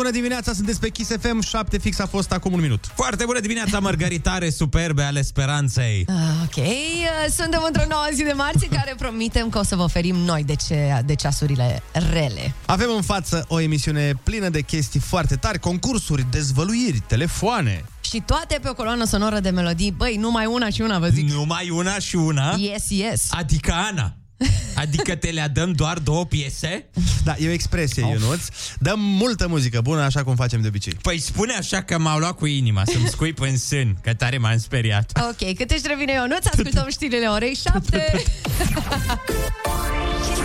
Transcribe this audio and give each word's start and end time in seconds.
Foarte 0.00 0.18
bună 0.18 0.28
dimineața, 0.28 0.56
sunteți 0.56 0.80
pe 0.80 0.88
Kiss 0.88 1.10
FM, 1.20 1.40
7 1.40 1.78
fix 1.78 1.98
a 1.98 2.06
fost 2.06 2.32
acum 2.32 2.52
un 2.52 2.60
minut. 2.60 2.84
Foarte 2.94 3.24
bună 3.24 3.40
dimineața, 3.40 3.78
mărgăritare 3.78 4.50
superbe 4.50 5.02
ale 5.02 5.22
speranței. 5.22 6.06
Ah, 6.08 6.14
Ok, 6.44 6.56
uh, 6.56 7.32
suntem 7.36 7.62
într-o 7.66 7.82
nouă 7.88 8.06
zi 8.12 8.22
de 8.22 8.32
marți 8.32 8.66
în 8.70 8.76
care 8.76 8.94
promitem 8.98 9.48
că 9.48 9.58
o 9.58 9.62
să 9.62 9.76
vă 9.76 9.82
oferim 9.82 10.16
noi 10.16 10.44
de, 10.44 10.54
ce, 10.66 11.02
de 11.04 11.14
ceasurile 11.14 11.82
rele. 12.12 12.54
Avem 12.66 12.88
în 12.96 13.02
față 13.02 13.44
o 13.48 13.60
emisiune 13.60 14.12
plină 14.22 14.48
de 14.48 14.60
chestii 14.60 15.00
foarte 15.00 15.36
tari, 15.36 15.58
concursuri, 15.58 16.26
dezvăluiri, 16.30 17.02
telefoane. 17.06 17.84
Și 18.00 18.22
toate 18.26 18.58
pe 18.62 18.68
o 18.68 18.74
coloană 18.74 19.04
sonoră 19.04 19.40
de 19.40 19.50
melodii. 19.50 19.90
Băi, 19.90 20.16
numai 20.16 20.46
una 20.46 20.68
și 20.68 20.80
una, 20.80 20.98
vă 20.98 21.08
zic. 21.08 21.30
Numai 21.30 21.70
una 21.70 21.98
și 21.98 22.16
una? 22.16 22.56
Yes, 22.58 22.84
yes. 22.88 23.26
Adică 23.30 23.72
Ana. 23.72 24.14
Adică 24.74 25.14
te 25.14 25.30
le 25.30 25.50
dăm 25.52 25.72
doar 25.72 25.98
două 25.98 26.26
piese? 26.26 26.84
Da, 27.24 27.34
e 27.38 27.48
o 27.48 27.52
expresie, 27.52 28.02
Ionuț. 28.02 28.42
Dăm 28.78 29.00
multă 29.00 29.48
muzică 29.48 29.80
bună, 29.80 30.00
așa 30.00 30.24
cum 30.24 30.34
facem 30.34 30.60
de 30.60 30.68
obicei. 30.68 30.92
Păi 31.02 31.18
spune 31.18 31.52
așa 31.52 31.82
că 31.82 31.98
m-au 31.98 32.18
luat 32.18 32.36
cu 32.36 32.46
inima, 32.46 32.82
să-mi 32.84 33.08
scuip 33.08 33.40
în 33.40 33.58
sân, 33.58 33.96
că 34.02 34.14
tare 34.14 34.38
m-am 34.38 34.58
speriat. 34.58 35.20
Ok, 35.30 35.54
cât 35.56 35.70
își 35.70 35.82
revine 35.86 36.12
Ionuț, 36.12 36.46
ascultăm 36.52 36.86
știrile 36.90 37.26
orei 37.26 37.54
7. 37.54 38.12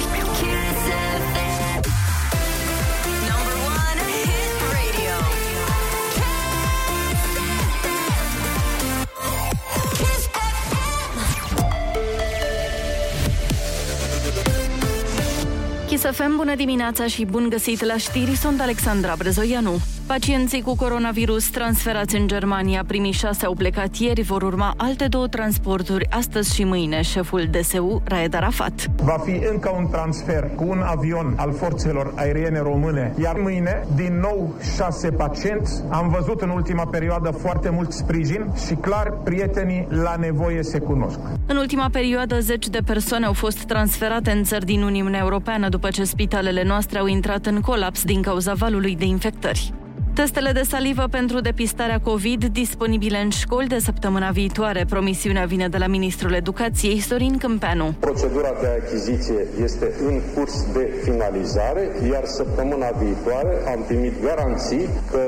Chisafem, 16.06 16.36
bună 16.36 16.56
dimineața 16.56 17.06
și 17.06 17.25
bun 17.25 17.48
găsit 17.50 17.84
la 17.84 17.98
știri, 17.98 18.36
sunt 18.36 18.61
Alexandra 18.61 19.14
Brezoianu. 19.17 19.80
Pacienții 20.08 20.61
cu 20.61 20.75
coronavirus 20.75 21.50
transferați 21.50 22.16
în 22.16 22.28
Germania, 22.28 22.84
primii 22.88 23.11
șase 23.11 23.45
au 23.45 23.53
plecat 23.53 23.95
ieri, 23.95 24.22
vor 24.22 24.42
urma 24.42 24.73
alte 24.78 25.08
două 25.08 25.28
transporturi 25.28 26.08
astăzi 26.09 26.56
și 26.56 26.64
mâine. 26.64 27.02
Șeful 27.02 27.48
DSU, 27.52 28.02
Raed 28.03 28.33
Arafat. 28.33 28.86
Va 29.03 29.17
fi 29.23 29.42
încă 29.52 29.73
un 29.78 29.88
transfer 29.88 30.50
cu 30.56 30.64
un 30.67 30.81
avion 30.81 31.33
al 31.38 31.53
forțelor 31.53 32.14
aeriene 32.16 32.59
române, 32.59 33.14
iar 33.22 33.36
mâine, 33.39 33.88
din 33.95 34.20
nou, 34.20 34.53
șase 34.76 35.09
pacienți. 35.09 35.83
Am 35.89 36.09
văzut 36.09 36.42
în 36.42 36.50
ultima 36.50 36.86
perioadă 36.86 37.30
foarte 37.30 37.70
mult 37.70 37.92
sprijin 37.92 38.45
și 38.67 38.73
clar, 38.73 39.14
prietenii 39.23 39.88
la 39.89 40.16
nevoie 40.16 40.64
se 40.64 40.80
cunosc. 40.80 41.20
În 41.45 41.58
ultima 41.58 41.89
perioadă, 41.92 42.39
zeci 42.39 42.67
de 42.67 42.80
persoane 42.86 43.26
au 43.26 43.33
fost 43.33 43.64
transferate 43.64 44.31
în 44.31 44.44
țări 44.44 44.66
din 44.66 44.81
Uniunea 44.81 45.20
Europeană 45.20 45.70
după 45.70 45.88
ce 45.96 46.04
spitalele 46.04 46.64
noastre 46.64 47.00
au 47.00 47.06
intrat 47.06 47.46
în 47.46 47.62
colaps 47.62 48.04
din 48.04 48.22
cauza 48.22 48.54
valului 48.54 48.96
de 48.96 49.06
infectări. 49.06 49.74
Testele 50.16 50.52
de 50.52 50.61
salivă 50.61 51.08
pentru 51.11 51.39
depistarea 51.39 51.99
COVID 51.99 52.45
disponibile 52.45 53.17
în 53.17 53.30
școli 53.30 53.67
de 53.67 53.80
săptămâna 53.80 54.30
viitoare. 54.30 54.85
Promisiunea 54.89 55.45
vine 55.45 55.67
de 55.67 55.77
la 55.77 55.88
Ministrul 55.88 56.33
Educației, 56.33 56.99
Sorin 56.99 57.38
Câmpeanu. 57.38 57.94
Procedura 57.99 58.53
de 58.61 58.67
achiziție 58.81 59.47
este 59.63 59.91
în 60.08 60.21
curs 60.36 60.66
de 60.73 60.93
finalizare, 61.03 61.89
iar 62.11 62.25
săptămâna 62.25 62.89
viitoare 63.03 63.53
am 63.73 63.83
primit 63.88 64.13
garanții 64.23 64.88
că 65.11 65.21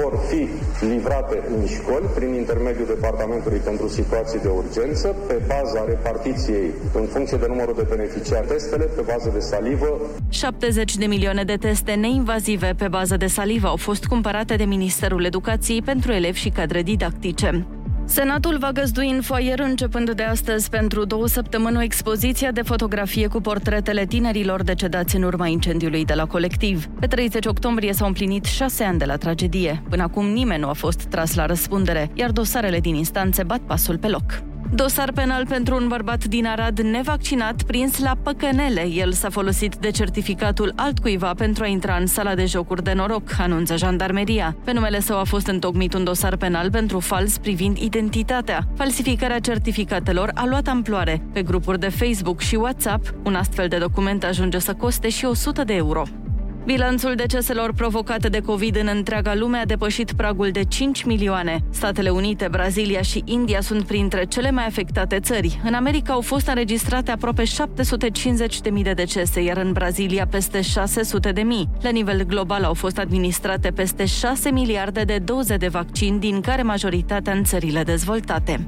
vor 0.00 0.12
fi 0.28 0.48
livrate 0.86 1.42
în 1.56 1.66
școli 1.66 2.06
prin 2.14 2.34
intermediul 2.34 2.86
Departamentului 2.86 3.58
pentru 3.58 3.88
Situații 3.88 4.38
de 4.38 4.48
Urgență, 4.48 5.08
pe 5.26 5.40
baza 5.46 5.84
repartiției 5.86 6.70
în 6.94 7.06
funcție 7.06 7.36
de 7.36 7.46
numărul 7.48 7.74
de 7.74 7.86
beneficiari 7.88 8.46
testele, 8.46 8.84
pe 8.84 9.02
bază 9.12 9.30
de 9.32 9.40
salivă. 9.40 10.00
70 10.28 10.96
de 10.96 11.06
milioane 11.06 11.44
de 11.44 11.56
teste 11.56 11.92
neinvazive 11.92 12.74
pe 12.76 12.88
bază 12.88 13.16
de 13.16 13.26
salivă 13.26 13.66
au 13.66 13.76
fost 13.76 14.04
cumpărate 14.04 14.32
de 14.42 14.64
Ministerul 14.64 15.24
Educației 15.24 15.82
pentru 15.82 16.12
elevi 16.12 16.38
și 16.38 16.48
cadre 16.48 16.82
didactice. 16.82 17.66
Senatul 18.04 18.58
va 18.58 18.72
găzdui 18.72 19.10
în 19.10 19.20
foaier 19.20 19.58
începând 19.58 20.10
de 20.10 20.22
astăzi 20.22 20.68
pentru 20.70 21.04
două 21.04 21.26
săptămâni 21.26 21.76
o 21.76 21.82
expoziție 21.82 22.50
de 22.54 22.62
fotografie 22.62 23.26
cu 23.26 23.40
portretele 23.40 24.06
tinerilor 24.06 24.62
decedați 24.62 25.16
în 25.16 25.22
urma 25.22 25.46
incendiului 25.46 26.04
de 26.04 26.14
la 26.14 26.26
colectiv. 26.26 26.86
Pe 27.00 27.06
30 27.06 27.46
octombrie 27.46 27.92
s-au 27.92 28.06
împlinit 28.06 28.44
șase 28.44 28.84
ani 28.84 28.98
de 28.98 29.04
la 29.04 29.16
tragedie. 29.16 29.82
Până 29.88 30.02
acum 30.02 30.26
nimeni 30.26 30.60
nu 30.60 30.68
a 30.68 30.72
fost 30.72 31.02
tras 31.02 31.34
la 31.34 31.46
răspundere, 31.46 32.10
iar 32.14 32.30
dosarele 32.30 32.80
din 32.80 32.94
instanțe 32.94 33.42
bat 33.42 33.60
pasul 33.60 33.98
pe 33.98 34.08
loc. 34.08 34.53
Dosar 34.72 35.12
penal 35.12 35.46
pentru 35.46 35.76
un 35.76 35.88
bărbat 35.88 36.24
din 36.24 36.46
Arad 36.46 36.80
nevaccinat 36.80 37.62
prins 37.62 37.98
la 37.98 38.16
păcănele. 38.22 38.88
El 38.88 39.12
s-a 39.12 39.30
folosit 39.30 39.76
de 39.76 39.90
certificatul 39.90 40.72
altcuiva 40.76 41.34
pentru 41.34 41.62
a 41.62 41.66
intra 41.66 41.96
în 41.96 42.06
sala 42.06 42.34
de 42.34 42.44
jocuri 42.44 42.82
de 42.82 42.92
noroc, 42.92 43.22
anunță 43.38 43.76
jandarmeria. 43.76 44.56
Pe 44.64 44.72
numele 44.72 45.00
său 45.00 45.18
a 45.18 45.24
fost 45.24 45.46
întocmit 45.46 45.94
un 45.94 46.04
dosar 46.04 46.36
penal 46.36 46.70
pentru 46.70 47.00
fals 47.00 47.38
privind 47.38 47.76
identitatea. 47.76 48.66
Falsificarea 48.76 49.38
certificatelor 49.38 50.30
a 50.34 50.46
luat 50.46 50.68
amploare. 50.68 51.22
Pe 51.32 51.42
grupuri 51.42 51.80
de 51.80 51.88
Facebook 51.88 52.40
și 52.40 52.54
WhatsApp, 52.54 53.14
un 53.24 53.34
astfel 53.34 53.68
de 53.68 53.78
document 53.78 54.24
ajunge 54.24 54.58
să 54.58 54.74
coste 54.74 55.08
și 55.08 55.24
100 55.24 55.64
de 55.64 55.74
euro. 55.74 56.02
Bilanțul 56.64 57.14
deceselor 57.14 57.72
provocate 57.72 58.28
de 58.28 58.40
COVID 58.40 58.76
în 58.76 58.88
întreaga 58.94 59.34
lume 59.34 59.58
a 59.58 59.64
depășit 59.64 60.12
pragul 60.12 60.50
de 60.50 60.64
5 60.64 61.04
milioane. 61.04 61.64
Statele 61.70 62.10
Unite, 62.10 62.48
Brazilia 62.50 63.00
și 63.02 63.22
India 63.24 63.60
sunt 63.60 63.86
printre 63.86 64.24
cele 64.24 64.50
mai 64.50 64.66
afectate 64.66 65.20
țări. 65.20 65.60
În 65.64 65.74
America 65.74 66.12
au 66.12 66.20
fost 66.20 66.46
înregistrate 66.46 67.10
aproape 67.10 67.42
750.000 67.42 68.82
de 68.82 68.92
decese, 68.92 69.42
iar 69.42 69.56
în 69.56 69.72
Brazilia 69.72 70.26
peste 70.26 70.60
600.000. 70.60 70.64
La 71.80 71.90
nivel 71.90 72.22
global 72.22 72.64
au 72.64 72.74
fost 72.74 72.98
administrate 72.98 73.70
peste 73.70 74.04
6 74.04 74.50
miliarde 74.50 75.02
de 75.02 75.18
doze 75.18 75.56
de 75.56 75.68
vaccin, 75.68 76.18
din 76.18 76.40
care 76.40 76.62
majoritatea 76.62 77.32
în 77.32 77.44
țările 77.44 77.82
dezvoltate. 77.82 78.66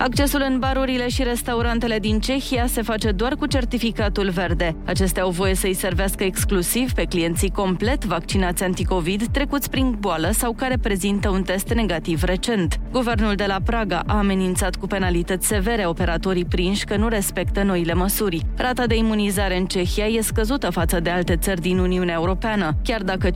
Accesul 0.00 0.44
în 0.48 0.58
barurile 0.58 1.08
și 1.08 1.22
restaurantele 1.22 1.98
din 1.98 2.20
Cehia 2.20 2.66
se 2.66 2.82
face 2.82 3.10
doar 3.10 3.34
cu 3.34 3.46
certificatul 3.46 4.28
verde. 4.28 4.76
Acestea 4.86 5.22
au 5.22 5.30
voie 5.30 5.54
să-i 5.54 5.74
servească 5.74 6.24
exclusiv 6.24 6.92
pe 6.92 7.04
clienții 7.04 7.50
complet 7.50 8.04
vaccinați 8.04 8.62
anticovid, 8.62 9.26
trecuți 9.26 9.70
prin 9.70 9.96
boală 10.00 10.30
sau 10.30 10.52
care 10.52 10.76
prezintă 10.82 11.28
un 11.28 11.42
test 11.42 11.68
negativ 11.68 12.22
recent. 12.22 12.80
Guvernul 12.90 13.34
de 13.34 13.44
la 13.46 13.58
Praga 13.64 14.02
a 14.06 14.16
amenințat 14.16 14.76
cu 14.76 14.86
penalități 14.86 15.46
severe 15.46 15.86
operatorii 15.86 16.44
prinși 16.44 16.84
că 16.84 16.96
nu 16.96 17.08
respectă 17.08 17.62
noile 17.62 17.94
măsuri. 17.94 18.46
Rata 18.56 18.86
de 18.86 18.96
imunizare 18.96 19.56
în 19.56 19.66
Cehia 19.66 20.06
e 20.06 20.20
scăzută 20.20 20.70
față 20.70 21.00
de 21.00 21.10
alte 21.10 21.36
țări 21.36 21.60
din 21.60 21.78
Uniunea 21.78 22.14
Europeană, 22.14 22.76
chiar 22.82 23.02
dacă 23.02 23.28
57% 23.30 23.32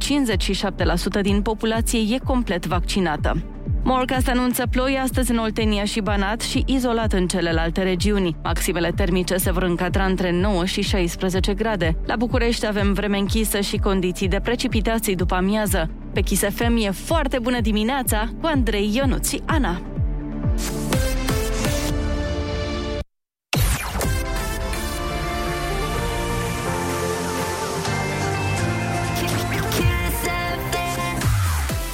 din 1.22 1.42
populație 1.42 2.14
e 2.14 2.18
complet 2.24 2.66
vaccinată. 2.66 3.36
Morcast 3.84 4.28
anunță 4.28 4.66
ploi 4.70 4.98
astăzi 5.02 5.30
în 5.30 5.38
Oltenia 5.38 5.84
și 5.84 6.00
Banat 6.00 6.40
și 6.40 6.62
izolat 6.66 7.12
în 7.12 7.26
celelalte 7.26 7.82
regiuni. 7.82 8.36
Maximele 8.42 8.92
termice 8.96 9.36
se 9.36 9.52
vor 9.52 9.62
încadra 9.62 10.04
între 10.04 10.32
9 10.40 10.64
și 10.64 10.80
16 10.82 11.54
grade. 11.54 11.96
La 12.06 12.16
București 12.16 12.66
avem 12.66 12.92
vreme 12.92 13.18
închisă 13.18 13.60
și 13.60 13.76
condiții 13.76 14.28
de 14.28 14.40
precipitații 14.40 15.14
după 15.14 15.34
amiază. 15.34 15.90
Pe 16.12 16.20
Kiss 16.20 16.42
FM 16.42 16.76
e 16.76 16.90
foarte 16.90 17.38
bună 17.38 17.60
dimineața 17.60 18.28
cu 18.40 18.46
Andrei 18.46 18.90
Ionuț 18.94 19.28
și 19.28 19.42
Ana. 19.46 19.80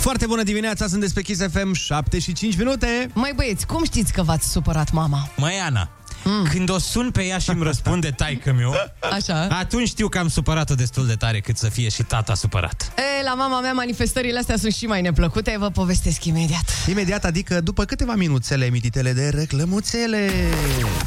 Foarte 0.09 0.27
bună 0.27 0.43
dimineața, 0.43 0.87
sunt 0.87 1.01
despre 1.01 1.23
Kiss 1.23 1.41
FM, 1.51 1.73
7 1.73 2.19
și 2.19 2.33
5 2.33 2.57
minute. 2.57 3.11
Mai 3.15 3.33
băieți, 3.37 3.67
cum 3.67 3.85
știți 3.85 4.13
că 4.13 4.23
v-ați 4.23 4.51
supărat 4.51 4.93
mama? 4.93 5.29
Măi, 5.37 5.61
Ana, 5.65 5.91
mm. 6.25 6.47
când 6.51 6.71
o 6.71 6.79
sun 6.79 7.11
pe 7.11 7.25
ea 7.25 7.39
și 7.39 7.51
îmi 7.51 7.63
răspunde 7.63 8.11
taică 8.11 8.53
meu, 8.53 8.75
Așa. 9.13 9.47
atunci 9.51 9.89
știu 9.89 10.09
că 10.09 10.19
am 10.19 10.29
supărat-o 10.29 10.75
destul 10.75 11.07
de 11.07 11.15
tare 11.15 11.41
cât 11.41 11.57
să 11.57 11.69
fie 11.69 11.89
și 11.89 12.03
tata 12.03 12.35
supărat. 12.35 12.93
E, 12.97 13.23
la 13.23 13.35
mama 13.35 13.61
mea 13.61 13.73
manifestările 13.73 14.39
astea 14.39 14.57
sunt 14.57 14.73
și 14.73 14.87
mai 14.87 15.01
neplăcute, 15.01 15.57
vă 15.59 15.71
povestesc 15.71 16.25
imediat. 16.25 16.85
Imediat, 16.89 17.25
adică 17.25 17.61
după 17.61 17.85
câteva 17.85 18.15
minuțele 18.15 18.65
emititele 18.65 19.13
de 19.13 19.29
reclămuțele. 19.29 20.31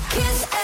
Foarte 0.07 0.60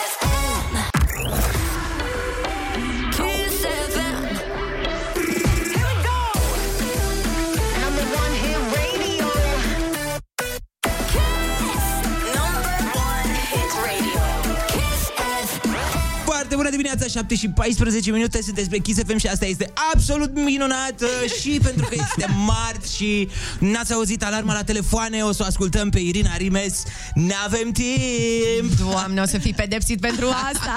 7 17.28 17.36
și 17.36 17.50
14 17.50 18.12
minute 18.12 18.42
sunteți 18.42 18.70
pe 18.70 18.78
Kiss 18.78 19.00
FM 19.08 19.18
și 19.18 19.28
asta 19.28 19.46
este 19.46 19.74
absolut 19.94 20.36
minunat 20.36 21.02
uh, 21.02 21.32
și 21.42 21.60
pentru 21.64 21.86
că 21.90 21.96
este 21.96 22.26
marți 22.46 22.96
și 22.96 23.30
n-ați 23.60 23.94
auzit 23.94 24.24
alarma 24.24 24.54
la 24.54 24.64
telefoane, 24.64 25.22
o 25.22 25.32
să 25.32 25.42
o 25.44 25.46
ascultăm 25.46 25.90
pe 25.90 26.00
Irina 26.00 26.36
Rimes. 26.38 26.84
N-avem 27.14 27.72
timp! 27.72 28.78
Doamne, 28.80 29.22
o 29.22 29.26
să 29.26 29.38
fii 29.38 29.54
pedepsit 29.54 30.00
pentru 30.00 30.28
asta. 30.54 30.74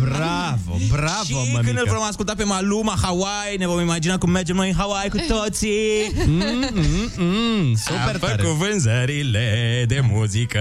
Bravo, 0.00 0.76
bravo, 0.90 1.24
și 1.24 1.32
mămică. 1.32 1.60
când 1.64 1.78
îl 1.78 1.86
vom 1.96 2.02
asculta 2.02 2.34
pe 2.36 2.44
Maluma, 2.44 2.98
Hawaii, 3.02 3.56
ne 3.58 3.66
vom 3.66 3.80
imagina 3.80 4.18
cum 4.18 4.30
mergem 4.30 4.56
noi 4.56 4.68
în 4.68 4.74
Hawaii 4.76 5.10
cu 5.10 5.18
toții. 5.28 6.12
Mm, 6.26 6.70
mm, 6.72 7.10
mm, 7.16 7.74
super 7.74 8.00
Am 8.12 8.18
tare. 8.20 8.42
făcut 8.42 8.56
vânzările 8.56 9.84
de 9.88 10.00
muzică. 10.10 10.60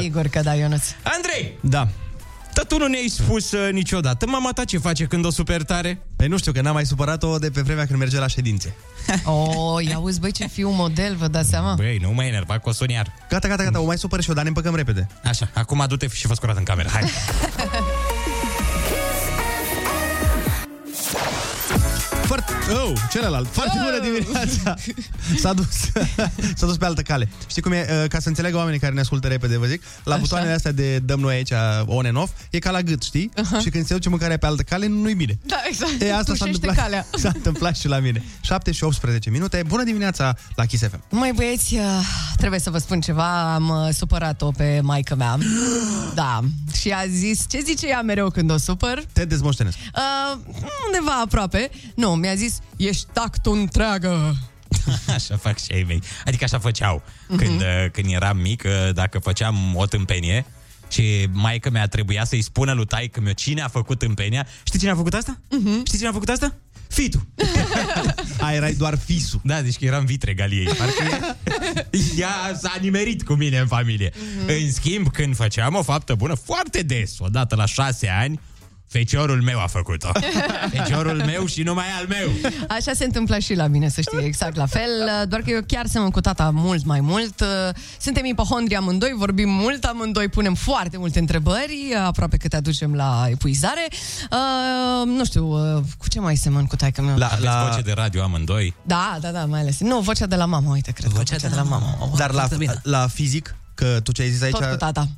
Sigur 0.00 0.26
că 0.26 0.40
da, 0.42 0.54
Ionuț. 0.54 0.82
Andrei, 1.02 1.52
Da. 1.60 1.88
Dar 2.54 2.64
tu 2.64 2.78
nu 2.78 2.86
ne-ai 2.86 3.08
spus 3.08 3.52
uh, 3.52 3.72
niciodată 3.72 4.26
mama 4.26 4.50
ta 4.52 4.64
ce 4.64 4.78
face 4.78 5.04
când 5.04 5.24
o 5.24 5.30
super 5.30 5.62
tare? 5.62 5.98
Păi 6.16 6.28
nu 6.28 6.38
știu, 6.38 6.52
că 6.52 6.60
n-am 6.60 6.74
mai 6.74 6.86
supărat-o 6.86 7.38
de 7.38 7.50
pe 7.50 7.60
vremea 7.60 7.86
când 7.86 7.98
merge 7.98 8.18
la 8.18 8.26
ședințe. 8.26 8.76
Oh, 9.24 9.84
ia 9.84 9.98
uzi, 9.98 10.20
băi, 10.20 10.32
ce 10.32 10.46
fiu 10.46 10.70
model, 10.70 11.16
vă 11.16 11.28
dați 11.28 11.48
seama? 11.48 11.74
Băi, 11.74 11.98
nu 12.02 12.12
mai 12.12 12.26
enerva 12.26 12.58
cu 12.58 12.68
o 12.68 12.72
suniar. 12.72 13.12
Gata, 13.28 13.48
gata, 13.48 13.64
gata, 13.64 13.80
o 13.80 13.84
mai 13.84 13.98
supăr 13.98 14.20
și 14.20 14.28
eu, 14.28 14.34
dar 14.34 14.42
ne 14.42 14.48
împăcăm 14.48 14.74
repede. 14.74 15.08
Așa, 15.24 15.50
acum 15.54 15.84
du-te 15.88 16.08
și 16.08 16.26
fă 16.26 16.34
curat 16.34 16.56
în 16.56 16.62
cameră, 16.62 16.88
hai. 16.92 17.02
Oh, 22.72 22.92
celălalt. 23.10 23.48
Foarte 23.50 23.78
bună 23.84 23.98
dimineața. 24.10 24.74
S-a 25.38 25.52
dus. 25.52 25.66
S-a 26.58 26.66
dus 26.66 26.76
pe 26.76 26.84
altă 26.84 27.02
cale. 27.02 27.28
Știi 27.48 27.62
cum 27.62 27.72
e? 27.72 27.86
Uh, 28.02 28.08
Ca 28.08 28.18
să 28.20 28.28
înțelegă 28.28 28.56
oamenii 28.56 28.78
care 28.78 28.92
ne 28.92 29.00
ascultă 29.00 29.28
repede, 29.28 29.58
vă 29.58 29.66
zic, 29.66 29.82
la 30.04 30.12
Așa. 30.12 30.20
butoanele 30.20 30.52
astea 30.52 30.72
de 30.72 30.98
dăm 30.98 31.20
noi 31.20 31.34
aici 31.34 31.50
on 31.86 32.06
and 32.06 32.16
off, 32.16 32.30
e 32.50 32.58
ca 32.58 32.70
la 32.70 32.80
gât, 32.82 33.02
știi? 33.02 33.30
Și 33.60 33.70
când 33.70 33.86
se 33.86 33.94
duce 33.94 34.08
mâncarea 34.08 34.36
pe 34.38 34.46
altă 34.46 34.62
cale, 34.62 34.86
nu-i 34.86 35.14
bine. 35.14 35.38
Da, 35.46 35.56
exact. 35.68 36.00
E, 36.02 36.14
asta 36.14 36.34
s-a 36.34 36.44
Tușește 36.44 36.44
întâmplat, 36.48 36.76
calea. 36.76 37.06
s-a 37.16 37.30
întâmplat 37.34 37.76
și 37.76 37.88
la 37.88 37.98
mine. 37.98 38.22
7 38.40 38.72
și 38.72 38.84
18 38.84 39.30
minute. 39.30 39.62
Bună 39.66 39.82
dimineața 39.84 40.36
la 40.54 40.64
Kiss 40.64 40.82
FM. 40.82 41.02
Mai 41.10 41.32
băieți, 41.32 41.74
uh, 41.74 41.80
trebuie 42.36 42.60
să 42.60 42.70
vă 42.70 42.78
spun 42.78 43.00
ceva, 43.00 43.54
am 43.54 43.68
uh, 43.68 43.94
supărat-o 43.94 44.50
pe 44.50 44.80
maică 44.82 45.14
mea. 45.14 45.38
Da, 46.14 46.40
și 46.80 46.90
a 46.90 47.06
zis, 47.10 47.44
ce 47.48 47.60
zice 47.64 47.88
ea 47.88 48.02
mereu 48.02 48.30
când 48.30 48.50
o 48.50 48.56
supăr? 48.56 49.04
Te 49.12 49.24
dezmoștenesc. 49.24 49.76
Uh, 49.76 50.38
undeva 50.86 51.20
aproape. 51.24 51.70
Nu, 51.94 52.14
mi-a 52.14 52.34
zis, 52.34 52.53
ești 52.76 53.06
tactul 53.12 53.58
întreagă. 53.58 54.36
Așa 55.14 55.36
fac 55.36 55.58
și 55.58 55.72
ei 55.72 55.84
mei. 55.84 56.02
Adică 56.24 56.44
așa 56.44 56.58
făceau. 56.58 57.02
Când, 57.36 57.60
uh, 57.60 57.90
când 57.92 58.12
eram 58.12 58.36
mic, 58.36 58.62
uh, 58.64 58.94
dacă 58.94 59.18
făceam 59.18 59.76
o 59.76 59.86
tâmpenie 59.86 60.46
și 60.88 61.28
maica 61.32 61.70
mea 61.70 61.86
trebuia 61.86 62.24
să-i 62.24 62.42
spună 62.42 62.72
lui 62.72 62.86
taică 62.86 63.20
meu 63.20 63.32
cine 63.32 63.62
a 63.62 63.68
făcut 63.68 63.98
tâmpenia. 63.98 64.46
Știi 64.62 64.78
cine 64.78 64.90
a 64.90 64.94
făcut 64.94 65.14
asta? 65.14 65.40
Știi 65.84 65.98
cine 65.98 66.08
a 66.08 66.12
făcut 66.12 66.28
asta? 66.28 66.54
Fitu. 66.88 67.26
A, 68.40 68.52
erai 68.52 68.72
doar 68.72 68.98
fisul. 68.98 69.40
Da, 69.44 69.60
deci 69.60 69.76
că 69.76 69.84
eram 69.84 70.04
vitreg 70.04 70.40
al 70.40 70.52
ei. 70.52 70.64
Parcă 70.64 71.04
ea, 71.10 71.36
ea 72.18 72.58
s-a 72.60 72.76
nimerit 72.80 73.22
cu 73.22 73.32
mine 73.32 73.58
în 73.58 73.66
familie. 73.66 74.12
În 74.46 74.72
schimb, 74.72 75.10
când 75.10 75.36
făceam 75.36 75.74
o 75.74 75.82
faptă 75.82 76.14
bună, 76.14 76.34
foarte 76.34 76.82
des, 76.82 77.14
odată 77.18 77.54
la 77.54 77.66
șase 77.66 78.08
ani, 78.08 78.40
feciorul 78.98 79.42
meu 79.42 79.60
a 79.60 79.66
făcut-o. 79.66 80.08
Feciorul 80.76 81.22
meu 81.24 81.46
și 81.46 81.62
numai 81.62 81.84
al 81.98 82.06
meu. 82.08 82.52
Așa 82.68 82.92
se 82.92 83.04
întâmplă 83.04 83.38
și 83.38 83.54
la 83.54 83.66
mine, 83.66 83.88
să 83.88 84.00
știi, 84.00 84.24
exact 84.24 84.56
la 84.56 84.66
fel, 84.66 84.90
uh, 85.04 85.28
doar 85.28 85.40
că 85.40 85.50
eu 85.50 85.60
chiar 85.66 85.86
semăn 85.86 86.10
cu 86.10 86.20
tata 86.20 86.50
mult 86.50 86.84
mai 86.84 87.00
mult. 87.00 87.40
Uh, 87.40 87.46
Suntem 88.00 88.24
ipohondri 88.24 88.74
amândoi, 88.76 89.12
vorbim 89.16 89.48
mult 89.48 89.84
amândoi, 89.84 90.28
punem 90.28 90.54
foarte 90.54 90.96
multe 90.96 91.18
întrebări, 91.18 91.92
uh, 91.92 92.02
aproape 92.06 92.36
că 92.36 92.48
te 92.48 92.56
aducem 92.56 92.94
la 92.94 93.26
epuizare. 93.28 93.86
Uh, 93.90 95.06
nu 95.06 95.24
știu, 95.24 95.76
uh, 95.76 95.82
cu 95.98 96.08
ce 96.08 96.20
mai 96.20 96.36
semăn 96.36 96.66
cu 96.66 96.76
taică 96.76 97.02
meu? 97.02 97.16
La, 97.16 97.26
Aveți 97.26 97.44
la... 97.44 97.68
voce 97.68 97.82
de 97.82 97.92
radio 97.92 98.22
amândoi? 98.22 98.74
Da, 98.82 99.18
da, 99.20 99.30
da, 99.30 99.44
mai 99.44 99.60
ales. 99.60 99.80
Nu, 99.80 100.00
vocea 100.00 100.26
de 100.26 100.36
la 100.36 100.44
mama, 100.44 100.70
uite, 100.70 100.90
cred 100.90 101.10
că 101.10 101.16
vocea 101.16 101.36
de 101.36 101.54
la 101.54 101.62
mama. 101.62 102.10
Dar 102.16 102.32
la, 102.32 102.48
la 102.82 103.06
fizic, 103.06 103.56
că 103.74 104.00
tu 104.02 104.12
ce 104.12 104.22
ai 104.22 104.30
zis 104.30 104.42
aici... 104.42 104.56
Tot 104.56 104.70
cu 104.70 104.76
tata. 104.76 105.08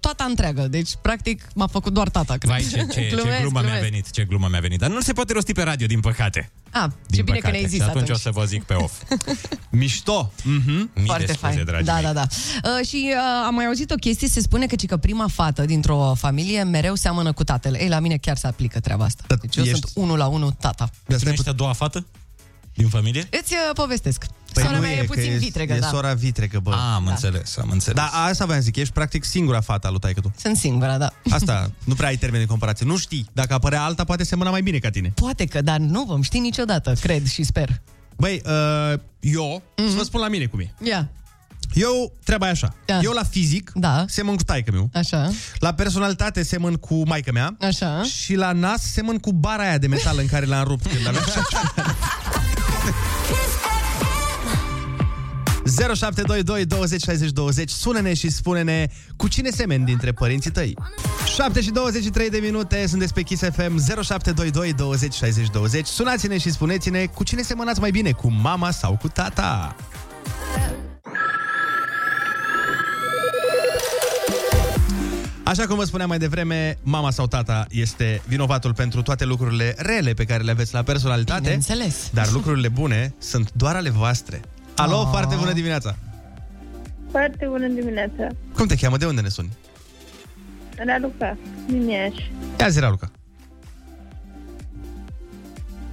Toată 0.00 0.24
întreagă, 0.28 0.68
deci 0.68 0.90
practic 1.02 1.46
m-a 1.54 1.66
făcut 1.66 1.92
doar 1.92 2.08
tata, 2.08 2.36
cred. 2.36 2.50
Vai, 2.50 2.60
ce, 2.70 2.86
ce, 2.92 3.08
ce 3.08 3.14
Glumesc, 3.14 3.40
gluma 3.40 3.60
mi-a 3.60 3.70
glumesc. 3.70 3.82
venit, 3.90 4.10
ce 4.10 4.24
gluma 4.24 4.48
mi-a 4.48 4.60
venit. 4.60 4.78
Dar 4.78 4.90
nu 4.90 5.00
se 5.00 5.12
poate 5.12 5.32
rosti 5.32 5.52
pe 5.52 5.62
radio, 5.62 5.86
din 5.86 6.00
păcate. 6.00 6.50
A, 6.70 6.80
Din 6.86 6.92
ce 7.16 7.22
bine 7.22 7.24
păcate. 7.24 7.40
că 7.40 7.50
ne-ai 7.50 7.64
zis 7.68 7.76
Și 7.82 7.88
atunci, 7.88 8.02
atunci. 8.02 8.16
o 8.18 8.20
să 8.20 8.30
vă 8.30 8.44
zic 8.44 8.62
pe 8.62 8.74
off. 8.74 9.02
Mișto. 9.70 10.32
Mhm. 10.42 10.90
Mii 10.94 11.04
Foarte 11.04 11.24
de 11.24 11.32
scuze, 11.32 11.52
fain. 11.52 11.64
dragii 11.64 11.84
Da, 11.86 11.94
mei. 11.94 12.02
da, 12.02 12.12
da. 12.12 12.26
Uh, 12.30 12.86
și 12.86 13.10
uh, 13.12 13.44
am 13.46 13.54
mai 13.54 13.66
auzit 13.66 13.90
o 13.90 13.94
chestie, 13.94 14.28
se 14.28 14.40
spune 14.40 14.66
că, 14.66 14.74
ci 14.76 14.86
că 14.86 14.96
prima 14.96 15.28
fată 15.28 15.64
dintr-o 15.64 16.14
familie 16.14 16.62
mereu 16.62 16.94
seamănă 16.94 17.32
cu 17.32 17.44
tatăl. 17.44 17.74
Ei, 17.74 17.88
la 17.88 17.98
mine 17.98 18.16
chiar 18.16 18.36
se 18.36 18.46
aplică 18.46 18.80
treaba 18.80 19.04
asta. 19.04 19.22
Da, 19.26 19.34
Deci 19.34 19.56
eu 19.56 19.64
ești- 19.64 19.78
sunt 19.78 19.90
unul 19.94 20.18
la 20.18 20.26
unul 20.26 20.50
tata. 20.60 20.90
De 21.06 21.16
Tu 21.16 21.28
ești 21.28 21.48
a 21.48 21.52
doua 21.52 21.72
fată 21.72 22.06
din 22.76 22.88
familie? 22.88 23.28
Îți 23.40 23.52
uh, 23.52 23.74
povestesc. 23.74 24.24
Păi 24.52 24.62
Sora 24.64 24.78
mea 24.78 24.90
e, 24.92 24.96
că 24.96 25.04
puțin 25.04 25.38
vitregă, 25.38 25.72
e 25.72 25.78
da. 25.78 25.88
sora 25.88 26.14
vitregă, 26.14 26.58
bă. 26.62 26.72
A, 26.72 26.94
am 26.94 27.06
înțeles, 27.06 27.56
am 27.56 27.68
înțeles. 27.72 27.96
Da, 27.96 28.10
asta 28.24 28.44
voiam 28.44 28.60
să 28.60 28.66
zic, 28.66 28.76
ești 28.76 28.92
practic 28.92 29.24
singura 29.24 29.60
fata 29.60 29.90
lui 29.90 29.98
taică 29.98 30.20
tu. 30.20 30.32
Sunt 30.36 30.56
singura, 30.56 30.98
da. 30.98 31.12
Asta, 31.30 31.70
nu 31.84 31.94
prea 31.94 32.08
ai 32.08 32.16
termen 32.16 32.40
de 32.40 32.46
comparație. 32.46 32.86
Nu 32.86 32.96
știi, 32.96 33.26
dacă 33.32 33.54
apărea 33.54 33.82
alta, 33.82 34.04
poate 34.04 34.24
semăna 34.24 34.50
mai 34.50 34.62
bine 34.62 34.78
ca 34.78 34.90
tine. 34.90 35.12
Poate 35.14 35.44
că, 35.44 35.60
dar 35.62 35.78
nu 35.78 36.02
vom 36.04 36.22
ști 36.22 36.38
niciodată, 36.38 36.92
cred 37.00 37.26
și 37.26 37.42
sper. 37.42 37.80
Băi, 38.16 38.42
uh, 38.46 38.98
eu, 39.20 39.62
mm-hmm. 39.62 39.90
să 39.90 39.96
vă 39.96 40.02
spun 40.02 40.20
la 40.20 40.28
mine 40.28 40.44
cum 40.46 40.60
e. 40.60 40.74
Ia, 40.82 41.10
Eu, 41.74 42.12
treaba 42.24 42.46
e 42.46 42.50
așa. 42.50 42.74
Da. 42.84 43.00
Eu 43.02 43.12
la 43.12 43.22
fizic, 43.22 43.72
Da. 43.74 44.04
semăn 44.08 44.36
cu 44.36 44.42
taică 44.42 44.70
meu. 44.72 44.90
așa, 44.92 45.30
La 45.58 45.74
personalitate 45.74 46.42
semăn 46.42 46.74
cu 46.74 47.02
maică 47.06 47.32
mea. 47.32 47.56
așa. 47.60 48.02
Și 48.02 48.34
la 48.34 48.52
nas 48.52 48.82
semăn 48.92 49.18
cu 49.18 49.32
bara 49.32 49.62
aia 49.62 49.78
de 49.78 49.86
metal 49.86 50.18
în 50.18 50.26
care 50.26 50.46
l-am 50.46 50.64
rupt 50.64 50.86
când 50.86 51.06
aveam 51.06 51.24
0722 55.66 56.64
20 56.64 57.02
60 57.02 57.30
20 57.30 57.70
Sună-ne 57.70 58.14
și 58.14 58.30
spune-ne 58.30 58.86
cu 59.16 59.28
cine 59.28 59.50
semeni 59.50 59.84
dintre 59.84 60.12
părinții 60.12 60.50
tăi 60.50 60.76
7 61.34 61.60
și 61.60 61.70
23 61.70 62.30
de 62.30 62.38
minute 62.38 62.86
Sunteți 62.86 63.14
pe 63.14 63.22
Kiss 63.22 63.42
FM 63.42 64.02
0722 64.02 64.72
20 64.72 65.14
60 65.14 65.50
20 65.50 65.86
Sunați-ne 65.86 66.38
și 66.38 66.50
spuneți-ne 66.50 67.06
cu 67.06 67.24
cine 67.24 67.42
semănați 67.42 67.80
mai 67.80 67.90
bine 67.90 68.12
Cu 68.12 68.32
mama 68.32 68.70
sau 68.70 68.96
cu 68.96 69.08
tata 69.08 69.76
Așa 75.46 75.66
cum 75.66 75.76
vă 75.76 75.84
spuneam 75.84 76.08
mai 76.08 76.18
devreme, 76.18 76.78
mama 76.82 77.10
sau 77.10 77.26
tata 77.26 77.66
este 77.70 78.22
vinovatul 78.26 78.74
pentru 78.74 79.02
toate 79.02 79.24
lucrurile 79.24 79.74
rele 79.78 80.12
pe 80.12 80.24
care 80.24 80.42
le 80.42 80.50
aveți 80.50 80.74
la 80.74 80.82
personalitate. 80.82 81.40
Bineînțeles. 81.40 82.10
Dar 82.12 82.30
lucrurile 82.30 82.68
bune 82.68 83.14
sunt 83.18 83.52
doar 83.52 83.74
ale 83.74 83.90
voastre. 83.90 84.40
Alo, 84.76 84.96
Oh. 85.00 85.06
foarte 85.10 85.34
bună 85.36 85.52
dimineața! 85.52 85.96
Foarte 87.10 87.46
bună 87.46 87.66
dimineața. 87.66 88.26
Cum 88.54 88.66
te 88.66 88.76
cheamă? 88.76 88.96
De 88.96 89.06
unde 89.06 89.20
ne 89.20 89.28
suni? 89.28 89.48
Raluca, 90.86 91.36
din 91.66 91.88
Iași. 91.88 92.30
Ia 92.60 92.68
zi, 92.68 92.80
Raluca. 92.80 93.10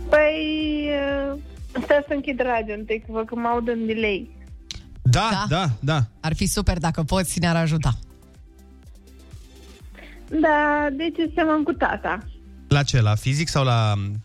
Păi, 0.10 0.89
uh, 1.31 1.39
stai 1.84 2.03
să 2.08 2.13
închid 2.13 2.39
radio 2.41 2.74
întâi, 2.74 3.00
că 3.05 3.12
văd 3.12 3.25
că 3.25 3.36
mă 3.36 3.48
aud 3.48 3.67
în 3.67 3.86
delay. 3.86 4.29
Da, 5.01 5.46
da, 5.50 5.69
da. 5.79 6.03
Ar 6.19 6.36
fi 6.36 6.46
super 6.46 6.77
dacă 6.77 7.03
poți, 7.03 7.39
ne-ar 7.39 7.55
ajuta. 7.55 7.93
Da, 10.41 10.88
deci 10.91 11.31
semăn 11.36 11.63
cu 11.63 11.72
tata. 11.74 12.17
La 12.67 12.84
ce? 12.84 13.01
La 13.01 13.15
fizic 13.15 13.48
sau 13.48 13.63
la 13.63 13.93
m, 13.96 14.23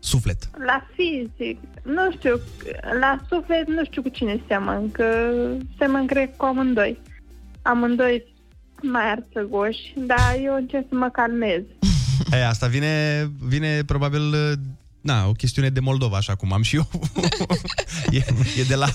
suflet? 0.00 0.50
La 0.66 0.86
fizic, 0.94 1.58
nu 1.82 2.12
știu, 2.16 2.40
la 3.00 3.20
suflet 3.28 3.68
nu 3.68 3.84
știu 3.84 4.02
cu 4.02 4.08
cine 4.08 4.40
seamăn, 4.46 4.90
că 4.90 5.04
seamăn 5.78 6.06
cred 6.06 6.36
cu 6.36 6.44
amândoi. 6.44 6.98
Amândoi 7.62 8.34
mai 8.82 9.10
arțăgoși, 9.10 9.94
dar 9.96 10.36
eu 10.42 10.54
încerc 10.54 10.86
să 10.88 10.94
mă 10.94 11.08
calmez. 11.12 11.62
E, 12.32 12.46
asta 12.46 12.66
vine, 12.66 13.24
vine 13.40 13.84
probabil, 13.84 14.20
uh, 14.20 14.52
na, 15.00 15.26
o 15.26 15.32
chestiune 15.32 15.68
de 15.68 15.80
Moldova, 15.80 16.16
așa 16.16 16.34
cum 16.34 16.52
am 16.52 16.62
și 16.62 16.76
eu. 16.76 16.88
e, 18.10 18.24
e 18.60 18.62
de 18.68 18.74
la... 18.74 18.86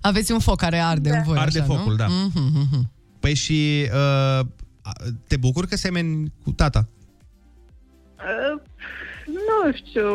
Aveți 0.00 0.32
un 0.32 0.38
foc 0.38 0.56
care 0.56 0.78
arde 0.78 1.10
în 1.10 1.22
voi, 1.22 1.38
Arde 1.38 1.58
așa, 1.58 1.74
focul, 1.74 1.90
nu? 1.90 1.96
da. 1.96 2.06
Mhm. 2.06 2.90
Păi 3.20 3.34
și 3.34 3.88
uh, 3.92 4.46
te 5.26 5.36
bucur 5.36 5.66
că 5.66 5.76
semeni 5.76 6.32
cu 6.44 6.52
tata? 6.52 6.88
Uh, 8.16 8.62
nu 9.26 9.72
știu, 9.72 10.06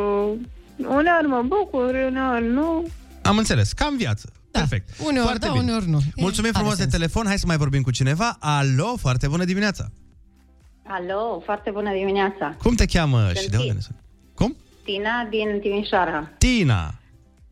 uneori 0.87 1.27
mă 1.27 1.41
bucur, 1.45 1.89
uneori 2.07 2.45
nu. 2.47 2.87
Am 3.21 3.37
înțeles, 3.37 3.71
ca 3.73 3.85
în 3.85 3.97
viață. 3.97 4.31
Da. 4.51 4.59
Perfect. 4.59 4.89
Uneori 5.05 5.27
foarte 5.27 5.45
da, 5.45 5.51
bine. 5.51 5.63
uneori 5.63 5.87
nu. 5.89 5.97
E, 5.97 6.21
Mulțumim 6.21 6.49
are 6.49 6.57
frumos 6.59 6.75
de 6.75 6.81
sens. 6.81 6.93
telefon. 6.93 7.25
Hai 7.25 7.37
să 7.39 7.45
mai 7.47 7.57
vorbim 7.57 7.81
cu 7.81 7.91
cineva. 7.91 8.37
Alo, 8.39 8.95
foarte 8.97 9.27
bună 9.27 9.43
dimineața. 9.43 9.87
Alo, 10.87 11.41
foarte 11.45 11.69
bună 11.71 11.91
dimineața. 11.93 12.55
Cum 12.63 12.75
te 12.75 12.85
cheamă 12.85 13.23
Sunt 13.25 13.37
și 13.37 13.49
de 13.49 13.57
unde 13.57 13.61
Tina. 13.67 13.73
ne 13.73 13.79
suni? 13.79 13.97
Cum? 14.35 14.55
Tina 14.83 15.27
din 15.29 15.59
Timișoara. 15.61 16.29
Tina. 16.37 16.93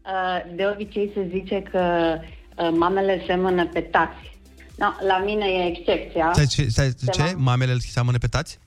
Uh, 0.05 0.55
De 0.55 0.65
obicei 0.73 1.11
se 1.13 1.27
zice 1.31 1.63
că 1.71 2.13
uh, 2.57 2.69
mamele 2.77 3.23
semănă 3.27 3.67
pe 3.67 3.79
tați. 3.81 4.37
No, 4.77 4.87
la 5.07 5.17
mine 5.25 5.45
e 5.45 5.65
excepția. 5.67 6.29
Stai, 6.33 6.45
ce, 6.45 6.67
stai, 6.69 6.93
ce? 6.93 7.11
Seamănă. 7.11 7.37
Mamele 7.39 7.71
îl 7.71 7.79
seamănă 7.79 8.17
pe 8.17 8.27
tați? 8.27 8.59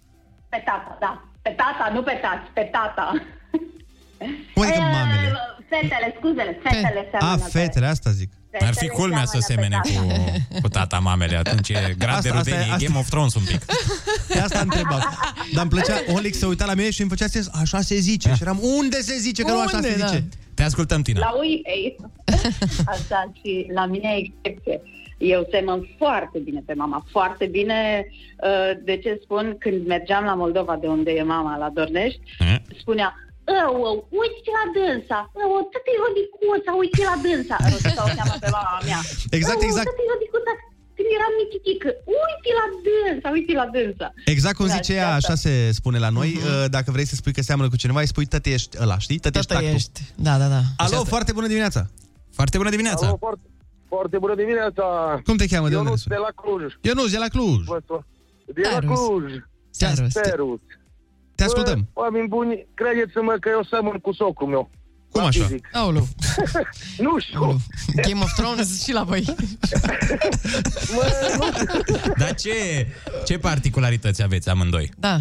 Pe 0.49 0.63
tata, 0.65 0.97
da. 1.01 1.28
Pe 1.43 1.51
tata, 1.57 1.91
nu 1.95 2.03
pe 2.03 2.19
tați, 2.23 2.51
pe 2.55 2.69
tata. 2.73 3.13
Cum 4.55 4.63
adică 4.63 4.79
Eh, 4.79 4.89
mamele? 4.93 5.33
Fetele, 5.69 6.15
scuzele, 6.17 6.61
fetele 6.63 7.09
A, 7.13 7.19
seamănă 7.19 7.43
pe- 7.43 7.59
fetele, 7.59 7.87
asta 7.87 8.11
zic. 8.11 8.31
Ar 8.61 8.75
fi 8.75 8.89
culmea 8.89 9.25
să 9.25 9.39
semene 9.41 9.81
cu, 9.83 10.13
cu 10.61 10.69
tata 10.69 10.99
mamele, 10.99 11.37
atunci 11.37 11.69
e 11.69 11.95
grad 11.99 12.15
Asta- 12.17 12.31
de 12.31 12.37
asta 12.37 12.51
e- 12.51 12.53
rudenie, 12.53 12.73
asta- 12.73 12.85
Game 12.87 12.99
of 12.99 13.09
Thrones 13.09 13.35
un 13.35 13.43
pic. 13.45 13.65
Pe 14.29 14.39
asta 14.39 14.61
întrebam. 14.61 15.03
Dar 15.55 15.63
îmi 15.63 15.71
plăcea, 15.71 16.01
Olix 16.15 16.39
se 16.39 16.47
uita 16.47 16.65
la 16.65 16.75
mine 16.75 16.91
și 16.91 17.01
îmi 17.01 17.11
făcea 17.11 17.27
sens, 17.27 17.49
așa 17.53 17.81
se 17.81 17.95
zice. 17.97 18.29
Și 18.35 18.43
eram, 18.43 18.59
unde 18.63 19.01
se 19.01 19.15
zice 19.19 19.43
că 19.43 19.51
nu 19.53 19.61
așa 19.61 19.77
Unde, 19.77 19.91
se 19.93 19.99
da. 19.99 20.07
zice? 20.07 20.25
Te 20.55 20.63
ascultăm, 20.63 21.03
Tina. 21.03 21.19
La 21.19 21.33
ui, 21.39 21.61
ei, 21.65 21.97
așa, 22.95 23.33
și 23.41 23.71
la 23.75 23.87
mine 23.87 24.09
e 24.09 24.17
excepție. 24.43 24.81
Eu 25.19 25.41
semăn 25.51 25.81
foarte 25.99 26.39
bine 26.39 26.63
pe 26.67 26.75
mama, 26.75 27.05
foarte 27.15 27.47
bine. 27.47 27.79
uh, 28.49 28.71
De 28.85 28.95
ce 29.03 29.21
spun? 29.23 29.57
Când 29.59 29.87
mergeam 29.87 30.25
la 30.25 30.35
Moldova, 30.35 30.75
de 30.83 30.87
unde 30.87 31.11
e 31.11 31.23
mama, 31.23 31.57
la 31.57 31.69
Dornești, 31.79 32.21
Mm. 32.39 32.61
spunea, 32.81 33.11
Ău, 33.65 33.75
uite 34.23 34.51
la 34.59 34.65
dânsa, 34.77 35.19
ău, 35.43 35.53
tăti 35.73 35.93
rodicuța, 36.05 36.71
uite 36.83 37.03
la 37.11 37.17
dânsa. 37.27 37.57
Rodicuța 37.73 38.03
o 38.09 38.11
cheamă 38.19 38.37
pe 38.45 38.49
mama 38.59 38.75
mea. 38.89 39.01
Exact, 39.39 39.61
"Ău, 39.63 39.67
exact. 39.69 39.87
Tăti 39.91 40.05
rodicuța, 40.15 40.53
când 40.97 41.09
eram 41.19 41.33
mititică, 41.43 41.89
uite 42.23 42.51
la 42.61 42.67
dânsa, 42.87 43.29
uite 43.37 43.53
la 43.61 43.67
dânsa. 43.77 44.07
Exact 44.35 44.57
cum 44.59 44.67
Da, 44.69 44.75
zice 44.75 44.93
și 44.93 44.99
ea, 44.99 45.09
asta. 45.15 45.19
așa 45.21 45.35
se 45.45 45.53
spune 45.81 45.99
la 46.07 46.11
noi. 46.19 46.31
Uh, 46.37 46.65
Dacă 46.77 46.89
vrei 46.95 47.07
să 47.13 47.15
spui 47.21 47.33
că 47.37 47.43
seamănă 47.49 47.69
cu 47.73 47.79
cineva, 47.83 48.01
îi 48.03 48.13
spui 48.15 48.27
tăte 48.33 48.51
ești 48.57 48.75
ăla, 48.85 48.97
știi? 49.05 49.19
Tăte 49.25 49.39
ești 49.41 49.51
Tată 49.51 49.61
tactul. 49.61 49.79
ești. 49.81 50.01
Da, 50.27 50.35
da, 50.43 50.49
da. 50.57 50.61
Alo, 50.85 50.99
foarte 51.15 51.33
bună 51.39 51.47
dimineața! 51.53 51.81
Foarte 52.39 52.57
bună 52.61 52.71
dimineața! 52.77 53.07
Alo, 53.07 53.17
foarte, 53.27 53.45
foarte 53.89 54.19
bună 54.19 54.35
dimineața. 54.35 54.85
Cum 55.25 55.37
te 55.37 55.47
cheamă? 55.47 55.69
De 55.69 55.77
unde 55.77 55.89
Ionuț 55.89 56.05
ne 56.05 56.15
suni? 56.15 56.15
de 56.17 56.21
la 56.27 56.43
Cluj. 56.43 56.73
Ionuț, 56.81 57.11
de 57.11 57.19
la 57.19 57.29
Cluj. 57.29 57.65
Vă 57.65 57.79
spun. 57.83 58.07
De 58.55 58.61
la 58.65 58.69
Servus. 58.73 58.99
Cluj. 58.99 59.33
Servus. 59.71 60.13
Servus. 60.13 60.61
Te 61.35 61.45
ascultăm. 61.45 61.79
Bă, 61.93 62.01
oameni 62.01 62.29
buni, 62.29 62.67
credeți-mă 62.75 63.37
că 63.41 63.49
eu 63.49 63.63
semăn 63.71 63.99
cu 63.99 64.13
socrul 64.13 64.49
meu. 64.49 64.71
Cum 65.13 65.21
La 65.21 65.27
așa? 65.27 65.43
fizic. 65.45 65.69
Aoleu. 65.73 66.07
Nu 67.07 67.19
știu. 67.19 67.41
Aoleu. 67.43 67.57
Game 68.07 68.21
of 68.23 68.33
Thrones 68.37 68.83
și 68.85 68.93
la 68.93 69.03
voi. 69.03 69.25
Mă, 70.95 71.03
nu 71.39 71.45
știu. 71.53 72.13
Dar 72.17 72.35
ce, 72.35 72.87
ce 73.25 73.39
particularități 73.39 74.23
aveți 74.23 74.49
amândoi? 74.49 74.91
Da. 74.99 75.17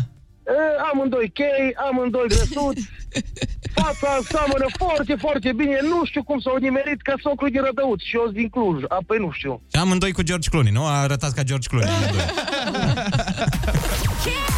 E, 0.48 0.52
amândoi 0.92 1.32
chei, 1.34 1.74
amândoi 1.90 2.28
grăsuți. 2.28 2.90
Fața 3.82 4.20
seamănă 4.30 4.66
foarte, 4.78 5.16
foarte 5.20 5.54
bine. 5.54 5.80
Nu 5.82 6.06
știu 6.06 6.24
cum 6.24 6.40
s-au 6.40 6.56
nimerit 6.56 7.02
că 7.02 7.14
socrul 7.22 7.50
din 7.50 7.64
Rădăuț 7.64 8.02
și 8.02 8.16
eu 8.16 8.24
sunt 8.24 8.36
din 8.36 8.50
Cluj. 8.50 8.84
Apoi 8.88 9.18
nu 9.18 9.32
știu. 9.32 9.62
Și 9.74 9.80
amândoi 9.80 10.12
cu 10.12 10.22
George 10.22 10.50
Clooney, 10.50 10.72
nu? 10.72 10.86
Arătați 10.86 11.36
ca 11.36 11.44
George 11.44 11.68
Clooney 11.68 11.94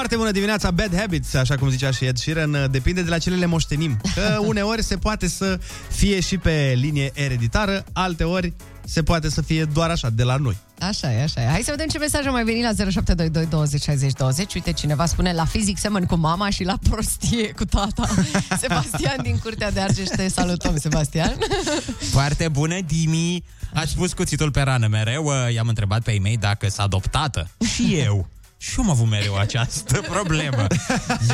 Foarte 0.00 0.18
bună 0.18 0.30
dimineața, 0.30 0.70
Bad 0.70 0.96
Habits, 0.96 1.34
așa 1.34 1.56
cum 1.56 1.70
zicea 1.70 1.90
și 1.90 2.04
Ed 2.04 2.16
Sheeran, 2.16 2.68
depinde 2.70 3.02
de 3.02 3.10
la 3.10 3.18
ce 3.18 3.30
le 3.30 3.46
moștenim. 3.46 4.00
Că 4.14 4.38
uneori 4.44 4.82
se 4.82 4.96
poate 4.96 5.28
să 5.28 5.58
fie 5.90 6.20
și 6.20 6.38
pe 6.38 6.72
linie 6.76 7.10
ereditară, 7.14 7.84
alte 7.92 8.24
ori 8.24 8.52
se 8.84 9.02
poate 9.02 9.30
să 9.30 9.42
fie 9.42 9.64
doar 9.64 9.90
așa, 9.90 10.10
de 10.10 10.22
la 10.22 10.36
noi. 10.36 10.56
Așa 10.78 11.12
e, 11.12 11.22
așa 11.22 11.42
e. 11.42 11.46
Hai 11.46 11.62
să 11.64 11.70
vedem 11.70 11.86
ce 11.86 11.98
mesaj 11.98 12.26
a 12.26 12.30
mai 12.30 12.44
venit 12.44 12.62
la 12.62 12.68
0722 12.68 13.46
20 13.46 13.82
60 13.82 14.12
20. 14.12 14.54
Uite, 14.54 14.72
cineva 14.72 15.06
spune 15.06 15.32
la 15.32 15.44
fizic 15.44 15.78
semăn 15.78 16.04
cu 16.04 16.14
mama 16.14 16.50
și 16.50 16.64
la 16.64 16.78
prostie 16.88 17.52
cu 17.52 17.64
tata. 17.64 18.08
Sebastian 18.60 19.16
din 19.22 19.38
Curtea 19.38 19.70
de 19.70 19.80
Argeș, 19.80 20.08
te 20.08 20.28
salutăm, 20.28 20.78
Sebastian. 20.78 21.36
Foarte 22.16 22.48
bună, 22.48 22.78
Dimi! 22.86 23.44
Ați 23.74 23.96
pus 23.96 24.12
cuțitul 24.12 24.50
pe 24.50 24.60
rană 24.60 24.86
mereu, 24.86 25.24
uh, 25.24 25.54
i-am 25.54 25.68
întrebat 25.68 26.02
pe 26.02 26.20
ei 26.24 26.36
dacă 26.36 26.68
s-a 26.68 26.82
adoptată. 26.82 27.48
Și 27.74 27.94
eu. 27.94 28.28
Și 28.62 28.74
eu 28.78 28.84
am 28.84 28.90
avut 28.90 29.06
mereu 29.08 29.36
această 29.36 30.00
problemă. 30.14 30.66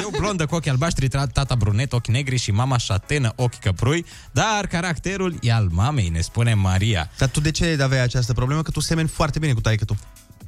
Eu 0.01 0.11
blondă 0.19 0.47
cu 0.47 0.55
ochi 0.55 0.67
albaștri, 0.67 1.09
tra- 1.09 1.33
tata 1.33 1.55
brunet, 1.55 1.93
ochi 1.93 2.07
negri 2.07 2.37
și 2.37 2.51
mama 2.51 2.77
șatenă, 2.79 3.33
ochi 3.37 3.59
căprui, 3.59 4.07
dar 4.33 4.67
caracterul 4.67 5.39
e 5.43 5.53
al 5.53 5.69
mamei, 5.71 6.09
ne 6.09 6.21
spune 6.21 6.55
Maria. 6.55 7.11
Dar 7.19 7.29
tu 7.29 7.41
de 7.41 7.51
ce 7.51 7.79
aveai 7.83 8.03
această 8.03 8.33
problemă? 8.33 8.63
Că 8.63 8.71
tu 8.71 8.81
semeni 8.81 9.09
foarte 9.09 9.39
bine 9.39 9.53
cu 9.53 9.61
taică 9.61 9.85
tu. 9.85 9.97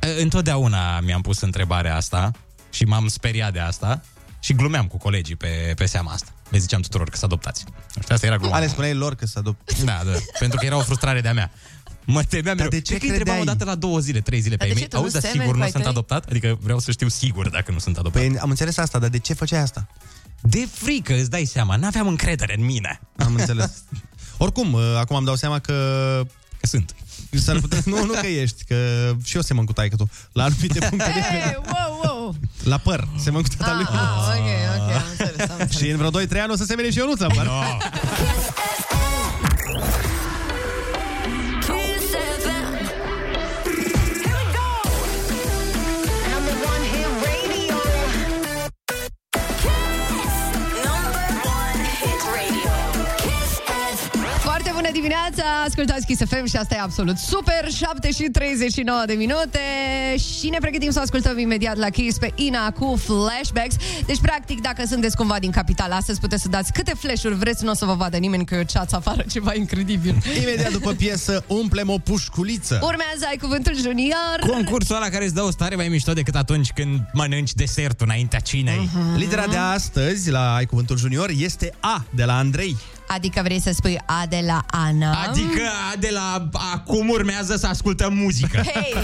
E, 0.01 0.23
Întotdeauna 0.23 1.01
mi-am 1.01 1.21
pus 1.21 1.41
întrebarea 1.41 1.97
asta 1.97 2.31
și 2.71 2.85
m-am 2.85 3.09
speriat 3.09 3.53
de 3.53 3.59
asta 3.61 4.01
și 4.41 4.53
glumeam 4.53 4.87
cu 4.87 4.97
colegii 4.97 5.37
pe, 5.37 5.73
pe 5.77 5.87
seama 5.87 6.13
asta. 6.13 6.31
Le 6.49 6.59
ziceam 6.59 6.81
tuturor 6.81 7.09
că 7.11 7.17
s 7.17 7.23
adoptați. 7.23 7.65
Nu 7.95 8.03
știu, 8.03 8.15
asta 8.15 8.27
era 8.27 8.37
gluma. 8.37 8.57
Ale 8.57 8.67
spuneai 8.69 8.95
lor 8.95 9.15
că 9.15 9.27
s-a 9.27 9.41
adopt. 9.41 9.81
Da, 9.83 10.01
da, 10.05 10.11
pentru 10.39 10.59
că 10.59 10.65
era 10.67 10.77
o 10.77 10.81
frustrare 10.81 11.21
de-a 11.21 11.33
mea. 11.33 11.51
Mă 12.11 12.23
temeam 12.23 12.57
mereu. 12.57 12.71
de 12.71 12.81
ce 12.81 12.95
Cred 12.95 12.99
că 12.99 13.05
îi 13.07 13.11
întrebam 13.11 13.35
o 13.41 13.43
credeai? 13.43 13.57
dată 13.57 13.71
la 13.71 13.77
două 13.77 13.99
zile, 13.99 14.21
trei 14.21 14.41
zile 14.41 14.57
pe 14.57 14.65
Dar 14.65 14.75
de 14.75 14.81
ei 14.81 14.83
ce 14.83 14.89
tu 14.89 14.97
nu 14.97 15.03
Auzi, 15.03 15.13
dar 15.13 15.23
semeni 15.23 15.41
sigur 15.41 15.53
cu 15.55 15.59
nu 15.59 15.65
ai 15.65 15.71
sunt 15.71 15.83
tăi? 15.83 15.93
adoptat? 15.93 16.25
Adică 16.31 16.59
vreau 16.61 16.79
să 16.79 16.91
știu 16.91 17.09
sigur 17.09 17.49
dacă 17.49 17.73
nu 17.73 17.79
sunt 17.79 17.97
adoptat. 17.99 18.23
Păi 18.23 18.39
am 18.39 18.51
înțeles 18.51 18.77
asta, 18.77 18.99
dar 18.99 19.09
de 19.09 19.19
ce 19.19 19.33
făceai 19.35 19.61
asta? 19.61 19.87
De 20.41 20.69
frică, 20.73 21.15
îți 21.15 21.31
dai 21.31 21.45
seama, 21.45 21.77
n-aveam 21.77 22.07
încredere 22.07 22.55
în 22.59 22.65
mine. 22.65 23.01
Am 23.17 23.35
înțeles. 23.35 23.73
Oricum, 24.45 24.73
uh, 24.73 24.83
acum 24.99 25.17
am 25.17 25.25
dau 25.25 25.35
seama 25.37 25.59
că... 25.59 25.73
Că 26.61 26.67
sunt. 26.67 26.95
S-ar 27.31 27.61
putea... 27.61 27.79
Nu, 27.85 28.05
nu 28.05 28.13
că 28.21 28.27
ești, 28.27 28.65
că 28.65 28.77
și 29.25 29.37
eu 29.37 29.43
semăn 29.43 29.65
cu 29.65 29.73
taică 29.73 29.97
tu. 29.97 30.11
La 30.33 30.45
anumite 30.45 30.79
puncte 30.79 31.11
de 31.15 31.21
Hey, 31.21 31.39
vedere. 31.39 31.61
wow, 31.73 32.01
wow. 32.05 32.35
La 32.65 32.77
păr, 32.79 33.09
semăn 33.23 33.43
cu 33.43 33.49
tata 33.59 33.75
lui. 33.75 33.85
Ah, 33.89 33.99
ah, 33.99 34.39
ok, 34.39 34.47
ok, 34.83 34.95
am 34.95 35.05
înțeles, 35.11 35.51
am 35.51 35.57
înțeles. 35.61 35.83
Și 35.83 35.91
în 35.91 35.97
vreo 35.97 36.11
2-3 36.27 36.41
ani 36.43 36.53
o 36.53 36.57
să 36.57 36.65
semene 36.65 36.91
și 36.91 36.99
Ionuț 36.99 37.19
la 37.21 37.27
păr. 37.27 37.45
No. 37.45 37.53
dimineața, 55.29 55.63
ascultați 55.67 56.07
Kiss 56.07 56.23
FM 56.29 56.47
și 56.47 56.57
asta 56.57 56.75
e 56.75 56.81
absolut 56.81 57.17
super, 57.17 57.71
7 57.77 58.11
și 58.11 58.23
39 58.23 59.03
de 59.07 59.13
minute 59.13 59.61
și 60.39 60.49
ne 60.49 60.59
pregătim 60.61 60.91
să 60.91 61.01
ascultăm 61.01 61.39
imediat 61.39 61.77
la 61.77 61.89
Kiss 61.91 62.19
pe 62.19 62.33
Ina 62.35 62.71
cu 62.71 62.97
flashbacks. 62.97 63.77
Deci, 64.07 64.21
practic, 64.21 64.61
dacă 64.61 64.83
sunteți 64.87 65.17
cumva 65.17 65.39
din 65.39 65.51
capital 65.51 65.93
astăzi, 65.93 66.21
puteți 66.21 66.43
să 66.43 66.49
dați 66.49 66.73
câte 66.73 66.93
flash-uri 66.99 67.35
vreți, 67.35 67.65
nu 67.65 67.71
o 67.71 67.75
să 67.75 67.85
vă 67.85 67.95
vadă 67.95 68.17
nimeni 68.17 68.45
că 68.45 68.55
eu 68.55 68.63
ceață 68.63 68.97
afară 68.97 69.25
ceva 69.31 69.55
incredibil. 69.55 70.17
Imediat 70.43 70.73
după 70.73 70.93
piesă, 70.93 71.45
umplem 71.47 71.89
o 71.89 71.99
pușculiță. 71.99 72.79
Urmează 72.83 73.25
ai 73.29 73.37
cuvântul 73.37 73.77
junior. 73.77 74.39
Concursul 74.47 74.97
ăla 74.97 75.09
care 75.09 75.25
îți 75.25 75.35
dă 75.35 75.43
o 75.43 75.51
stare 75.51 75.75
mai 75.75 75.89
mișto 75.89 76.13
decât 76.13 76.35
atunci 76.35 76.71
când 76.73 77.01
mănânci 77.13 77.55
desertul 77.55 78.07
înaintea 78.09 78.39
cinei. 78.39 78.89
Litera 79.17 79.47
de 79.47 79.57
astăzi, 79.57 80.31
la 80.31 80.55
Ai 80.55 80.67
Cuvântul 80.67 80.97
Junior, 80.97 81.31
este 81.37 81.73
A, 81.81 82.05
de 82.11 82.25
la 82.25 82.37
Andrei. 82.37 82.77
Adică 83.09 83.41
vrei 83.45 83.61
să 83.61 83.71
spui 83.75 83.99
A 84.07 84.27
de 84.29 84.43
la 84.47 84.65
Ana. 84.71 85.13
Adică 85.29 85.71
de 85.99 86.09
la 86.13 86.49
acum 86.73 87.09
urmează 87.09 87.57
să 87.57 87.67
ascultăm 87.67 88.15
muzică. 88.15 88.57
Hei! 88.57 88.95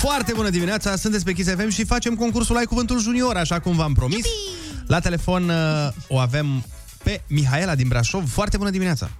Foarte 0.00 0.32
bună 0.32 0.50
dimineața, 0.50 0.96
sunteți 0.96 1.24
pe 1.24 1.32
Kiss 1.32 1.50
FM 1.50 1.68
și 1.68 1.84
facem 1.84 2.14
concursul 2.14 2.56
Ai 2.56 2.64
Cuvântul 2.64 3.00
Junior, 3.00 3.36
așa 3.36 3.60
cum 3.60 3.76
v-am 3.76 3.92
promis. 3.92 4.26
La 4.86 5.00
telefon 5.00 5.48
uh, 5.48 5.56
o 6.08 6.18
avem 6.18 6.64
pe 7.02 7.22
Mihaela 7.26 7.74
din 7.74 7.88
Brașov. 7.88 8.30
Foarte 8.30 8.56
bună 8.56 8.70
dimineața! 8.70 9.10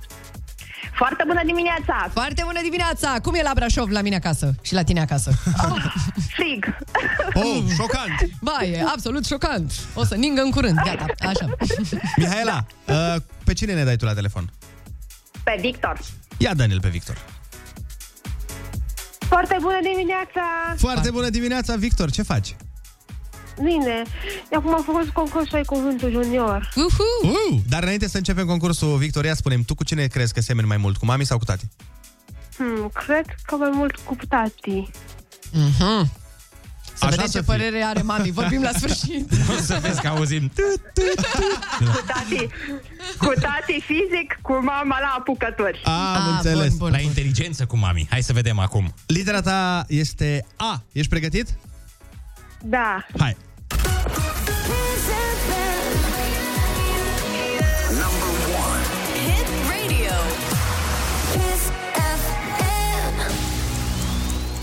Foarte 0.94 1.24
bună 1.26 1.40
dimineața! 1.44 2.08
Foarte 2.12 2.42
bună 2.44 2.60
dimineața! 2.62 3.16
Cum 3.22 3.34
e 3.34 3.42
la 3.42 3.50
Brașov, 3.54 3.88
la 3.90 4.00
mine 4.00 4.16
acasă 4.16 4.54
și 4.62 4.74
la 4.74 4.82
tine 4.82 5.00
acasă? 5.00 5.32
Frig! 6.36 6.76
Oh, 7.34 7.62
șocant! 7.76 8.30
Ba, 8.40 8.58
e 8.64 8.84
absolut 8.94 9.26
șocant. 9.26 9.72
O 9.94 10.04
să 10.04 10.14
ningă 10.14 10.40
în 10.40 10.50
curând, 10.50 10.76
gata, 10.84 11.06
așa. 11.18 11.56
Mihaela, 12.16 12.66
uh, 12.88 13.14
pe 13.44 13.52
cine 13.52 13.74
ne 13.74 13.84
dai 13.84 13.96
tu 13.96 14.04
la 14.04 14.14
telefon? 14.14 14.52
Pe 15.44 15.56
Victor! 15.60 15.98
Ia 16.36 16.54
Daniel 16.54 16.80
pe 16.80 16.88
Victor. 16.88 17.16
Foarte 19.28 19.56
bună 19.60 19.78
dimineața! 19.82 20.74
Foarte 20.76 21.10
bună 21.10 21.28
dimineața, 21.28 21.76
Victor, 21.76 22.10
ce 22.10 22.22
faci? 22.22 22.56
Bine, 23.62 24.02
acum 24.56 24.74
am 24.74 24.82
făcut 24.82 25.08
concursul 25.08 25.56
Ai 25.56 25.64
Cuvântul 25.64 26.10
Junior. 26.10 26.68
Uhu! 26.74 27.32
Uh, 27.32 27.60
dar 27.68 27.82
înainte 27.82 28.08
să 28.08 28.16
începem 28.16 28.46
concursul, 28.46 28.96
Victoria, 28.96 29.34
spunem, 29.34 29.62
tu 29.62 29.74
cu 29.74 29.84
cine 29.84 30.06
crezi 30.06 30.32
că 30.32 30.40
semeni 30.40 30.66
mai 30.68 30.76
mult, 30.76 30.96
cu 30.96 31.04
mami 31.04 31.24
sau 31.26 31.38
cu 31.38 31.44
tati? 31.44 31.64
Hmm, 32.56 32.90
cred 32.94 33.24
că 33.46 33.54
mai 33.56 33.70
mult 33.72 33.96
cu 33.96 34.16
tati. 34.28 34.90
Mhm. 35.52 36.10
Să 36.94 37.06
Așa 37.06 37.14
vedem 37.16 37.30
să 37.30 37.38
ce 37.38 37.44
fie. 37.44 37.54
părere 37.56 37.82
are 37.82 38.02
mami. 38.02 38.30
Vorbim 38.30 38.62
la 38.62 38.70
sfârșit. 38.72 39.30
O 39.58 39.60
să 39.62 39.78
vezi 39.82 40.00
că 40.00 40.08
auzim. 40.08 40.50
Cu 41.78 42.02
tati, 42.06 42.46
cu 43.18 43.32
tati 43.40 43.72
fizic, 43.80 44.38
cu 44.42 44.52
mama 44.52 44.98
la 45.00 45.14
apucători. 45.18 45.80
Am 45.84 45.92
Ah, 45.92 46.32
înțeles. 46.36 46.68
bun, 46.68 46.76
bun. 46.78 46.90
La 46.90 46.98
inteligență 46.98 47.64
cu 47.66 47.76
mami. 47.76 48.06
Hai 48.10 48.22
să 48.22 48.32
vedem 48.32 48.58
acum. 48.58 48.94
Litera 49.06 49.40
ta 49.40 49.84
este 49.88 50.46
A. 50.56 50.82
Ești 50.92 51.08
pregătit? 51.08 51.48
Da. 52.62 53.06
Hai. 53.18 53.36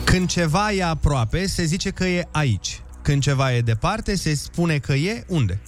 Când 0.06 0.30
ceva 0.30 0.72
e 0.72 0.84
aproape, 0.84 1.46
se 1.46 1.63
zice 1.63 1.89
că 1.89 2.06
e 2.06 2.27
aici. 2.32 2.82
Când 3.01 3.22
ceva 3.22 3.54
e 3.54 3.62
departe, 3.62 4.16
se 4.16 4.36
spune 4.36 4.77
că 4.77 4.94
e 4.94 5.24
unde? 5.27 5.60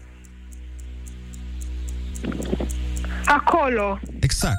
Acolo. 3.25 3.99
Exact. 4.19 4.57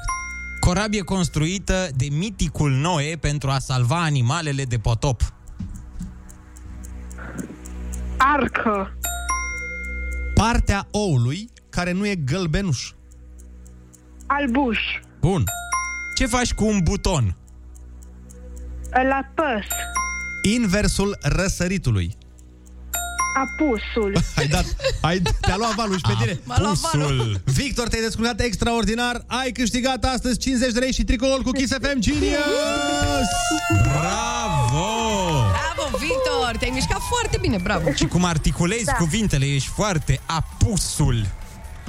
Corabie 0.59 1.01
construită 1.01 1.89
de 1.95 2.07
miticul 2.11 2.71
Noe 2.71 3.15
pentru 3.15 3.49
a 3.49 3.59
salva 3.59 4.01
animalele 4.01 4.63
de 4.63 4.77
potop. 4.77 5.33
Arcă. 8.33 8.97
Partea 10.33 10.87
oului 10.91 11.49
care 11.69 11.91
nu 11.91 12.07
e 12.07 12.15
gălbenuș. 12.15 12.91
Albuș. 14.25 14.79
Bun. 15.19 15.43
Ce 16.17 16.25
faci 16.25 16.53
cu 16.53 16.65
un 16.65 16.79
buton? 16.83 17.35
La 18.91 19.31
păs. 19.35 19.65
Inversul 20.53 21.17
răsăritului. 21.21 22.17
Apusul. 23.33 24.17
Ai 24.35 24.47
dat, 24.47 24.65
ai, 25.01 25.21
te-a 25.41 25.57
luat 25.57 25.75
valul 25.75 25.95
și 25.95 26.01
pe 26.07 26.13
tine. 26.19 26.39
M-a 26.43 26.59
luat 26.59 26.77
valul. 26.77 27.41
Victor, 27.45 27.87
te-ai 27.87 28.01
descurcat 28.01 28.39
extraordinar. 28.39 29.23
Ai 29.27 29.51
câștigat 29.51 30.03
astăzi 30.03 30.39
50 30.39 30.71
de 30.71 30.79
lei 30.79 30.93
și 30.93 31.03
tricoul 31.03 31.41
cu 31.41 31.51
Kiss 31.51 31.73
FM 31.73 31.99
Genius! 31.99 33.27
Bravo! 33.83 35.00
Bravo, 35.91 36.05
Victor! 36.05 36.57
Te-ai 36.59 36.71
mișcat 36.73 36.99
foarte 37.09 37.37
bine, 37.41 37.57
bravo! 37.57 37.91
Și 37.93 38.05
cum 38.05 38.23
articulezi 38.25 38.83
da. 38.83 38.91
cuvintele, 38.93 39.45
ești 39.45 39.69
foarte 39.69 40.19
apusul. 40.25 41.27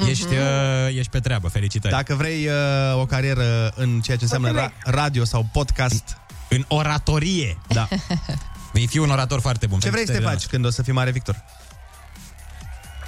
Ești, 0.09 0.25
uh, 0.35 0.97
ești 0.97 1.11
pe 1.11 1.21
treabă, 1.21 1.49
felicitări. 1.49 1.93
Dacă 1.95 2.15
vrei 2.15 2.47
uh, 2.47 3.01
o 3.01 3.07
carieră 3.07 3.73
în 3.77 4.01
ceea 4.01 4.17
ce 4.17 4.23
înseamnă 4.23 4.63
ra- 4.69 4.73
radio 4.85 5.25
sau 5.25 5.47
podcast, 5.53 6.17
În 6.49 6.65
oratorie. 6.69 7.59
da. 7.69 7.89
Vei 8.73 8.87
fi 8.87 8.99
un 8.99 9.11
orator 9.11 9.41
foarte 9.41 9.67
bun. 9.67 9.79
Ce 9.79 9.91
vrei 9.91 10.01
să 10.01 10.07
te 10.07 10.13
Felicitări, 10.13 10.41
faci 10.43 10.51
când 10.51 10.65
o 10.65 10.71
să 10.71 10.83
fii 10.83 10.93
mare, 10.93 11.11
Victor? 11.11 11.45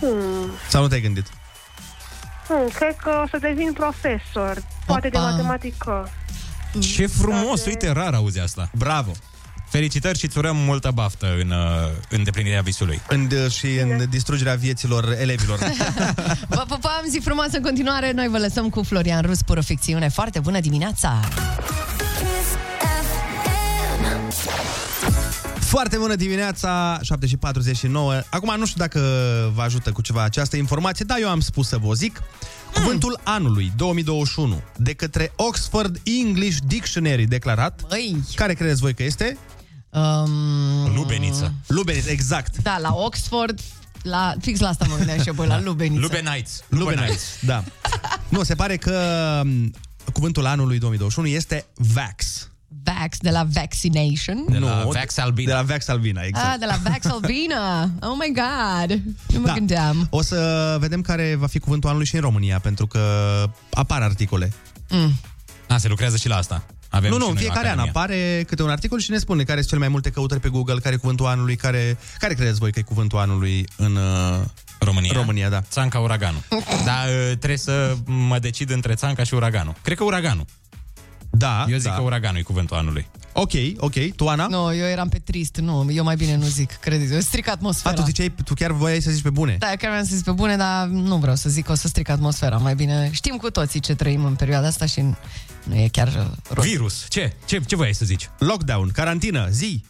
Hmm. 0.01 0.51
Sau 0.69 0.83
nu 0.83 0.89
te-ai 0.89 1.01
gândit? 1.01 1.27
Hmm, 2.49 2.69
cred 2.69 2.97
că 2.97 3.21
o 3.25 3.29
să 3.31 3.39
devin 3.39 3.73
profesor. 3.73 4.63
Poate 4.87 5.09
de 5.09 5.17
Opa. 5.19 5.31
matematică. 5.31 5.91
Ana. 5.91 6.83
Ce 6.95 7.07
frumos, 7.07 7.65
uite, 7.67 7.91
rar 7.93 8.15
auzi 8.15 8.41
asta. 8.41 8.71
Bravo! 8.75 9.13
Felicitări 9.75 10.19
și 10.19 10.25
îți 10.25 10.38
urăm 10.38 10.57
multă 10.57 10.90
baftă 10.95 11.26
în 11.40 11.50
uh, 11.50 11.57
îndeplinirea 12.11 12.61
visului. 12.61 13.00
În, 13.09 13.28
uh, 13.45 13.50
și 13.50 13.66
în 13.66 14.07
distrugerea 14.11 14.54
vieților 14.54 15.16
elevilor. 15.21 15.59
Vă 16.49 16.64
pupăm, 16.69 17.04
zi 17.09 17.19
frumoasă 17.19 17.57
în 17.57 17.62
continuare. 17.62 18.12
Noi 18.12 18.28
vă 18.28 18.38
lăsăm 18.38 18.69
cu 18.69 18.83
Florian 18.83 19.23
Rus, 19.23 19.43
pură 19.43 19.61
ficțiune. 19.61 20.09
Foarte 20.09 20.40
bună 20.40 20.61
dimineața! 20.61 21.21
Foarte 25.59 25.97
bună 25.97 26.14
dimineața, 26.14 26.99
7 27.02 27.26
și 27.26 27.37
49. 27.37 28.21
Acum 28.31 28.54
nu 28.59 28.66
știu 28.66 28.81
dacă 28.81 29.00
vă 29.54 29.62
ajută 29.62 29.93
cu 29.93 30.02
ceva 30.02 30.23
această 30.23 30.57
informație, 30.57 31.04
dar 31.09 31.19
eu 31.21 31.28
am 31.28 31.40
spus 31.40 31.69
să 31.69 31.78
vă 31.78 31.93
zic. 31.93 32.23
Cuvântul 32.75 33.21
anului 33.23 33.73
2021 33.76 34.62
de 34.76 34.93
către 34.93 35.33
Oxford 35.37 36.00
English 36.23 36.59
Dictionary 36.66 37.26
declarat. 37.26 37.81
Băi! 37.88 38.16
Care 38.35 38.54
credeți 38.54 38.81
voi 38.81 38.95
că 38.95 39.02
este? 39.02 39.38
Um, 39.95 40.95
Lubeniță. 40.95 41.53
Lubeniț, 41.67 42.07
exact. 42.07 42.57
da, 42.63 42.79
la 42.79 42.95
Oxford, 42.95 43.61
la, 44.03 44.35
fix 44.41 44.61
la 44.61 44.69
asta 44.69 44.87
mă 44.89 44.97
gândeam 44.97 45.19
și 45.21 45.29
eu, 45.29 45.35
băi, 45.35 45.47
la 45.47 45.61
Lubeniță. 45.61 46.01
Lubenites. 46.01 46.63
Lubeniț, 46.69 47.23
da. 47.41 47.65
Nu, 48.29 48.43
se 48.43 48.55
pare 48.55 48.77
că 48.77 49.41
m, 49.45 49.71
cuvântul 50.13 50.47
anului 50.47 50.79
2021 50.79 51.29
este 51.29 51.67
Vax. 51.75 52.49
Vax, 52.85 53.17
de 53.19 53.31
la 53.31 53.47
Vaccination. 53.53 54.45
De 54.49 54.59
la 54.59 54.83
Nu, 54.83 54.91
Vax 54.91 55.17
Albina. 55.19 55.51
De 55.51 55.57
la 55.57 55.63
Vax 55.63 55.89
Albina, 55.89 56.23
exact. 56.23 56.47
Ah, 56.53 56.59
de 56.59 56.65
la 56.67 56.77
Vax 56.91 57.05
Albina. 57.15 57.83
Oh 57.83 58.16
my 58.18 58.33
God. 58.35 59.01
Nu 59.27 59.40
mă 59.40 59.47
Da. 59.47 59.53
gândeam. 59.53 60.07
O 60.11 60.23
să 60.23 60.77
vedem 60.81 61.01
care 61.01 61.35
va 61.35 61.47
fi 61.47 61.59
cuvântul 61.59 61.88
anului 61.88 62.07
și 62.07 62.14
în 62.14 62.21
România, 62.21 62.59
pentru 62.59 62.87
că 62.87 63.01
apar 63.71 64.03
articole. 64.03 64.53
A, 65.68 65.77
se 65.79 65.88
lucrează 65.88 66.16
și 66.16 66.29
la 66.29 66.37
asta. 66.37 66.62
Avem 66.94 67.11
nu, 67.11 67.16
și 67.16 67.20
nu, 67.22 67.28
în 67.28 67.33
noi 67.35 67.42
fiecare 67.42 67.68
an 67.68 67.78
Academia. 67.78 67.92
apare 68.00 68.44
câte 68.46 68.62
un 68.62 68.70
articol 68.70 68.98
și 68.98 69.11
ne 69.11 69.18
spune 69.18 69.42
care 69.42 69.57
sunt 69.59 69.68
cele 69.68 69.80
mai 69.80 69.88
multe 69.88 70.11
căutări 70.11 70.40
pe 70.40 70.48
Google, 70.48 70.78
care 70.83 70.94
e 70.94 70.98
cuvântul 70.98 71.26
anului, 71.26 71.57
care, 71.57 71.98
care 72.18 72.35
credeți 72.35 72.59
voi 72.59 72.72
că 72.72 72.78
e 72.78 72.83
cuvântul 72.83 73.18
anului 73.18 73.66
în 73.76 73.96
uh, 73.96 74.40
România. 74.78 75.12
România, 75.14 75.48
da. 75.48 75.61
Țanca 75.61 75.98
uraganul. 75.98 76.42
Dar 76.88 77.07
uh, 77.07 77.26
trebuie 77.26 77.59
să 77.59 77.96
mă 78.07 78.38
decid 78.38 78.70
între 78.70 78.94
țanca 78.94 79.22
și 79.22 79.35
uraganul. 79.35 79.74
Cred 79.83 79.96
că 79.96 80.04
uraganul. 80.04 80.44
Da, 81.30 81.64
Eu 81.68 81.76
zic 81.76 81.90
da. 81.90 81.96
că 81.96 82.02
uraganul 82.02 82.38
e 82.38 82.42
cuvântul 82.42 82.76
anului. 82.76 83.07
Ok, 83.37 83.53
ok. 83.77 84.14
Tu, 84.16 84.29
Ana? 84.29 84.47
Nu, 84.47 84.75
eu 84.75 84.87
eram 84.87 85.09
pe 85.09 85.18
trist. 85.18 85.57
Nu, 85.57 85.87
eu 85.90 86.05
mai 86.05 86.16
bine 86.16 86.37
nu 86.37 86.44
zic. 86.47 86.73
Credeți, 86.73 87.12
eu 87.12 87.20
stric 87.20 87.49
A, 87.49 87.53
atmosfera. 87.53 87.94
tu 87.94 88.03
ziceai, 88.03 88.35
tu 88.44 88.55
chiar 88.55 88.70
voiai 88.70 89.01
să 89.01 89.11
zici 89.11 89.23
pe 89.23 89.31
bune. 89.31 89.57
Da, 89.59 89.66
chiar 89.79 89.90
mi-am 89.90 90.05
zis 90.05 90.23
pe 90.23 90.31
bune, 90.31 90.57
dar 90.57 90.87
nu 90.87 91.16
vreau 91.16 91.37
să 91.37 91.49
zic 91.49 91.64
că 91.64 91.73
o 91.73 91.75
să 91.75 91.88
stric 91.88 92.09
atmosfera. 92.09 92.57
Mai 92.57 92.75
bine 92.75 93.09
știm 93.12 93.37
cu 93.37 93.51
toții 93.51 93.81
ce 93.81 93.94
trăim 93.94 94.25
în 94.25 94.35
perioada 94.35 94.66
asta 94.66 94.87
și 94.87 95.01
nu 95.64 95.75
e 95.77 95.88
chiar 95.92 96.09
uh, 96.09 96.27
rost. 96.49 96.68
Virus. 96.68 97.05
Ce? 97.09 97.33
Ce, 97.44 97.61
ce 97.66 97.77
voiai 97.77 97.94
să 97.94 98.05
zici? 98.05 98.31
Lockdown, 98.38 98.90
carantină, 98.92 99.49
zi. 99.51 99.85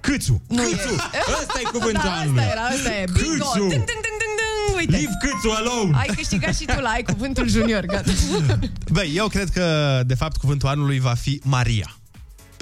Câțu. 0.00 0.42
Nu 0.48 0.62
Câțu. 0.62 0.94
Ăsta 1.40 1.58
e 1.60 1.68
cuvântul 1.72 2.00
Da, 2.04 2.12
anului. 2.12 2.38
asta 2.40 2.52
era, 2.52 2.62
asta 2.62 2.90
e. 2.94 3.04
Bingo! 3.12 3.44
Câțu. 3.44 3.58
Ding, 3.58 3.70
ding, 3.70 3.84
ding, 3.86 4.02
ding, 4.02 4.34
ding. 4.38 4.76
Uite. 4.76 4.90
Leave 4.90 5.12
Câțu 5.20 5.54
alone. 5.54 5.96
Ai 5.98 6.06
câștigat 6.16 6.56
și 6.56 6.64
tu 6.64 6.80
la 6.80 6.88
ai 6.88 7.02
cuvântul 7.02 7.48
junior, 7.48 7.84
gata. 7.84 8.10
Băi, 8.92 9.12
eu 9.14 9.26
cred 9.26 9.48
că, 9.50 10.00
de 10.06 10.14
fapt, 10.14 10.36
cuvântul 10.36 10.68
anului 10.68 10.98
va 11.00 11.14
fi 11.14 11.40
Maria. 11.44 11.96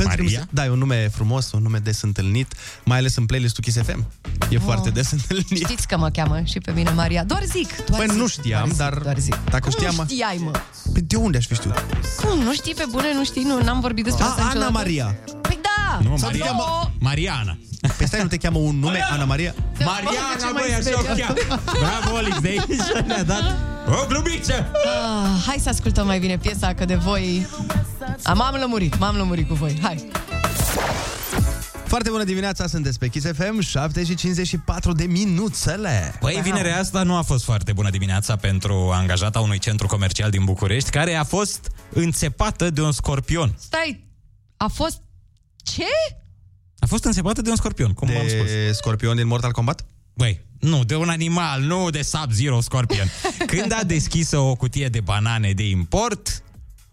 Pentru 0.02 0.16
că 0.16 0.22
mi 0.22 0.28
Maria? 0.28 0.40
se- 0.40 0.46
da, 0.50 0.64
e 0.64 0.68
un 0.70 0.78
nume 0.78 1.08
frumos, 1.14 1.52
un 1.52 1.62
nume 1.62 1.78
des 1.78 2.02
întâlnit, 2.02 2.52
mai 2.84 2.98
ales 2.98 3.16
în 3.16 3.26
playlist-ul 3.26 3.62
Kiss 3.64 3.76
FM. 3.82 4.06
E 4.50 4.56
Oh. 4.56 4.62
foarte 4.64 4.90
des 4.90 5.10
întâlnit. 5.10 5.56
Știți 5.64 5.86
că 5.88 5.96
mă 5.96 6.08
cheamă 6.10 6.40
și 6.44 6.58
pe 6.58 6.70
mine 6.72 6.90
Maria. 6.90 7.24
Doar 7.24 7.42
zic, 7.44 7.76
doar 7.86 7.98
Păi 8.00 8.08
zic, 8.10 8.18
nu 8.20 8.26
știam, 8.26 8.58
doar 8.58 8.68
zic, 8.68 8.78
dar 8.78 8.98
doar 9.02 9.18
zic. 9.18 9.36
dacă 9.50 9.68
Cum 9.68 9.70
știam- 9.78 9.94
nu 9.96 10.04
știai, 10.04 10.40
mă? 10.44 10.50
Păi 10.92 11.02
de 11.02 11.16
unde 11.16 11.36
aș 11.36 11.46
fi 11.46 11.54
știut? 11.54 11.84
Cum, 12.24 12.38
nu 12.38 12.52
știi 12.54 12.74
pe 12.74 12.84
bune, 12.90 13.14
nu 13.14 13.24
știi, 13.24 13.42
nu, 13.42 13.62
n-am 13.62 13.80
vorbit 13.80 14.04
despre 14.04 14.24
A, 14.24 14.26
asta 14.26 14.40
Ana 14.40 14.48
niciodată. 14.48 14.72
Maria. 14.72 15.16
Păi 15.42 15.58
da! 16.02 16.08
Nu, 16.08 16.16
Sau 16.16 16.28
Maria. 16.28 16.44
te 16.44 16.50
cheamă- 16.50 16.90
Mariana. 16.98 17.58
Păi 17.96 18.06
stai, 18.06 18.22
nu 18.22 18.28
te 18.28 18.36
cheamă 18.36 18.58
un 18.58 18.78
nume, 18.78 19.00
Ana 19.10 19.24
Maria? 19.24 19.54
Mariana, 19.84 20.34
ce 20.38 20.44
mai 20.52 20.62
băi, 20.62 20.74
așa 20.74 20.98
o 20.98 21.02
speriat. 21.02 21.38
cheamă. 21.48 21.60
Bravo, 21.78 22.16
Olix, 22.16 22.40
de 22.40 22.48
aici 22.48 23.06
ne-a 23.06 23.22
dat 23.24 23.42
o 24.02 24.06
glumiță. 24.08 24.52
Ah, 24.84 25.42
hai 25.46 25.56
să 25.60 25.68
ascultăm 25.68 26.06
mai 26.06 26.18
bine 26.18 26.38
piesa, 26.38 26.74
că 26.74 26.84
de 26.84 26.94
voi... 26.94 27.46
A, 28.22 28.32
m-am 28.32 28.54
lămurit, 28.60 28.98
m-am 28.98 29.16
lămurit 29.16 29.48
cu 29.48 29.54
voi. 29.54 29.78
Hai! 29.82 30.08
Foarte 31.84 32.10
bună 32.10 32.24
dimineața, 32.24 32.66
sunteți 32.66 32.98
pe 32.98 33.08
Kiss 33.08 33.26
FM, 33.36 33.60
7 33.60 34.04
și 34.04 34.14
54 34.14 34.92
de 34.92 35.04
minuțele. 35.04 36.14
Băi, 36.20 36.40
vinerea 36.42 36.78
asta 36.78 37.02
nu 37.02 37.16
a 37.16 37.22
fost 37.22 37.44
foarte 37.44 37.72
bună 37.72 37.90
dimineața 37.90 38.36
pentru 38.36 38.90
angajata 38.94 39.40
unui 39.40 39.58
centru 39.58 39.86
comercial 39.86 40.30
din 40.30 40.44
București, 40.44 40.90
care 40.90 41.14
a 41.14 41.24
fost 41.24 41.70
înțepată 41.92 42.70
de 42.70 42.82
un 42.82 42.92
scorpion. 42.92 43.54
Stai, 43.58 44.04
a 44.56 44.66
fost... 44.68 45.00
Ce? 45.62 46.16
A 46.78 46.86
fost 46.86 47.04
înțepată 47.04 47.42
de 47.42 47.50
un 47.50 47.56
scorpion, 47.56 47.92
cum 47.92 48.08
am 48.08 48.28
spus. 48.28 48.46
De 48.46 48.72
scorpion 48.72 49.16
din 49.16 49.26
Mortal 49.26 49.52
Kombat? 49.52 49.84
Băi, 50.14 50.40
nu, 50.60 50.84
de 50.84 50.96
un 50.96 51.08
animal, 51.08 51.60
nu 51.60 51.90
de 51.90 52.02
Sub-Zero 52.02 52.60
Scorpion. 52.60 53.10
Când 53.46 53.72
a 53.72 53.84
deschis 53.84 54.32
o 54.32 54.54
cutie 54.54 54.88
de 54.88 55.00
banane 55.00 55.52
de 55.52 55.68
import, 55.68 56.42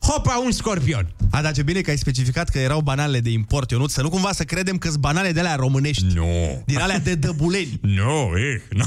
hopa, 0.07 0.41
un 0.45 0.51
scorpion. 0.51 1.07
A, 1.31 1.41
dar 1.41 1.51
ce 1.51 1.63
bine 1.63 1.81
că 1.81 1.89
ai 1.89 1.97
specificat 1.97 2.49
că 2.49 2.59
erau 2.59 2.79
bananele 2.79 3.19
de 3.19 3.29
import, 3.29 3.71
Ionut, 3.71 3.91
să 3.91 4.01
nu 4.01 4.09
cumva 4.09 4.31
să 4.31 4.43
credem 4.43 4.77
că 4.77 4.87
sunt 4.87 4.99
banane 4.99 5.31
de 5.31 5.39
alea 5.39 5.55
românești. 5.55 6.05
Nu. 6.13 6.63
Din 6.65 6.79
alea 6.79 6.99
de 6.99 7.15
dăbuleni. 7.15 7.79
Nu, 7.97 8.31
eh, 8.37 8.61
nu. 8.69 8.85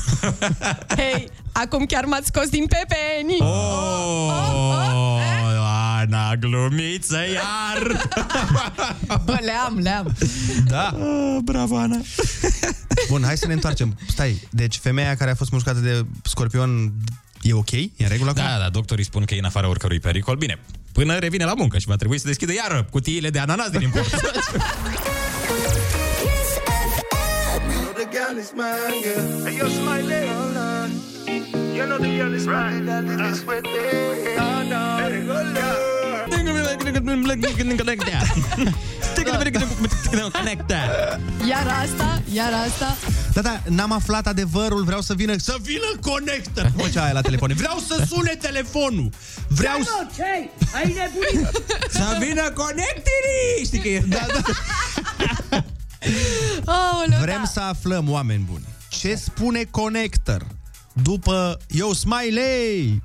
Hei, 1.03 1.29
acum 1.53 1.85
chiar 1.85 2.05
m-ați 2.05 2.27
scos 2.27 2.49
din 2.49 2.65
pepeni! 2.67 3.37
Oh, 3.41 4.33
Ana, 5.99 6.37
glumiță 6.37 7.19
iar! 7.33 8.09
Bă, 9.25 9.39
le-am, 9.41 9.79
le-am. 9.79 10.17
Da. 10.67 10.97
Oh, 11.01 11.39
bravo, 11.45 11.77
Ana. 11.77 12.01
Bun, 13.09 13.23
hai 13.25 13.37
să 13.37 13.47
ne 13.47 13.53
întoarcem. 13.53 13.99
Stai, 14.09 14.49
deci 14.51 14.77
femeia 14.77 15.17
care 15.17 15.31
a 15.31 15.35
fost 15.35 15.51
mușcată 15.51 15.79
de 15.79 16.07
scorpion 16.23 16.93
e 17.43 17.53
ok? 17.53 17.71
E 17.73 17.91
în 17.99 18.09
regulă 18.09 18.31
acum? 18.31 18.43
Da, 18.43 18.59
da, 18.59 18.69
doctorii 18.69 19.05
spun 19.05 19.25
că 19.25 19.35
e 19.35 19.39
în 19.39 19.45
afara 19.45 19.69
oricărui 19.69 20.01
pericol. 20.01 20.37
Bine, 20.37 20.59
până 20.93 21.19
revine 21.19 21.45
la 21.45 21.55
muncă 21.57 21.79
și 21.79 21.87
va 21.87 21.97
trebui 21.97 22.19
să 22.19 22.27
deschidă 22.27 22.53
iară 22.53 22.87
cutiile 22.91 23.31
de 23.31 23.39
ananas 23.39 23.71
din 23.71 23.81
import. 23.81 24.15
Hey, 29.45 29.57
yo, 29.57 29.69
Smiley. 29.69 30.27
You 31.77 31.87
know 31.87 31.99
the 31.99 32.09
girl 32.17 32.35
is 32.35 32.47
mine. 32.47 32.87
This 32.87 33.45
with 33.45 33.65
me. 33.65 34.37
Oh, 34.39 34.63
no. 34.69 35.90
Hey, 39.15 39.51
go 39.51 40.31
Iar 41.49 41.67
asta, 41.85 42.23
iar 42.33 42.53
asta. 42.53 42.97
Da, 43.33 43.41
da, 43.41 43.61
n-am 43.69 43.93
aflat 43.93 44.27
adevărul, 44.27 44.85
vreau 44.85 45.01
să 45.01 45.15
vină, 45.15 45.37
să 45.37 45.57
vină 45.63 45.91
conector. 46.01 46.73
Mă, 46.77 46.89
ce 46.93 47.01
aia 47.01 47.13
la 47.13 47.21
telefon? 47.21 47.53
Vreau 47.57 47.79
să 47.79 48.05
sune 48.09 48.37
telefonul. 48.41 49.11
Vreau 49.49 49.79
să... 49.83 50.07
Ce? 50.17 50.51
Ai 50.75 50.97
nebunit? 50.97 51.51
Să 51.91 52.17
vină 52.21 52.43
conectorii! 52.43 53.65
Știi 53.65 53.79
că 53.79 53.89
e... 53.89 54.05
Da, 54.09 54.27
da. 54.33 54.41
Vrem 57.21 57.45
să 57.53 57.61
aflăm, 57.61 58.11
oameni 58.11 58.45
buni, 58.51 58.65
ce 58.89 59.15
spune 59.15 59.63
Connector 59.71 60.47
după 60.93 61.59
Yo 61.69 61.93
Smiley? 61.93 63.03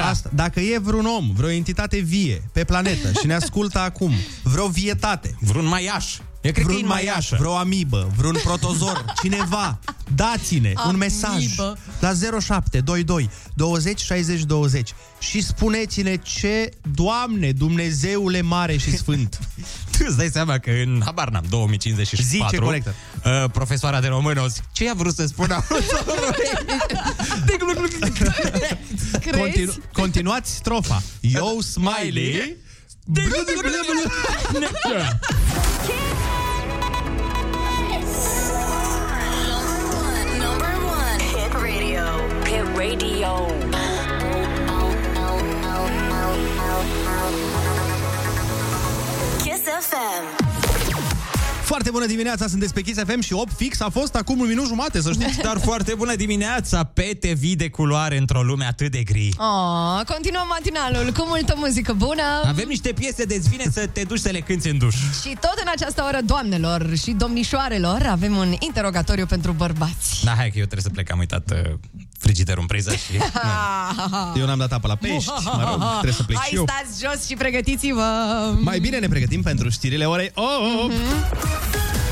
Asta, 0.00 0.30
dacă 0.34 0.60
e 0.60 0.78
vreun 0.78 1.06
om, 1.06 1.32
vreo 1.36 1.50
entitate 1.50 1.98
vie 1.98 2.42
pe 2.52 2.64
planetă 2.64 3.12
și 3.20 3.26
ne 3.26 3.34
ascultă 3.34 3.78
acum, 3.78 4.12
vreo 4.42 4.66
vietate, 4.66 5.36
Vreun 5.40 5.66
maiaș. 5.66 6.18
Eu 6.42 6.52
cred 6.52 6.64
că 6.66 6.72
e 6.72 6.74
vreun 6.74 6.80
în 6.82 6.86
maiașă. 6.88 7.36
vreo 7.38 7.56
amibă, 7.56 8.10
vreun 8.16 8.36
protozor, 8.44 9.04
cineva, 9.22 9.78
dați-ne 10.14 10.72
un 10.86 10.96
mesaj 10.96 11.34
Amibă. 11.34 11.78
la 12.00 12.12
0722 12.40 13.30
20 13.54 14.00
60 14.00 14.42
20 14.42 14.94
și 15.18 15.42
spuneți-ne 15.42 16.16
ce, 16.16 16.70
Doamne, 16.94 17.52
Dumnezeule 17.52 18.40
mare 18.40 18.76
și 18.76 18.96
sfânt. 18.96 19.38
Tu 19.98 20.04
îți 20.08 20.16
dai 20.16 20.28
seama 20.32 20.58
că 20.58 20.70
în, 20.70 21.00
habar 21.04 21.28
n-am, 21.28 21.44
2054, 21.48 22.46
Zice 22.50 22.62
Connector. 22.64 22.94
uh, 23.44 23.50
profesoara 23.52 24.00
de 24.00 24.06
română 24.06 24.40
o 24.42 24.46
zic, 24.46 24.62
ce 24.72 24.88
a 24.90 24.94
vrut 24.94 25.14
să 25.14 25.26
spună 25.26 25.64
Crezi? 29.20 29.38
Continu- 29.38 29.74
continuați 29.92 30.54
strofa. 30.54 31.02
Yo, 31.20 31.60
Smiley. 31.60 32.56
Foarte 51.70 51.90
bună 51.90 52.06
dimineața, 52.06 52.46
sunteți 52.46 52.74
pe 52.74 52.80
Kiss 52.80 53.00
FM 53.06 53.20
și 53.20 53.32
8 53.32 53.52
fix 53.56 53.80
a 53.80 53.88
fost 53.88 54.14
acum 54.14 54.40
un 54.40 54.46
minut 54.46 54.66
jumate, 54.66 55.00
să 55.00 55.12
știți. 55.12 55.38
Dar 55.48 55.60
foarte 55.60 55.94
bună 55.94 56.14
dimineața, 56.14 56.84
pete 56.84 57.32
vii 57.32 57.56
de 57.56 57.68
culoare 57.68 58.16
într-o 58.16 58.42
lume 58.42 58.64
atât 58.64 58.90
de 58.90 59.02
gri. 59.02 59.34
Oh, 59.38 60.04
continuăm 60.06 60.46
matinalul 60.48 61.12
cu 61.12 61.24
multă 61.28 61.54
muzică 61.56 61.92
bună. 61.92 62.22
Avem 62.44 62.68
niște 62.68 62.92
piese 62.92 63.24
de 63.24 63.42
vine 63.48 63.64
să 63.72 63.86
te 63.86 64.02
duci 64.02 64.18
să 64.18 64.30
le 64.30 64.40
cânti 64.40 64.68
în 64.68 64.78
duș. 64.78 64.94
Și 64.94 65.36
tot 65.40 65.54
în 65.62 65.70
această 65.74 66.04
oră, 66.06 66.18
doamnelor 66.24 66.96
și 67.02 67.10
domnișoarelor, 67.10 68.06
avem 68.10 68.36
un 68.36 68.54
interrogatoriu 68.58 69.26
pentru 69.26 69.52
bărbați. 69.52 70.24
Da, 70.24 70.30
hai 70.30 70.50
că 70.50 70.58
eu 70.58 70.64
trebuie 70.64 70.82
să 70.82 70.90
plec, 70.90 71.10
am 71.10 71.18
uitat 71.18 71.50
uh, 71.50 71.72
frigiderul 72.20 72.60
în 72.60 72.66
priză 72.66 72.90
și... 72.94 73.12
Eu 74.40 74.46
n-am 74.46 74.58
dat 74.58 74.72
apă 74.72 74.86
la 74.86 74.94
pești, 74.94 75.30
mă 75.44 75.66
rog, 75.70 75.82
trebuie 75.90 76.12
să 76.12 76.22
plec 76.22 76.38
Hai, 76.38 76.48
și 76.48 76.54
eu. 76.54 76.64
stați 76.66 77.04
jos 77.04 77.26
și 77.26 77.34
pregătiți-vă! 77.34 78.02
Mai 78.60 78.78
bine 78.78 78.98
ne 78.98 79.08
pregătim 79.08 79.42
pentru 79.42 79.68
știrile 79.68 80.04
orei 80.04 80.30
8. 80.34 80.92
Kiss 80.92 82.09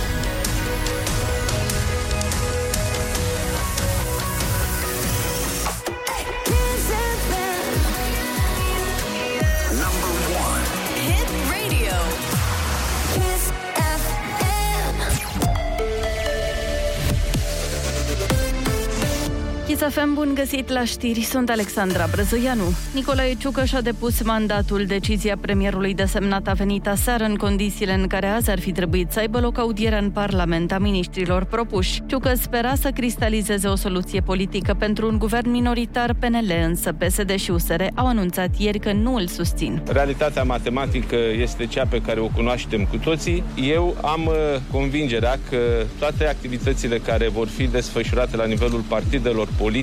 Chisafem, 19.88 20.14
bun 20.14 20.34
găsit 20.34 20.68
la 20.68 20.84
știri, 20.84 21.20
sunt 21.20 21.50
Alexandra 21.50 22.06
Brăzăianu. 22.10 22.62
Nicolae 22.94 23.34
Ciucăș 23.34 23.68
și-a 23.68 23.80
depus 23.80 24.22
mandatul. 24.22 24.84
Decizia 24.84 25.36
premierului 25.40 25.94
desemnat 25.94 26.48
a 26.48 26.52
venit 26.52 26.86
aseară 26.86 27.24
în 27.24 27.34
condițiile 27.34 27.92
în 27.92 28.06
care 28.06 28.26
azi 28.26 28.50
ar 28.50 28.60
fi 28.60 28.72
trebuit 28.72 29.10
să 29.10 29.18
aibă 29.18 29.40
loc 29.40 29.58
audierea 29.58 29.98
în 29.98 30.10
Parlament 30.10 30.72
a 30.72 30.78
ministrilor 30.78 31.44
propuși. 31.44 32.02
Ciucăș 32.06 32.38
spera 32.38 32.74
să 32.74 32.90
cristalizeze 32.90 33.68
o 33.68 33.76
soluție 33.76 34.20
politică 34.20 34.74
pentru 34.78 35.08
un 35.08 35.18
guvern 35.18 35.50
minoritar 35.50 36.14
PNL, 36.18 36.52
însă 36.64 36.92
PSD 36.92 37.34
și 37.34 37.50
USR 37.50 37.82
au 37.94 38.06
anunțat 38.06 38.58
ieri 38.58 38.78
că 38.78 38.92
nu 38.92 39.14
îl 39.14 39.26
susțin. 39.26 39.82
Realitatea 39.86 40.42
matematică 40.42 41.16
este 41.40 41.66
cea 41.66 41.86
pe 41.86 42.00
care 42.00 42.20
o 42.20 42.26
cunoaștem 42.26 42.84
cu 42.84 42.96
toții. 42.96 43.42
Eu 43.62 43.96
am 44.02 44.26
uh, 44.26 44.34
convingerea 44.70 45.38
că 45.50 45.58
toate 45.98 46.26
activitățile 46.26 46.98
care 46.98 47.28
vor 47.28 47.46
fi 47.46 47.66
desfășurate 47.66 48.36
la 48.36 48.44
nivelul 48.44 48.84
partidelor 48.88 49.48
politice 49.58 49.76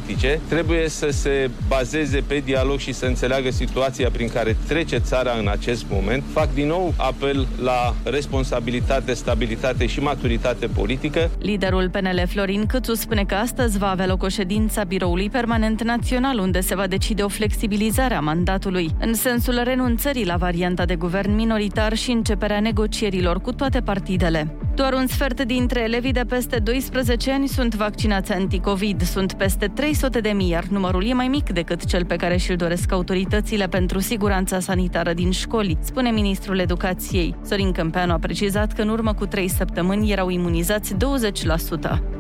trebuie 0.48 0.90
să 0.90 1.10
se 1.10 1.50
bazeze 1.68 2.24
pe 2.28 2.42
dialog 2.46 2.80
și 2.80 2.94
să 2.94 3.06
înțeleagă 3.06 3.52
situația 3.52 4.10
prin 4.10 4.30
care 4.30 4.56
trece 4.68 4.98
țara 4.98 5.32
în 5.40 5.48
acest 5.48 5.86
moment. 5.90 6.24
Fac 6.32 6.54
din 6.54 6.68
nou 6.68 6.94
apel 6.98 7.48
la 7.62 7.96
responsabilitate, 8.04 9.14
stabilitate 9.14 9.86
și 9.86 10.00
maturitate 10.00 10.68
politică. 10.68 11.30
Liderul 11.40 11.90
PNL 11.90 12.24
Florin 12.28 12.66
Câțu 12.66 12.94
spune 12.94 13.24
că 13.24 13.36
astăzi 13.36 13.78
va 13.78 13.90
avea 13.90 14.06
loc 14.06 14.24
o 14.24 14.28
ședință 14.28 14.80
a 14.80 14.84
Biroului 14.84 15.30
Permanent 15.30 15.84
Național 15.84 16.40
unde 16.40 16.62
se 16.62 16.76
va 16.76 16.88
decide 16.88 17.22
o 17.22 17.28
flexibilizare 17.28 18.14
a 18.14 18.20
mandatului 18.20 18.90
în 19.00 19.14
sensul 19.14 19.62
renunțării 19.64 20.26
la 20.26 20.36
varianta 20.36 20.86
de 20.86 20.96
guvern 20.96 21.36
minoritar 21.36 21.94
și 21.96 22.12
începerea 22.12 22.60
negocierilor 22.60 23.42
cu 23.42 23.52
toate 23.52 23.80
partidele. 23.82 24.56
Doar 24.76 24.94
un 24.94 25.08
sfert 25.08 25.42
dintre 25.42 25.82
elevii 25.82 26.12
de 26.12 26.26
peste 26.28 26.60
12 26.60 27.32
ani 27.32 27.48
sunt 27.48 27.76
vaccinați 27.76 28.32
anticovid. 28.32 29.02
Sunt 29.02 29.34
peste 29.34 29.68
300 29.86 30.20
de 30.20 30.30
mii, 30.30 30.50
iar 30.50 30.64
numărul 30.64 31.06
e 31.08 31.14
mai 31.14 31.28
mic 31.28 31.50
decât 31.50 31.86
cel 31.86 32.06
pe 32.06 32.16
care 32.16 32.38
și-l 32.38 32.56
doresc 32.56 32.92
autoritățile 32.92 33.68
pentru 33.68 34.00
siguranța 34.00 34.60
sanitară 34.60 35.14
din 35.14 35.32
școli, 35.32 35.78
spune 35.82 36.10
ministrul 36.10 36.60
educației. 36.60 37.36
Sorin 37.44 37.72
Câmpeanu 37.72 38.14
a 38.14 38.18
precizat 38.18 38.74
că 38.74 38.82
în 38.82 38.90
urmă 38.90 39.14
cu 39.14 39.26
3 39.26 39.48
săptămâni 39.48 40.12
erau 40.12 40.30
imunizați 40.30 40.94
20%. 40.94 40.98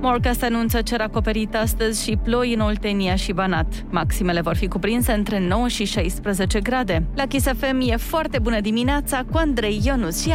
Morcast 0.02 0.44
anunță 0.44 0.82
cer 0.82 1.02
acoperit 1.02 1.56
astăzi 1.56 2.04
și 2.04 2.18
ploi 2.24 2.54
în 2.54 2.60
Oltenia 2.60 3.16
și 3.16 3.32
Banat. 3.32 3.86
Maximele 3.90 4.42
vor 4.42 4.56
fi 4.56 4.68
cuprinse 4.68 5.12
între 5.12 5.40
9 5.40 5.68
și 5.68 5.86
16 5.86 6.60
grade. 6.60 7.06
La 7.16 7.26
Kiss 7.26 7.48
FM 7.58 7.80
e 7.90 7.96
foarte 7.96 8.40
bună 8.40 8.60
dimineața 8.60 9.24
cu 9.32 9.38
Andrei 9.38 9.82
Ionus 9.84 10.26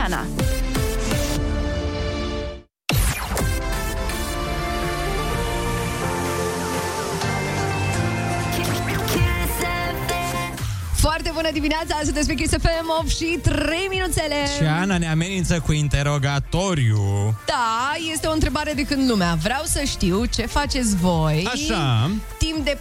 bună 11.41 11.53
dimineața, 11.53 12.01
sunteți 12.05 12.27
pe 12.27 12.35
Kiss 12.35 12.53
FM 12.53 12.89
8 13.01 13.09
și 13.09 13.39
3 13.43 13.87
minuțele. 13.91 14.35
Și 14.57 14.65
Ana 14.81 14.99
ne 14.99 15.09
amenință 15.09 15.61
cu 15.61 15.73
interogatoriu. 15.73 17.01
Da, 17.47 17.93
este 18.13 18.27
o 18.27 18.33
întrebare 18.33 18.73
de 18.73 18.83
când 18.83 19.09
lumea. 19.11 19.39
Vreau 19.43 19.63
să 19.65 19.83
știu 19.87 20.25
ce 20.25 20.47
faceți 20.47 20.97
voi. 20.97 21.49
Așa. 21.53 22.11
Timp 22.39 22.65
de 22.65 22.79
45-50 22.79 22.81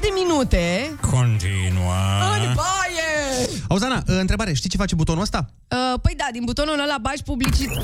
de 0.00 0.08
minute 0.14 0.92
Continuă. 1.00 1.94
în 2.46 2.54
baie. 2.54 3.48
Auzana, 3.68 4.02
întrebare, 4.06 4.52
știi 4.52 4.68
ce 4.68 4.76
face 4.76 4.94
butonul 4.94 5.22
ăsta? 5.22 5.46
Uh, 5.68 6.00
păi 6.02 6.14
da, 6.16 6.26
din 6.32 6.44
butonul 6.44 6.80
ăla 6.80 6.96
bagi 7.00 7.22
publicitate. 7.22 7.80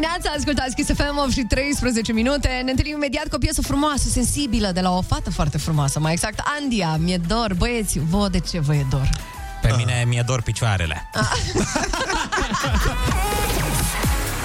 Dimineața, 0.00 0.30
ascultați 0.36 0.74
Kiss 0.74 0.90
FM 0.92 1.18
8 1.18 1.30
și 1.30 1.42
13 1.42 2.12
minute. 2.12 2.60
Ne 2.64 2.70
întâlnim 2.70 2.94
imediat 2.94 3.28
cu 3.28 3.34
o 3.34 3.38
piesă 3.38 3.62
frumoasă, 3.62 4.08
sensibilă, 4.08 4.70
de 4.72 4.80
la 4.80 4.96
o 4.96 5.02
fată 5.02 5.30
foarte 5.30 5.58
frumoasă. 5.58 6.00
Mai 6.00 6.12
exact, 6.12 6.40
Andia, 6.60 6.96
mi-e 6.96 7.20
dor. 7.26 7.54
Băieți, 7.56 7.98
vă 8.10 8.28
de 8.30 8.38
ce 8.38 8.60
vă 8.60 8.74
e 8.74 8.86
dor? 8.90 9.08
Pe 9.62 9.74
mine 9.76 10.04
mi-e 10.08 10.22
dor 10.26 10.42
picioarele. 10.42 11.08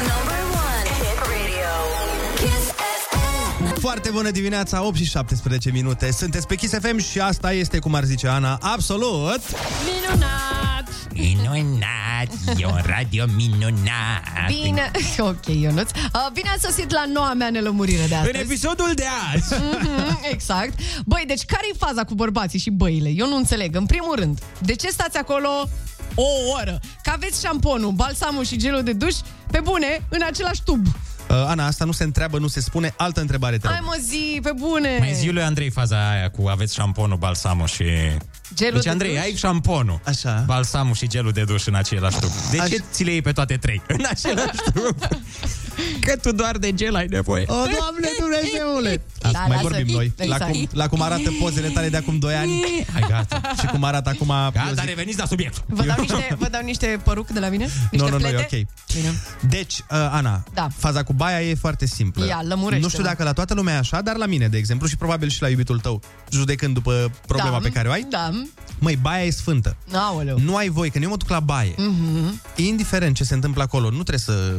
Number 0.10 0.42
one 0.70 0.90
hit 1.00 1.20
radio. 1.20 1.74
Kiss 2.36 2.66
FM. 3.10 3.80
Foarte 3.80 4.10
bună 4.10 4.32
dimineața, 4.32 4.84
8 4.84 4.96
și 4.96 5.06
17 5.06 5.72
minute. 5.72 6.12
Sunteți 6.12 6.48
pe 6.48 6.56
Kiss 6.56 6.74
FM 6.82 6.98
și 6.98 7.20
asta 7.20 7.52
este, 7.52 7.80
cum 7.80 7.94
ar 7.94 8.04
zice 8.04 8.28
Ana, 8.28 8.58
absolut... 8.62 9.42
Minunat! 9.86 10.65
Minunat, 11.16 12.30
e 12.58 12.66
un 12.66 12.80
radio 12.86 13.26
minunat. 13.36 14.24
Bine, 14.48 14.92
ok, 15.30 15.46
Ionuț. 15.62 15.90
Uh, 15.92 16.28
Bine 16.34 16.50
ați 16.54 16.64
sosit 16.64 16.92
la 16.92 17.04
noua 17.14 17.34
mea 17.34 17.50
nelămurire 17.50 18.06
de 18.08 18.14
În 18.16 18.20
astăzi. 18.22 18.38
episodul 18.44 18.92
de 18.96 19.06
azi. 19.34 19.54
Mhm, 19.54 20.20
exact. 20.32 20.80
Băi, 21.06 21.24
deci 21.28 21.44
care 21.46 21.64
e 21.74 21.78
faza 21.78 22.04
cu 22.04 22.14
bărbații 22.16 22.60
și 22.60 22.70
băile? 22.70 23.10
Eu 23.10 23.28
nu 23.28 23.36
înțeleg. 23.36 23.76
În 23.76 23.86
primul 23.86 24.16
rând, 24.16 24.40
de 24.60 24.76
ce 24.76 24.88
stați 24.90 25.18
acolo 25.18 25.50
o 26.16 26.26
oră? 26.60 26.80
Că 27.04 27.10
aveți 27.14 27.42
șamponul, 27.46 27.92
balsamul 27.92 28.46
și 28.46 28.58
gelul 28.58 28.84
de 28.84 28.94
duș 28.94 29.16
pe 29.52 29.60
bune 29.64 30.06
în 30.10 30.22
același 30.26 30.62
tub. 30.66 30.86
Uh, 31.30 31.36
Ana, 31.48 31.66
asta 31.66 31.86
nu 31.86 31.92
se 31.92 32.04
întreabă, 32.04 32.38
nu 32.40 32.48
se 32.48 32.60
spune. 32.60 32.94
Altă 32.98 33.22
întrebare, 33.22 33.58
te 33.58 33.68
rog. 33.68 33.76
Hai 33.76 33.86
mă 33.86 33.98
zi, 34.02 34.40
pe 34.44 34.52
bune! 34.56 34.98
Mai 35.00 35.14
zi 35.14 35.30
lui 35.30 35.42
Andrei 35.44 35.70
faza 35.70 36.10
aia 36.10 36.30
cu 36.30 36.48
aveți 36.48 36.74
șamponul, 36.74 37.18
balsamul 37.18 37.68
și... 37.68 37.84
Gelul 38.54 38.74
deci, 38.74 38.84
de 38.84 38.90
Andrei, 38.90 39.14
duș? 39.14 39.22
ai 39.22 39.36
șamponul, 39.36 40.00
Așa. 40.04 40.44
balsamul 40.46 40.96
și 40.96 41.08
gelul 41.08 41.32
de 41.32 41.44
duș 41.44 41.66
în 41.66 41.76
același 41.76 42.18
trup. 42.18 42.32
De 42.52 42.58
ce 42.70 42.84
ți 42.92 43.04
le 43.04 43.12
iei 43.12 43.22
pe 43.22 43.32
toate 43.32 43.58
trei 43.58 43.82
în 43.98 44.06
același 44.10 44.58
trup? 44.74 45.08
Că 46.02 46.16
tu 46.18 46.32
doar 46.32 46.58
de 46.58 46.74
gel 46.74 46.96
ai 46.96 47.08
nevoie. 47.10 47.44
O, 47.48 47.54
Doamne 47.54 48.10
Dumnezeule! 48.20 49.02
Asta 49.22 49.32
Da, 49.32 49.40
mai 49.40 49.50
lasă. 49.50 49.62
vorbim 49.62 49.96
noi. 49.96 50.14
La 50.18 50.24
Exact. 50.24 50.52
cum, 50.52 50.68
la 50.72 50.88
cum 50.88 51.02
arată 51.02 51.32
pozele 51.40 51.68
tale 51.68 51.90
de 51.90 51.98
acum 51.98 52.20
2 52.20 52.34
ani. 52.36 52.64
Hai, 52.94 53.06
gata. 53.10 53.42
Și 53.60 53.66
cum 53.66 53.84
arată 53.84 54.10
acum... 54.10 54.30
eu 54.30 54.52
Gata, 54.54 54.82
zic- 54.82 54.86
reveniți 54.88 55.18
la 55.18 55.26
subiect. 55.26 55.64
Vă 55.68 55.84
dau 55.84 55.96
niște, 56.00 56.36
vă 56.40 56.48
dau 56.52 56.62
niște 56.62 57.00
păruc 57.04 57.28
de 57.28 57.40
la 57.40 57.50
mine? 57.50 57.64
Niște 57.92 57.98
Nu, 57.98 58.04
nu, 58.06 58.10
nu, 58.10 58.18
plete? 58.18 58.56
e 58.56 58.60
ok. 58.62 58.68
Bine. 58.96 59.14
Deci, 59.50 59.74
uh, 59.78 59.84
Ana, 60.12 60.44
Da. 60.54 60.68
faza 60.78 61.04
cu 61.04 61.14
baia 61.14 61.42
e 61.42 61.56
foarte 61.56 61.86
simplă. 61.86 62.26
Ia, 62.26 62.42
lămurește-mă. 62.48 62.82
Nu 62.84 62.90
știu 62.90 63.04
dacă 63.04 63.24
la 63.24 63.34
toată 63.34 63.54
lumea 63.54 63.74
e 63.74 63.78
așa, 63.78 64.02
dar 64.02 64.16
la 64.16 64.26
mine, 64.26 64.48
de 64.48 64.58
exemplu, 64.58 64.88
și 64.88 64.96
probabil 64.98 65.30
și 65.30 65.42
la 65.42 65.50
iubitul 65.50 65.80
tău, 65.80 66.02
judecând 66.32 66.74
după 66.74 67.12
problema 67.28 67.52
da, 67.52 67.58
pe 67.58 67.70
care 67.70 67.88
o 67.88 67.92
ai, 67.92 68.06
Da. 68.10 68.30
măi, 68.80 68.96
baia 68.96 69.24
e 69.26 69.30
sfântă. 69.30 69.76
Aoleu. 69.94 70.40
Nu 70.40 70.56
ai 70.56 70.70
voie, 70.70 70.90
când 70.90 71.04
eu 71.04 71.10
mă 71.10 71.18
duc 71.18 71.30
la 71.30 71.40
baie, 71.40 71.74
Mhm. 71.78 72.42
indiferent 72.56 73.16
ce 73.16 73.24
se 73.24 73.34
întâmplă 73.34 73.62
acolo, 73.64 73.86
nu 73.90 74.04
trebuie 74.04 74.20
să 74.20 74.56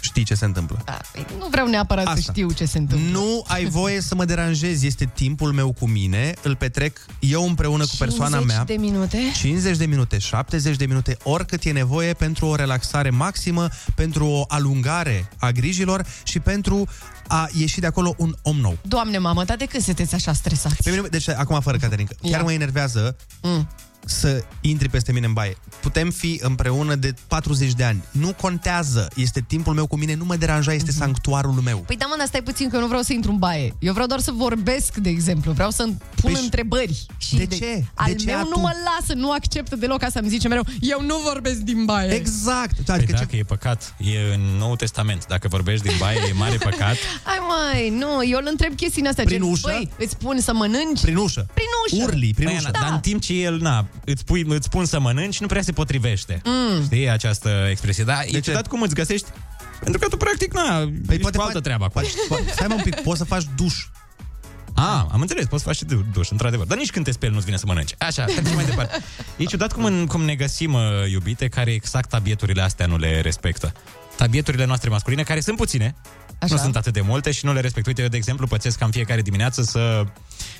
știi 0.00 0.24
ce 0.24 0.34
se 0.34 0.44
întâmplă. 0.44 0.82
Da, 0.84 0.98
păi 1.12 1.26
nu 1.38 1.46
vreau 1.50 1.66
neapărat 1.66 2.04
să 2.04 2.10
Asta. 2.10 2.32
știu 2.32 2.50
ce 2.50 2.64
se 2.64 2.78
întâmplă. 2.78 3.08
Nu 3.18 3.44
ai 3.46 3.64
voie 3.64 4.00
să 4.00 4.14
mă 4.14 4.24
deranjezi, 4.24 4.86
este 4.86 5.10
timpul 5.14 5.52
meu 5.52 5.72
cu 5.72 5.86
mine, 5.88 6.34
îl 6.42 6.56
petrec 6.56 6.98
eu 7.18 7.46
împreună 7.46 7.84
cu 7.84 7.94
persoana 7.98 8.36
50 8.36 8.56
mea. 8.56 8.64
de 8.64 8.74
minute? 8.82 9.18
50 9.36 9.76
de 9.76 9.86
minute, 9.86 10.18
70 10.18 10.76
de 10.76 10.86
minute, 10.86 11.16
oricât 11.22 11.64
e 11.64 11.70
nevoie 11.72 12.12
pentru 12.12 12.46
o 12.46 12.54
relaxare 12.54 13.10
maximă, 13.10 13.68
pentru 13.94 14.26
o 14.26 14.44
alungare 14.48 15.28
a 15.38 15.50
grijilor 15.50 16.06
și 16.22 16.38
pentru 16.38 16.86
a 17.26 17.48
ieși 17.52 17.80
de 17.80 17.86
acolo 17.86 18.14
un 18.18 18.34
om 18.42 18.56
nou. 18.56 18.78
Doamne, 18.82 19.18
mamă, 19.18 19.44
dar 19.44 19.56
de 19.56 19.64
când 19.64 19.82
sunteți 19.82 20.14
așa 20.14 20.32
stresați? 20.32 20.82
Pe 20.82 20.90
mine, 20.90 21.02
deci, 21.10 21.28
acum 21.28 21.60
fără 21.60 21.76
Caterinca, 21.76 22.14
chiar 22.22 22.30
Ia. 22.30 22.42
mă 22.42 22.52
enervează 22.52 23.16
Mm. 23.42 23.68
Să 24.04 24.44
intri 24.60 24.88
peste 24.88 25.12
mine 25.12 25.26
în 25.26 25.32
baie. 25.32 25.56
Putem 25.80 26.10
fi 26.10 26.38
împreună 26.42 26.94
de 26.94 27.14
40 27.26 27.72
de 27.72 27.84
ani. 27.84 28.02
Nu 28.10 28.32
contează. 28.40 29.08
Este 29.16 29.44
timpul 29.46 29.74
meu 29.74 29.86
cu 29.86 29.96
mine, 29.96 30.14
nu 30.14 30.24
mă 30.24 30.36
deranja, 30.36 30.72
este 30.72 30.90
sanctuarul 30.92 31.52
meu. 31.52 31.78
Păi 31.78 31.96
da, 31.96 32.06
mă, 32.06 32.14
dar 32.18 32.26
stai 32.26 32.42
puțin 32.42 32.68
că 32.68 32.74
eu 32.76 32.80
nu 32.80 32.86
vreau 32.88 33.02
să 33.02 33.12
intru 33.12 33.30
în 33.30 33.38
baie. 33.38 33.74
Eu 33.78 33.92
vreau 33.92 34.06
doar 34.06 34.20
să 34.20 34.30
vorbesc, 34.36 34.94
de 34.96 35.08
exemplu. 35.08 35.52
Vreau 35.52 35.70
să 35.70 35.82
pun 35.84 35.98
Păi 36.22 36.34
și- 36.34 36.40
întrebări. 36.42 37.06
Și 37.16 37.36
de 37.36 37.46
ce? 37.46 37.84
Al 37.94 38.12
De 38.12 38.14
ce 38.18 38.24
meu 38.26 38.38
atu- 38.38 38.48
nu 38.54 38.60
mă 38.60 38.70
lasă, 38.84 39.14
nu 39.14 39.30
acceptă 39.32 39.76
deloc 39.76 40.02
asta. 40.02 40.20
Îmi 40.20 40.28
zice 40.28 40.48
mereu, 40.48 40.64
eu 40.80 41.02
nu 41.02 41.14
vorbesc 41.24 41.56
din 41.58 41.84
baie. 41.84 42.12
Exact. 42.14 42.80
Păi 42.84 42.94
Adică 42.94 43.12
ce... 43.12 43.18
dacă 43.18 43.36
e 43.36 43.42
păcat, 43.42 43.94
e 43.98 44.34
în 44.34 44.40
Nou 44.58 44.76
Testament. 44.76 45.26
Dacă 45.26 45.48
vorbești 45.48 45.86
din 45.88 45.96
baie, 45.98 46.18
e 46.28 46.32
mare 46.32 46.56
păcat. 46.56 46.96
Hai 47.24 47.38
mai, 47.48 47.90
nu, 47.90 48.24
eu 48.30 48.38
îl 48.38 48.46
întreb 48.50 48.74
chestiile 48.74 49.08
astea. 49.08 49.24
Prin 49.24 49.40
gen, 49.40 49.50
ușă? 49.50 49.68
Băi, 49.72 49.90
îți 49.98 50.10
spun 50.10 50.40
să 50.40 50.52
mănânci? 50.54 51.00
Prin 51.00 51.16
ușă. 51.16 51.46
Prin 51.54 51.66
ușă. 51.86 52.04
Urli, 52.04 52.32
prin 52.34 52.46
Păi, 52.46 52.56
ușă. 52.56 52.70
Ana, 52.74 52.78
Dar 52.84 52.92
în 52.92 53.00
timp 53.00 53.20
ce 53.20 53.32
el, 53.32 53.58
na, 53.58 53.86
îți, 54.04 54.24
pui, 54.24 54.44
îți 54.48 54.66
spun 54.66 54.84
să 54.84 55.00
mănânci, 55.00 55.40
nu 55.40 55.46
prea 55.46 55.62
se 55.62 55.72
potrivește. 55.72 56.40
Mm. 56.44 56.82
Știi 56.84 57.10
această 57.10 57.66
expresie? 57.70 58.04
Dar 58.04 58.22
e 58.26 58.30
ce? 58.30 58.40
ciudat 58.40 58.66
cum 58.66 58.82
îți 58.82 58.94
găsești 58.94 59.26
pentru 59.80 59.98
că 60.00 60.08
tu, 60.08 60.16
practic, 60.16 60.52
na, 60.52 60.90
păi 61.06 61.18
poate 61.18 61.36
cu 61.36 61.42
altă 61.42 61.58
faci- 61.58 61.62
treabă 61.62 61.84
acolo. 61.84 62.06
Poate, 62.28 62.44
po- 62.44 62.52
stai 62.52 62.66
mă 62.68 62.74
un 62.74 62.82
pic, 62.82 62.94
poți 63.00 63.18
să 63.18 63.24
faci 63.24 63.44
duș. 63.56 63.86
Ah, 64.74 65.04
am 65.12 65.20
înțeles, 65.20 65.44
poți 65.46 65.62
să 65.62 65.68
faci 65.68 65.76
și 65.76 65.84
du- 65.84 66.04
duș, 66.12 66.30
într-adevăr. 66.30 66.66
Dar 66.66 66.78
nici 66.78 66.90
când 66.90 67.04
te 67.04 67.10
speli 67.10 67.32
nu-ți 67.32 67.44
vine 67.44 67.56
să 67.56 67.64
mănânci. 67.66 67.94
Așa, 67.98 68.24
mergem 68.24 68.54
mai 68.54 68.64
departe. 68.64 68.98
E 69.36 69.44
ciudat 69.44 69.72
cum, 69.72 69.84
în, 69.84 70.06
cum 70.06 70.22
ne 70.22 70.34
găsim, 70.34 70.72
uh, 70.72 70.80
iubite, 71.10 71.48
care 71.48 71.72
exact 71.72 72.08
tabieturile 72.08 72.62
astea 72.62 72.86
nu 72.86 72.96
le 72.96 73.20
respectă. 73.20 73.72
Tabieturile 74.16 74.64
noastre 74.64 74.88
masculine, 74.90 75.22
care 75.22 75.40
sunt 75.40 75.56
puține, 75.56 75.94
Așa. 76.40 76.54
nu 76.54 76.60
sunt 76.60 76.76
atât 76.76 76.92
de 76.92 77.00
multe 77.00 77.30
și 77.30 77.44
nu 77.44 77.52
le 77.52 77.60
respect. 77.60 77.86
Uite, 77.86 78.02
eu, 78.02 78.08
de 78.08 78.16
exemplu, 78.16 78.46
pățesc 78.46 78.78
cam 78.78 78.90
fiecare 78.90 79.22
dimineață 79.22 79.62
să, 79.62 80.04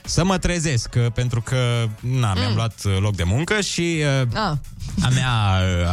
să 0.05 0.25
mă 0.25 0.39
trezesc, 0.39 0.95
uh, 0.97 1.07
pentru 1.15 1.41
că, 1.41 1.87
na, 2.01 2.35
mi-am 2.35 2.55
luat 2.55 2.75
uh, 2.85 2.97
loc 3.01 3.17
de 3.17 3.23
muncă 3.25 3.61
și 3.61 4.03
uh, 4.23 4.29
Ah. 4.35 4.57
a 5.03 5.09
mea, 5.15 5.33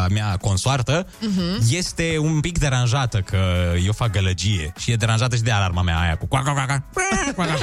a 0.04 0.08
mea 0.08 0.38
consoartă 0.42 1.08
Mhm. 1.22 1.66
este 1.70 2.18
un 2.20 2.40
pic 2.40 2.58
deranjată 2.58 3.20
că 3.20 3.38
eu 3.86 3.92
fac 3.92 4.12
gălăgie 4.12 4.74
și 4.78 4.92
e 4.92 4.96
deranjată 4.96 5.36
și 5.36 5.42
de 5.42 5.52
alarma 5.52 5.82
mea 5.82 6.00
aia 6.00 6.16
cu 6.18 6.26
coaca, 6.26 6.52
coaca, 6.54 6.84
coaca, 7.34 7.58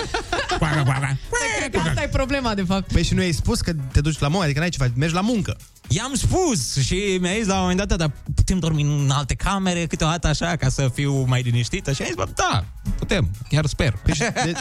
coaca, 0.59 0.83
coaca. 0.83 1.17
Cred 1.59 1.73
că 1.83 1.89
asta 1.89 2.03
e 2.03 2.09
problema, 2.09 2.55
de 2.55 2.63
fapt. 2.63 2.93
Păi 2.93 3.03
și 3.05 3.15
nu 3.15 3.21
i-ai 3.21 3.33
spus 3.33 3.61
că 3.61 3.73
te 3.93 4.01
duci 4.01 4.19
la 4.19 4.29
muncă, 4.29 4.45
adică 4.45 4.59
n-ai 4.61 4.69
ce 4.69 4.79
faci, 4.79 4.91
mergi 4.97 5.15
la 5.15 5.21
muncă. 5.21 5.57
I-am 5.89 6.15
spus 6.15 6.77
și 6.85 7.19
mi-a 7.21 7.33
zis 7.39 7.47
la 7.47 7.55
un 7.55 7.61
moment 7.61 7.79
dat, 7.79 7.89
"Da, 7.89 7.97
dar 7.97 8.11
putem 8.35 8.59
dormi 8.59 8.83
în 8.83 9.11
alte 9.13 9.35
camere 9.35 9.87
câteodată 9.87 10.27
așa, 10.27 10.57
ca 10.57 10.69
să 10.69 10.91
fiu 10.95 11.25
mai 11.29 11.43
liniștită? 11.43 11.93
Și 11.93 12.03
a 12.03 12.05
zis, 12.15 12.25
bă, 12.25 12.29
da, 12.35 12.65
putem, 12.99 13.31
chiar 13.49 13.67
sper. 13.67 13.99
Păi 14.05 14.15
și, 14.15 14.21
de, 14.21 14.53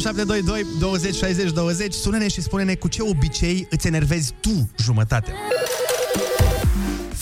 0722 0.00 0.66
20 0.78 1.14
60 1.14 1.50
20 1.50 1.94
Sună-ne 1.94 2.28
și 2.28 2.42
spune-ne 2.42 2.74
cu 2.74 2.88
ce 2.88 3.02
obicei 3.02 3.66
îți 3.70 3.86
enervezi 3.86 4.32
tu 4.40 4.70
jumătate. 4.78 5.32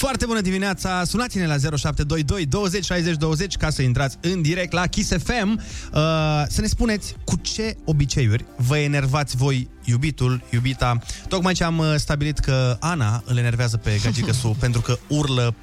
Foarte 0.03 0.27
bună 0.27 0.41
dimineața! 0.41 1.05
Sunați-ne 1.05 1.47
la 1.47 1.57
0722 1.57 2.45
20 2.47 2.85
60 2.85 3.17
20 3.17 3.57
ca 3.57 3.71
să 3.71 3.83
intrați 3.83 4.17
în 4.21 4.43
direct 4.43 4.73
la 4.73 4.87
Kiss 4.87 5.13
FM 5.25 5.51
uh, 5.53 6.01
să 6.49 6.61
ne 6.61 6.67
spuneți 6.67 7.17
cu 7.25 7.37
ce 7.37 7.77
obiceiuri 7.85 8.45
vă 8.57 8.77
enervați 8.79 9.37
voi 9.37 9.69
iubitul, 9.85 10.43
iubita. 10.51 10.99
Tocmai 11.29 11.53
ce 11.55 11.65
am 11.65 11.79
uh, 11.79 11.95
stabilit 11.97 12.39
că 12.39 12.77
Ana 12.81 13.23
îl 13.27 13.37
enervează 13.37 13.77
pe 13.77 14.01
gagică 14.03 14.33
su 14.33 14.49
pentru 14.61 14.81
că 14.81 14.99
urlă 15.09 15.55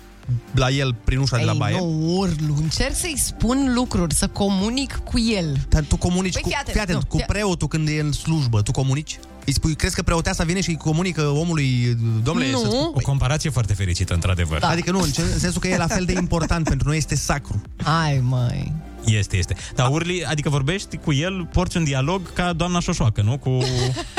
la 0.52 0.69
el 0.69 0.95
prin 1.04 1.19
ușa 1.19 1.38
de 1.38 1.43
la 1.43 1.52
Ei, 1.52 1.58
baie. 1.58 1.78
nu 1.78 2.17
urlu, 2.17 2.56
încerc 2.62 2.95
să-i 2.95 3.17
spun 3.17 3.73
lucruri, 3.73 4.13
să 4.13 4.28
comunic 4.28 5.02
cu 5.04 5.19
el. 5.19 5.65
Dar 5.69 5.84
tu 5.84 5.97
comunici 5.97 6.34
Păi 6.34 6.41
cu, 6.41 6.47
fii 6.47 6.58
atent, 6.58 6.75
fii 6.75 6.82
atent, 6.84 6.99
nu, 6.99 7.06
cu 7.08 7.17
fii- 7.17 7.25
preotul 7.25 7.67
când 7.67 7.88
e 7.88 7.99
în 7.99 8.12
slujbă, 8.12 8.62
tu 8.62 8.71
comunici? 8.71 9.19
Îi 9.49 9.55
spui, 9.55 9.75
crezi 9.75 9.95
că 9.95 10.01
preoteasa 10.01 10.43
vine 10.43 10.62
și 10.62 10.69
îi 10.69 10.77
comunică 10.77 11.21
omului, 11.21 11.97
domnule, 12.23 12.51
Nu. 12.51 12.57
să 12.59 12.67
O 12.93 12.99
comparație 13.03 13.49
foarte 13.49 13.73
fericită, 13.73 14.13
într-adevăr. 14.13 14.59
Da. 14.59 14.67
Adică 14.67 14.91
nu, 14.91 14.99
în 14.99 15.09
ce- 15.12 15.21
în 15.21 15.39
sensul 15.39 15.62
că 15.62 15.67
e 15.67 15.77
la 15.77 15.88
fel 15.88 16.05
de 16.05 16.13
important 16.13 16.67
pentru 16.67 16.88
noi, 16.88 16.97
este 16.97 17.15
sacru. 17.15 17.62
Hai, 17.83 18.19
mai. 18.23 18.73
Este, 19.05 19.38
este. 19.38 19.55
Dar 19.75 19.89
urli, 19.89 20.25
adică 20.25 20.49
vorbești 20.49 20.97
cu 20.97 21.13
el, 21.13 21.47
porți 21.53 21.77
un 21.77 21.83
dialog 21.83 22.33
ca 22.33 22.53
doamna 22.53 22.79
Șoșoacă, 22.79 23.21
nu? 23.21 23.38
Cu 23.38 23.57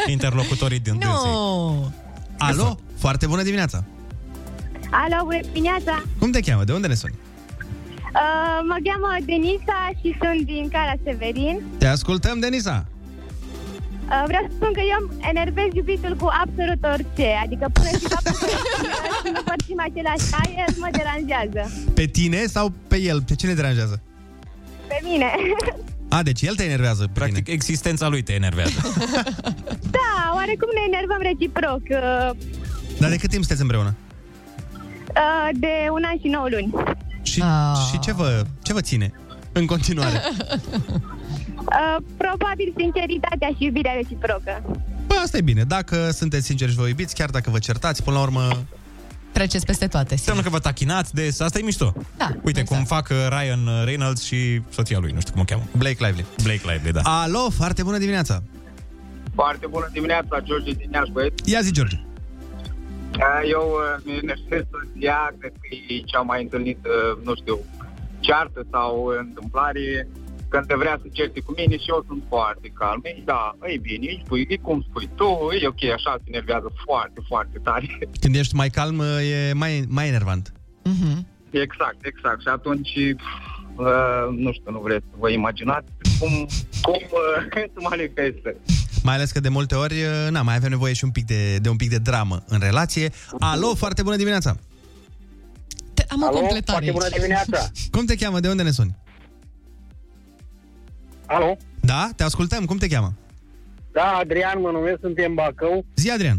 interlocutorii 0.07 0.79
din 0.79 0.99
dânsei. 0.99 1.31
Nu. 1.41 1.93
Alo? 2.39 2.79
Foarte 2.99 3.27
bună 3.27 3.43
dimineața! 3.43 3.85
Alo, 4.91 5.25
bună 5.25 5.41
dimineața! 5.53 6.03
Cum 6.19 6.31
te 6.31 6.41
cheamă? 6.41 6.65
De 6.65 6.73
unde 6.73 6.87
ne 6.87 6.95
suni? 6.95 7.15
Uh, 7.19 8.61
mă 8.69 8.77
cheamă 8.85 9.17
Denisa 9.27 9.91
și 10.01 10.17
sunt 10.23 10.47
din 10.47 10.69
Cara 10.73 10.93
Severin. 11.05 11.61
Te 11.79 11.87
ascultăm, 11.87 12.39
Denisa! 12.39 12.87
Uh, 14.13 14.23
vreau 14.31 14.43
să 14.49 14.53
spun 14.59 14.73
că 14.73 14.81
eu 14.93 14.99
îmi 15.01 15.11
enervez 15.33 15.69
iubitul 15.73 16.15
cu 16.17 16.29
absolut 16.43 16.81
orice. 16.95 17.29
Adică 17.45 17.67
până 17.73 17.89
și 17.89 18.07
faptul 18.15 18.35
că 18.41 18.47
uh, 18.51 19.33
nu 19.35 19.41
părțim 19.51 19.79
același 19.89 20.27
aer 20.43 20.69
mă 20.83 20.89
deranjează. 20.99 21.63
Pe 21.95 22.05
tine 22.05 22.47
sau 22.47 22.73
pe 22.89 22.97
el? 23.01 23.23
Pe 23.23 23.35
cine 23.35 23.53
deranjează? 23.55 24.03
Pe 24.89 24.99
mine. 25.09 25.27
A, 26.09 26.23
deci 26.23 26.43
el 26.43 26.55
te 26.55 26.65
enervează 26.65 27.03
pe 27.05 27.11
Practic, 27.13 27.45
tine. 27.45 27.57
existența 27.57 28.09
lui 28.09 28.23
te 28.23 28.33
enervează. 28.33 28.79
da, 29.99 30.13
oarecum 30.35 30.69
ne 30.79 30.83
enervăm 30.93 31.21
reciproc. 31.31 31.83
Uh, 31.91 32.31
Dar 32.99 33.11
de 33.11 33.17
cât 33.17 33.31
timp 33.31 33.43
sunteți 33.45 33.61
împreună? 33.61 33.95
uh, 35.09 35.49
de 35.55 35.73
un 35.93 36.03
an 36.11 36.17
și 36.23 36.29
nouă 36.29 36.47
luni. 36.51 36.73
Și, 37.23 37.43
Ah. 37.45 37.77
și 37.93 37.99
ce, 37.99 38.13
vă, 38.13 38.43
ce 38.63 38.73
vă 38.73 38.81
ține 38.81 39.13
în 39.53 39.67
continuare? 39.67 40.21
Uh, 41.61 41.97
probabil 42.17 42.73
sinceritatea 42.77 43.49
și 43.49 43.65
iubirea 43.65 43.93
reciprocă. 43.93 44.63
Bă, 45.07 45.15
asta 45.23 45.37
e 45.37 45.41
bine. 45.41 45.63
Dacă 45.63 46.11
sunteți 46.11 46.47
sinceri 46.47 46.71
și 46.71 46.77
vă 46.77 46.87
iubiți, 46.89 47.15
chiar 47.15 47.31
dacă 47.31 47.51
vă 47.51 47.59
certați, 47.59 48.03
până 48.03 48.17
la 48.17 48.23
urmă... 48.23 48.49
Treceți 49.33 49.67
peste 49.67 49.87
toate. 49.87 50.13
Înseamnă 50.13 50.43
că 50.43 50.49
vă 50.49 50.59
tachinați 50.59 51.15
des, 51.15 51.41
asta 51.41 51.59
e 51.59 51.63
mișto. 51.63 51.93
Da, 52.17 52.29
Uite, 52.43 52.61
exact. 52.61 52.69
cum 52.69 52.85
fac 52.85 53.09
uh, 53.11 53.17
Ryan 53.29 53.85
Reynolds 53.85 54.23
și 54.23 54.63
soția 54.69 54.99
lui, 54.99 55.13
nu 55.13 55.21
știu 55.21 55.33
cum 55.33 55.41
o 55.41 55.45
cheamă. 55.45 55.63
Blake 55.77 56.05
Lively. 56.05 56.25
Blake 56.43 56.73
Lively, 56.73 56.93
da. 56.93 57.01
Alo, 57.23 57.51
foarte 57.51 57.83
bună 57.83 57.99
dimineața! 57.99 58.43
Foarte 59.35 59.67
bună 59.67 59.89
dimineața, 59.93 60.41
George 60.41 60.73
din 60.73 60.91
Iași, 60.93 61.11
băieți. 61.13 61.51
Ia 61.51 61.61
zi, 61.61 61.73
George. 61.73 61.97
Eu 63.51 63.65
uh, 63.71 64.03
mi 64.05 64.13
enervez 64.23 64.63
soția, 64.71 65.35
cred 65.39 65.53
că 65.61 65.69
e 65.89 66.01
cea 66.13 66.21
mai 66.21 66.43
întâlnită, 66.43 66.89
nu 67.25 67.35
știu, 67.35 67.59
ceartă 68.21 68.67
sau 68.71 69.07
întâmplare 69.19 70.09
când 70.53 70.67
te 70.67 70.75
vrea 70.83 70.97
să 71.03 71.07
certe 71.13 71.41
cu 71.41 71.53
mine 71.57 71.77
și 71.83 71.89
eu 71.95 72.05
sunt 72.09 72.23
foarte 72.29 72.69
calm. 72.81 73.01
Ei, 73.05 73.23
da, 73.33 73.43
e 73.75 73.79
bine, 73.89 74.07
îi 74.13 74.23
spui, 74.25 74.47
e 74.49 74.57
cum 74.57 74.79
spui 74.89 75.09
tu, 75.15 75.29
e 75.61 75.67
ok, 75.67 75.83
așa 75.99 76.13
se 76.17 76.27
enervează 76.33 76.69
foarte, 76.85 77.21
foarte 77.29 77.59
tare. 77.67 77.87
Când 78.23 78.35
ești 78.35 78.55
mai 78.55 78.71
calm, 78.79 79.01
e 79.35 79.53
mai, 79.53 79.73
mai 79.89 80.09
enervant. 80.09 80.53
Exact, 81.51 81.99
exact. 82.13 82.41
Și 82.41 82.49
atunci, 82.49 82.93
uh, 83.77 84.25
nu 84.45 84.53
știu, 84.53 84.71
nu 84.71 84.81
vreți 84.81 85.05
să 85.11 85.17
vă 85.19 85.31
imaginați 85.31 85.89
cum, 86.19 86.33
cum 86.87 87.01
uh, 87.11 87.63
se 87.75 87.81
manifestă. 87.91 88.55
Mai 89.03 89.15
ales 89.15 89.31
că 89.31 89.41
de 89.41 89.49
multe 89.49 89.75
ori, 89.75 89.95
na, 90.31 90.43
mai 90.43 90.57
avem 90.57 90.71
nevoie 90.71 90.93
și 90.93 91.05
un 91.05 91.11
pic 91.11 91.27
de, 91.27 91.57
de 91.57 91.69
un 91.69 91.77
pic 91.77 91.91
de 91.91 91.99
dramă 91.99 92.43
în 92.49 92.59
relație. 92.61 93.13
Alo, 93.39 93.75
foarte 93.75 94.03
bună 94.03 94.17
dimineața! 94.17 94.57
Am 96.09 96.23
o 96.23 96.27
Alo, 96.27 96.39
completare 96.39 96.79
foarte 96.79 96.91
bună 96.91 97.05
aici. 97.05 97.15
dimineața. 97.15 97.71
Cum 97.95 98.05
te 98.05 98.17
cheamă? 98.17 98.41
De 98.41 98.49
unde 98.49 98.63
ne 98.63 98.71
suni? 98.71 98.97
Alo? 101.35 101.57
Da, 101.81 102.09
te 102.17 102.23
ascultăm. 102.23 102.65
Cum 102.65 102.77
te 102.77 102.89
cheamă? 102.89 103.13
Da, 103.93 104.17
Adrian, 104.21 104.61
mă 104.61 104.71
numesc, 104.71 104.99
suntem 105.01 105.29
în 105.29 105.35
Bacău. 105.35 105.85
Zi, 105.97 106.11
Adrian. 106.11 106.37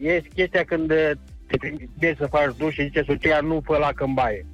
E, 0.00 0.08
e 0.14 0.20
chestia 0.34 0.64
când 0.64 0.90
e, 0.90 1.18
te 1.46 1.56
trimite 1.56 2.14
să 2.18 2.26
faci 2.30 2.56
duș 2.56 2.72
și 2.74 2.82
zice 2.82 3.02
soția 3.06 3.40
nu 3.40 3.62
fă 3.64 3.76
la 3.76 3.90
în 3.98 4.14
baie. 4.14 4.46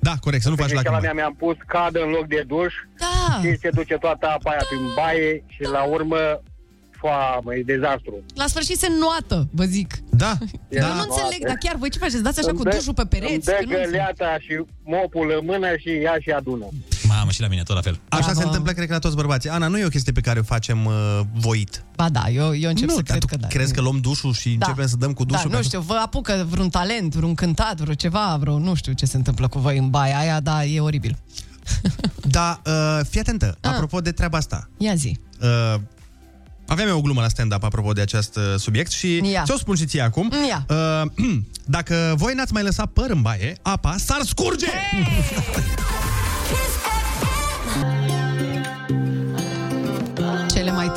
Da, 0.00 0.12
corect, 0.20 0.42
să 0.42 0.48
nu 0.48 0.54
faci 0.56 0.72
la 0.72 0.80
lacrimi. 0.82 1.00
mea 1.02 1.12
mi-am 1.12 1.34
pus 1.34 1.56
cadă 1.66 2.02
în 2.02 2.10
loc 2.10 2.26
de 2.26 2.44
duș 2.46 2.74
Da. 2.98 3.40
și 3.40 3.56
se 3.58 3.70
duce 3.70 3.94
toată 3.94 4.26
apa 4.26 4.50
aia 4.50 4.64
prin 4.70 4.80
baie 4.96 5.44
și 5.46 5.62
la 5.62 5.82
urmă 5.82 6.42
foa, 7.00 7.40
mă, 7.44 7.54
e 7.54 7.62
dezastru. 7.62 8.14
La 8.34 8.46
sfârșit 8.46 8.78
se 8.78 8.88
noată, 9.04 9.48
vă 9.58 9.64
zic. 9.64 9.90
Da. 10.22 10.32
Eu 10.68 10.86
nu 10.98 11.02
înțeleg, 11.08 11.40
dar 11.46 11.56
chiar 11.64 11.76
voi 11.76 11.90
ce 11.90 11.98
faceți? 11.98 12.22
Dați 12.22 12.38
așa 12.38 12.48
Îmi 12.50 12.58
cu 12.58 12.64
dă- 12.64 12.74
dușul 12.76 12.94
pe 12.94 13.04
pereți? 13.12 13.32
Îmi 13.32 13.42
dă 13.42 13.50
Că 13.50 13.56
nu 13.62 13.66
înțeleg. 13.68 13.84
găleata 13.90 14.36
și 14.44 14.52
mopul 14.94 15.26
în 15.40 15.44
mână 15.50 15.68
și 15.82 15.88
ia 16.06 16.16
și 16.24 16.30
adună. 16.30 16.66
Mamă, 17.08 17.30
și 17.30 17.40
la 17.40 17.48
mine 17.48 17.62
tot 17.62 17.74
la 17.74 17.80
fel. 17.80 18.00
Așa 18.08 18.20
Bravo. 18.24 18.38
se 18.40 18.44
întâmplă, 18.46 18.72
cred 18.72 18.86
că 18.86 18.92
la 18.92 18.98
toți 18.98 19.16
bărbații. 19.16 19.50
Ana, 19.50 19.66
nu 19.66 19.78
e 19.78 19.84
o 19.84 19.88
chestie 19.96 20.12
pe 20.12 20.20
care 20.20 20.38
o 20.38 20.42
facem 20.42 20.84
uh, 20.84 20.92
voit. 21.34 21.84
Ba 21.96 22.08
da, 22.08 22.24
eu, 22.28 22.54
eu 22.56 22.68
încep 22.68 22.88
nu, 22.88 22.94
să 22.94 23.02
dar 23.02 23.16
cred 23.16 23.20
tu 23.20 23.26
că 23.26 23.36
da. 23.36 23.46
crezi 23.46 23.72
că 23.74 23.80
luăm 23.80 23.98
dușul 24.00 24.32
și 24.32 24.48
Da. 24.48 24.66
începem 24.66 24.88
să 24.88 24.96
dăm 24.96 25.12
cu 25.12 25.24
dușul? 25.24 25.50
Da, 25.50 25.56
nu 25.56 25.62
știu, 25.62 25.80
vă 25.80 25.94
apucă 26.04 26.46
vreun 26.50 26.68
talent, 26.68 27.14
vreun 27.14 27.34
cântat, 27.34 27.80
vreo 27.80 27.94
ceva, 27.94 28.36
vreo, 28.40 28.58
nu 28.58 28.74
știu 28.74 28.92
ce 28.92 29.06
se 29.06 29.16
întâmplă 29.16 29.48
cu 29.48 29.58
voi 29.58 29.78
în 29.78 29.90
baia 29.90 30.18
aia, 30.18 30.40
dar 30.40 30.64
e 30.72 30.80
oribil. 30.80 31.16
Da, 32.24 32.60
uh, 32.66 33.00
fii 33.08 33.20
atentă, 33.20 33.56
apropo 33.60 34.00
de 34.00 34.12
treaba 34.12 34.38
asta. 34.38 34.68
Ia 34.78 34.94
zi. 34.94 35.18
Uh, 35.42 35.74
aveam 36.70 36.88
eu 36.88 36.96
o 36.96 37.00
glumă 37.00 37.20
la 37.20 37.28
stand-up 37.28 37.64
apropo 37.64 37.92
de 37.92 38.00
acest 38.00 38.36
uh, 38.36 38.42
subiect 38.56 38.90
și 38.90 39.30
Ia. 39.30 39.42
ți-o 39.42 39.56
spun 39.56 39.76
și 39.76 39.84
ție 39.86 40.00
acum. 40.00 40.32
Ia. 40.48 40.66
Uh, 40.68 41.10
dacă 41.76 42.14
voi 42.16 42.34
n-ați 42.34 42.52
mai 42.52 42.62
lăsat 42.62 42.86
păr 42.86 43.10
în 43.10 43.22
baie, 43.22 43.56
apa 43.62 43.94
s-ar 43.98 44.20
scurge! 44.24 44.66
Cele 44.66 45.06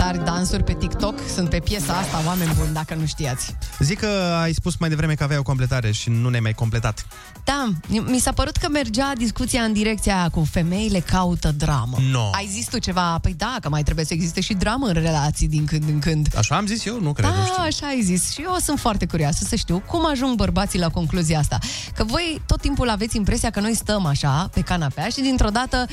tari 0.03 0.23
dansuri 0.23 0.63
pe 0.63 0.73
TikTok 0.73 1.19
sunt 1.33 1.49
pe 1.49 1.59
piesa 1.59 1.93
asta, 1.93 2.21
oameni 2.25 2.53
buni, 2.57 2.73
dacă 2.73 2.95
nu 2.95 3.05
știați. 3.05 3.55
Zic 3.79 3.99
că 3.99 4.07
ai 4.41 4.53
spus 4.53 4.75
mai 4.77 4.89
devreme 4.89 5.13
că 5.13 5.23
aveai 5.23 5.39
o 5.39 5.43
completare 5.43 5.91
și 5.91 6.09
nu 6.09 6.29
ne-ai 6.29 6.41
mai 6.41 6.53
completat. 6.53 7.05
Da, 7.43 7.69
mi 7.87 8.19
s-a 8.19 8.31
părut 8.31 8.57
că 8.57 8.69
mergea 8.69 9.11
discuția 9.17 9.61
în 9.61 9.73
direcția 9.73 10.15
aia 10.17 10.29
cu 10.29 10.47
femeile 10.51 10.99
caută 10.99 11.51
dramă. 11.51 11.97
No. 12.11 12.29
Ai 12.31 12.49
zis 12.51 12.67
tu 12.69 12.77
ceva, 12.77 13.17
păi 13.21 13.33
da, 13.37 13.57
că 13.61 13.69
mai 13.69 13.83
trebuie 13.83 14.05
să 14.05 14.13
existe 14.13 14.41
și 14.41 14.53
dramă 14.53 14.87
în 14.87 14.93
relații 14.93 15.47
din 15.47 15.65
când 15.65 15.83
în 15.87 15.99
când. 15.99 16.27
Așa 16.37 16.55
am 16.55 16.65
zis 16.65 16.85
eu, 16.85 17.01
nu 17.01 17.13
cred, 17.13 17.29
nu 17.29 17.35
Da, 17.35 17.45
știu. 17.45 17.63
așa 17.63 17.87
ai 17.87 18.01
zis. 18.01 18.31
Și 18.31 18.41
eu 18.41 18.55
sunt 18.61 18.79
foarte 18.79 19.05
curioasă 19.05 19.45
să 19.47 19.55
știu 19.55 19.83
cum 19.87 20.05
ajung 20.09 20.35
bărbații 20.35 20.79
la 20.79 20.89
concluzia 20.89 21.39
asta. 21.39 21.57
Că 21.95 22.03
voi 22.03 22.41
tot 22.45 22.61
timpul 22.61 22.89
aveți 22.89 23.17
impresia 23.17 23.49
că 23.49 23.59
noi 23.59 23.75
stăm 23.75 24.05
așa, 24.05 24.49
pe 24.53 24.61
canapea 24.61 25.07
și 25.07 25.21
dintr-o 25.21 25.49
dată, 25.49 25.85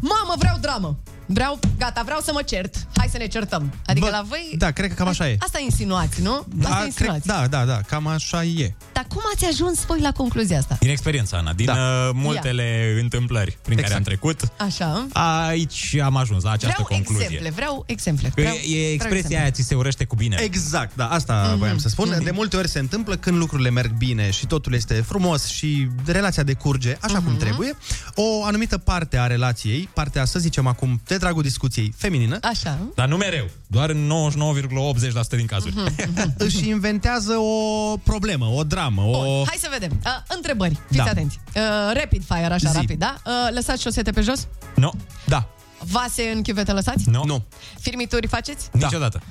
mamă, 0.00 0.34
vreau 0.38 0.56
dramă! 0.60 0.96
Vreau, 1.26 1.58
gata, 1.78 2.02
vreau 2.04 2.20
să 2.20 2.30
mă 2.32 2.42
cert. 2.42 2.86
Hai 2.96 3.08
să 3.10 3.18
ne 3.18 3.26
certăm. 3.26 3.72
Adică 3.86 4.06
Bă, 4.06 4.12
la 4.12 4.24
voi... 4.28 4.54
Da, 4.58 4.70
cred 4.70 4.88
că 4.88 4.94
cam 4.94 5.08
așa 5.08 5.28
e. 5.28 5.36
Asta 5.40 5.58
insinuați, 5.64 6.22
nu? 6.22 6.32
asta 6.34 6.46
Da, 6.54 6.68
cred, 6.74 6.86
insinuați. 6.86 7.26
da, 7.26 7.46
da, 7.46 7.64
da, 7.64 7.80
cam 7.86 8.06
așa 8.06 8.44
e. 8.44 8.74
Dar 8.92 9.04
cum 9.08 9.20
ați 9.34 9.44
ajuns 9.44 9.84
voi 9.84 10.00
la 10.00 10.12
concluzia 10.12 10.58
asta? 10.58 10.76
Din 10.80 10.90
experiența, 10.90 11.36
Ana, 11.36 11.52
din 11.52 11.64
Da. 11.66 11.72
uh, 11.72 12.10
multele 12.14 12.96
întâmplări 13.00 13.58
prin 13.62 13.76
care 13.80 13.94
am 13.94 14.02
trecut, 14.02 14.40
Așa. 14.58 15.06
aici 15.46 15.96
am 16.02 16.16
ajuns 16.16 16.42
la 16.42 16.50
această 16.50 16.82
vreau 16.84 16.98
concluzie. 17.00 17.24
exemple, 17.24 17.50
vreau 17.50 17.84
exemple. 17.86 18.28
Că 18.28 18.40
Vreau, 18.40 18.54
e, 18.54 18.58
e 18.58 18.62
vreau 18.80 18.92
expresia 18.92 19.18
exemple. 19.18 19.36
aia, 19.36 19.50
ți 19.50 19.62
se 19.62 19.74
urăște 19.74 20.04
cu 20.04 20.14
bine. 20.16 20.36
Exact, 20.42 20.96
da, 20.96 21.08
asta 21.08 21.54
mm-hmm. 21.54 21.58
voiam 21.58 21.78
să 21.78 21.88
spun. 21.88 22.08
Mhm. 22.08 22.24
De 22.24 22.30
multe 22.30 22.56
ori 22.56 22.68
se 22.68 22.78
întâmplă 22.78 23.16
când 23.16 23.36
lucrurile 23.36 23.70
merg 23.70 23.92
bine 23.92 24.30
și 24.30 24.46
totul 24.46 24.74
este 24.74 24.94
frumos 24.94 25.46
și 25.46 25.88
relația 26.06 26.42
decurge 26.42 26.96
așa 27.00 27.16
Mhm. 27.18 27.24
cum 27.26 27.36
trebuie. 27.36 27.72
O 28.14 28.44
anumită 28.44 28.78
parte 28.78 29.18
a 29.18 29.26
relației, 29.26 29.88
partea, 29.94 30.24
să 30.24 30.38
zicem 30.38 30.66
acum, 30.66 31.00
de 31.18 31.24
dragul 31.24 31.42
discuției 31.42 31.92
feminină, 31.96 32.38
Așa. 32.42 32.78
Dar 32.94 33.08
nu 33.08 33.16
mereu, 33.16 33.46
doar 33.66 33.90
în 33.90 34.10
99,80% 34.12 35.36
din 35.36 35.46
cazuri. 35.46 35.74
Mhm. 35.74 36.34
își 36.46 36.68
inventează 36.68 37.32
o 37.36 37.96
problemă, 37.96 38.46
o 38.46 38.64
dramă, 38.64 39.02
o... 39.02 39.10
Bun, 39.10 39.44
hai 39.46 39.56
să 39.60 39.68
vedem. 39.72 40.00
Uh, 40.04 40.10
întrebări, 40.28 40.74
fiți 40.86 40.96
Da. 40.96 41.10
atenți. 41.10 41.40
Uh, 41.54 41.62
rapid 41.94 42.24
fire, 42.24 42.44
așa, 42.52 42.70
Zi. 42.70 42.76
rapid, 42.76 42.98
da? 42.98 43.16
Uh, 43.26 43.32
lăsați 43.54 43.82
șosete 43.82 44.10
pe 44.10 44.20
jos? 44.20 44.46
Nu, 44.74 44.92
Da, 45.26 45.48
Vase 45.78 46.30
în 46.34 46.42
chiuvete 46.42 46.72
lăsați? 46.72 47.08
nu, 47.10 47.22
nu. 47.24 47.44
Firmituri 47.80 48.26
faceți? 48.26 48.68
niciodată. 48.72 49.22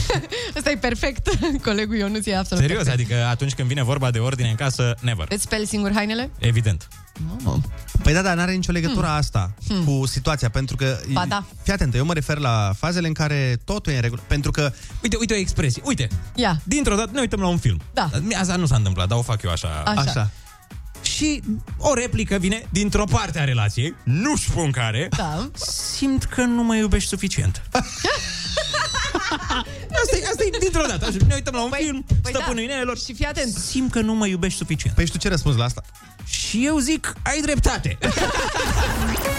Ăsta 0.56 0.70
e 0.70 0.76
perfect. 0.76 1.28
Colegul 1.64 1.96
Ionuț 1.96 2.26
e 2.26 2.36
absolut 2.36 2.64
Serios, 2.64 2.82
perfect. 2.84 3.08
adică 3.10 3.24
atunci 3.26 3.54
când 3.54 3.68
vine 3.68 3.82
vorba 3.82 4.10
de 4.10 4.18
ordine 4.18 4.48
în 4.48 4.54
casă, 4.54 4.94
never. 5.00 5.26
Îți 5.30 5.42
speli 5.42 5.66
singur 5.66 5.92
hainele? 5.94 6.30
Evident. 6.38 6.88
Păi 8.02 8.12
da, 8.12 8.22
dar 8.22 8.36
n-are 8.36 8.52
nicio 8.52 8.72
legătură 8.72 9.06
asta 9.06 9.54
cu 9.84 10.06
situația, 10.06 10.48
pentru 10.48 10.76
că... 10.76 10.98
Hmm. 11.02 11.12
Ba 11.12 11.24
da. 11.28 11.44
Fii 11.62 11.72
atentă, 11.72 11.96
eu 11.96 12.04
mă 12.04 12.12
refer 12.12 12.38
la 12.38 12.72
fazele 12.78 13.06
în 13.06 13.12
care 13.12 13.60
totul 13.64 13.92
e 13.92 13.94
în 13.94 14.00
regulă, 14.00 14.22
pentru 14.26 14.50
că... 14.50 14.72
Uite, 15.02 15.16
uite 15.16 15.34
o 15.34 15.36
expresie. 15.36 15.82
Uite, 15.84 16.08
Ia, 16.34 16.60
dintr-o 16.64 16.94
dată 16.94 17.10
ne 17.12 17.20
uităm 17.20 17.40
la 17.40 17.46
un 17.46 17.58
film. 17.58 17.80
Da. 17.92 18.10
Asta 18.38 18.56
nu 18.56 18.66
s-a 18.66 18.76
întâmplat, 18.76 19.08
dar 19.08 19.18
o 19.18 19.22
fac 19.22 19.42
eu 19.42 19.50
așa. 19.50 19.82
Așa. 19.86 20.00
Așa. 20.00 20.30
Și 21.02 21.42
o 21.78 21.94
replică 21.94 22.36
vine 22.36 22.66
dintr-o 22.70 23.04
parte 23.04 23.40
a 23.40 23.44
relației, 23.44 23.94
nu 24.02 24.36
spun 24.36 24.70
care, 24.70 25.08
da. 25.16 25.48
simt 25.96 26.24
că 26.24 26.42
nu 26.42 26.62
mă 26.62 26.76
iubești 26.76 27.08
suficient. 27.08 27.62
asta, 30.02 30.16
e, 30.20 30.26
asta 30.28 30.44
e 30.44 30.58
dintr-o 30.60 30.86
dată. 30.88 31.06
Așa, 31.06 31.16
ne 31.28 31.34
uităm 31.34 31.54
la 31.54 31.62
un 31.62 31.70
Păi- 31.70 31.78
film, 31.82 32.04
păi 32.22 32.32
stăpânul 32.32 32.54
da. 32.56 32.62
inelelor. 32.62 32.98
Și 32.98 33.14
fii 33.14 33.26
atent. 33.26 33.52
Simt 33.54 33.90
că 33.90 34.00
nu 34.00 34.14
mă 34.14 34.26
iubești 34.26 34.58
suficient. 34.58 34.96
Păi 34.96 35.04
și 35.06 35.12
tu 35.12 35.18
ce 35.18 35.28
răspunzi 35.28 35.58
la 35.58 35.64
asta? 35.64 35.82
Și 36.26 36.66
eu 36.66 36.78
zic, 36.78 37.14
ai 37.24 37.40
dreptate. 37.40 37.98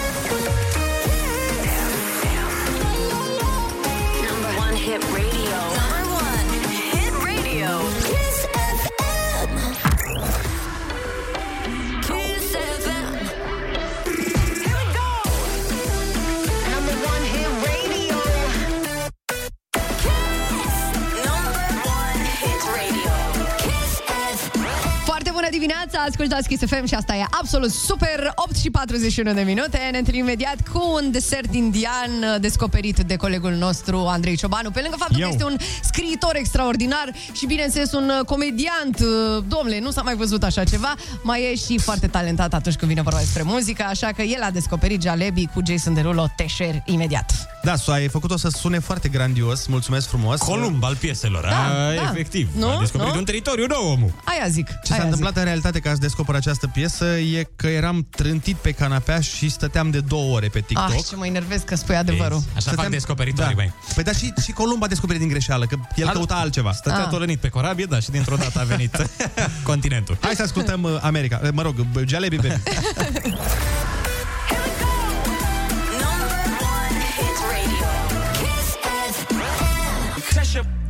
dimineața, 25.58 25.98
ascultați 26.08 26.48
Kiss 26.48 26.62
FM 26.66 26.84
și 26.86 26.94
asta 26.94 27.14
e 27.14 27.24
absolut 27.30 27.70
super, 27.70 28.32
8 28.34 28.56
și 28.56 28.70
41 28.70 29.32
de 29.32 29.40
minute. 29.40 29.78
Ne 29.90 29.98
întâlnim 29.98 30.22
imediat 30.24 30.56
cu 30.72 30.82
un 31.02 31.10
desert 31.10 31.54
indian 31.54 32.10
uh, 32.20 32.40
descoperit 32.40 32.98
de 32.98 33.16
colegul 33.16 33.52
nostru 33.52 33.96
Andrei 33.98 34.36
Ciobanu. 34.36 34.70
Pe 34.70 34.80
lângă 34.80 34.96
faptul 34.98 35.20
Eu. 35.20 35.28
că 35.28 35.32
este 35.32 35.44
un 35.44 35.56
scriitor 35.82 36.36
extraordinar 36.36 37.12
și 37.32 37.46
bineînțeles 37.46 37.92
un 37.92 38.10
uh, 38.18 38.24
comediant, 38.24 38.98
uh, 39.00 39.44
domnule, 39.48 39.80
nu 39.80 39.90
s-a 39.90 40.02
mai 40.02 40.14
văzut 40.14 40.42
așa 40.42 40.64
ceva, 40.64 40.94
mai 41.22 41.50
e 41.52 41.54
și 41.54 41.78
foarte 41.78 42.06
talentat 42.06 42.54
atunci 42.54 42.76
când 42.76 42.90
vine 42.90 43.02
vorba 43.02 43.18
despre 43.18 43.42
muzică, 43.42 43.84
așa 43.88 44.08
că 44.16 44.22
el 44.22 44.42
a 44.42 44.50
descoperit 44.50 45.02
Jalebi 45.02 45.46
cu 45.54 45.60
Jason 45.66 45.94
Derulo, 45.94 46.26
Teșer, 46.36 46.82
imediat. 46.84 47.57
Da, 47.68 47.76
so, 47.76 47.92
ai 47.92 48.08
făcut-o 48.08 48.36
să 48.36 48.48
sune 48.48 48.78
foarte 48.78 49.08
grandios, 49.08 49.66
mulțumesc 49.66 50.08
frumos. 50.08 50.38
Columb 50.40 50.84
al 50.84 50.96
pieselor, 50.96 51.42
Da, 51.44 51.64
a, 51.64 51.94
da. 51.94 52.02
efectiv. 52.10 52.48
Nu? 52.56 52.68
A 52.68 52.78
descoperit 52.78 53.12
Nu? 53.12 53.18
un 53.18 53.24
teritoriu 53.24 53.66
nou, 53.68 53.90
omul. 53.90 54.12
Aia 54.24 54.48
zic. 54.48 54.66
Ce 54.66 54.74
s-a 54.82 54.94
aia 54.94 55.02
întâmplat 55.04 55.36
în 55.36 55.44
realitate 55.44 55.78
ca 55.80 55.90
să 55.92 55.96
descoper 56.00 56.34
această 56.34 56.66
piesă 56.66 57.04
e 57.18 57.48
că 57.56 57.66
eram 57.66 58.06
trântit 58.10 58.56
pe 58.56 58.70
canapea 58.70 59.20
și 59.20 59.48
stăteam 59.48 59.90
de 59.90 60.00
două 60.00 60.34
ore 60.34 60.46
pe 60.48 60.58
zic. 60.58 60.66
TikTok. 60.66 60.90
Ah, 60.90 61.04
ce 61.08 61.16
mă 61.16 61.26
enervez 61.26 61.62
că 61.62 61.74
spui 61.76 61.96
adevărul. 61.96 62.36
Așa 62.56 62.70
fac 62.70 62.72
Stăteam- 62.74 62.90
descoperitorii, 62.90 63.54
da. 63.54 63.62
băi. 63.62 63.72
Păi 63.94 64.04
da, 64.04 64.12
și, 64.12 64.32
și 64.42 64.52
Columb 64.52 64.82
a 64.82 64.86
descoperit 64.86 65.20
din 65.20 65.30
greșeală, 65.30 65.66
că 65.66 65.76
el 65.96 66.06
Al- 66.06 66.12
căuta 66.12 66.34
altceva. 66.34 66.72
Stătea 66.72 67.02
Ah. 67.04 67.08
tolănit 67.10 67.38
pe 67.40 67.48
corabie, 67.48 67.84
da, 67.84 68.00
și 68.00 68.10
dintr-o 68.10 68.36
dată 68.36 68.60
a 68.60 68.64
venit 68.64 68.96
continentul. 69.62 70.16
Hai 70.20 70.34
să 70.36 70.42
ascultăm 70.42 70.82
uh, 70.82 70.98
America, 71.00 71.40
uh, 71.42 71.48
mă 71.52 71.62
rog, 71.62 71.74
uh, 71.78 72.02
Jalebi 72.06 72.36
Baby. 72.36 72.48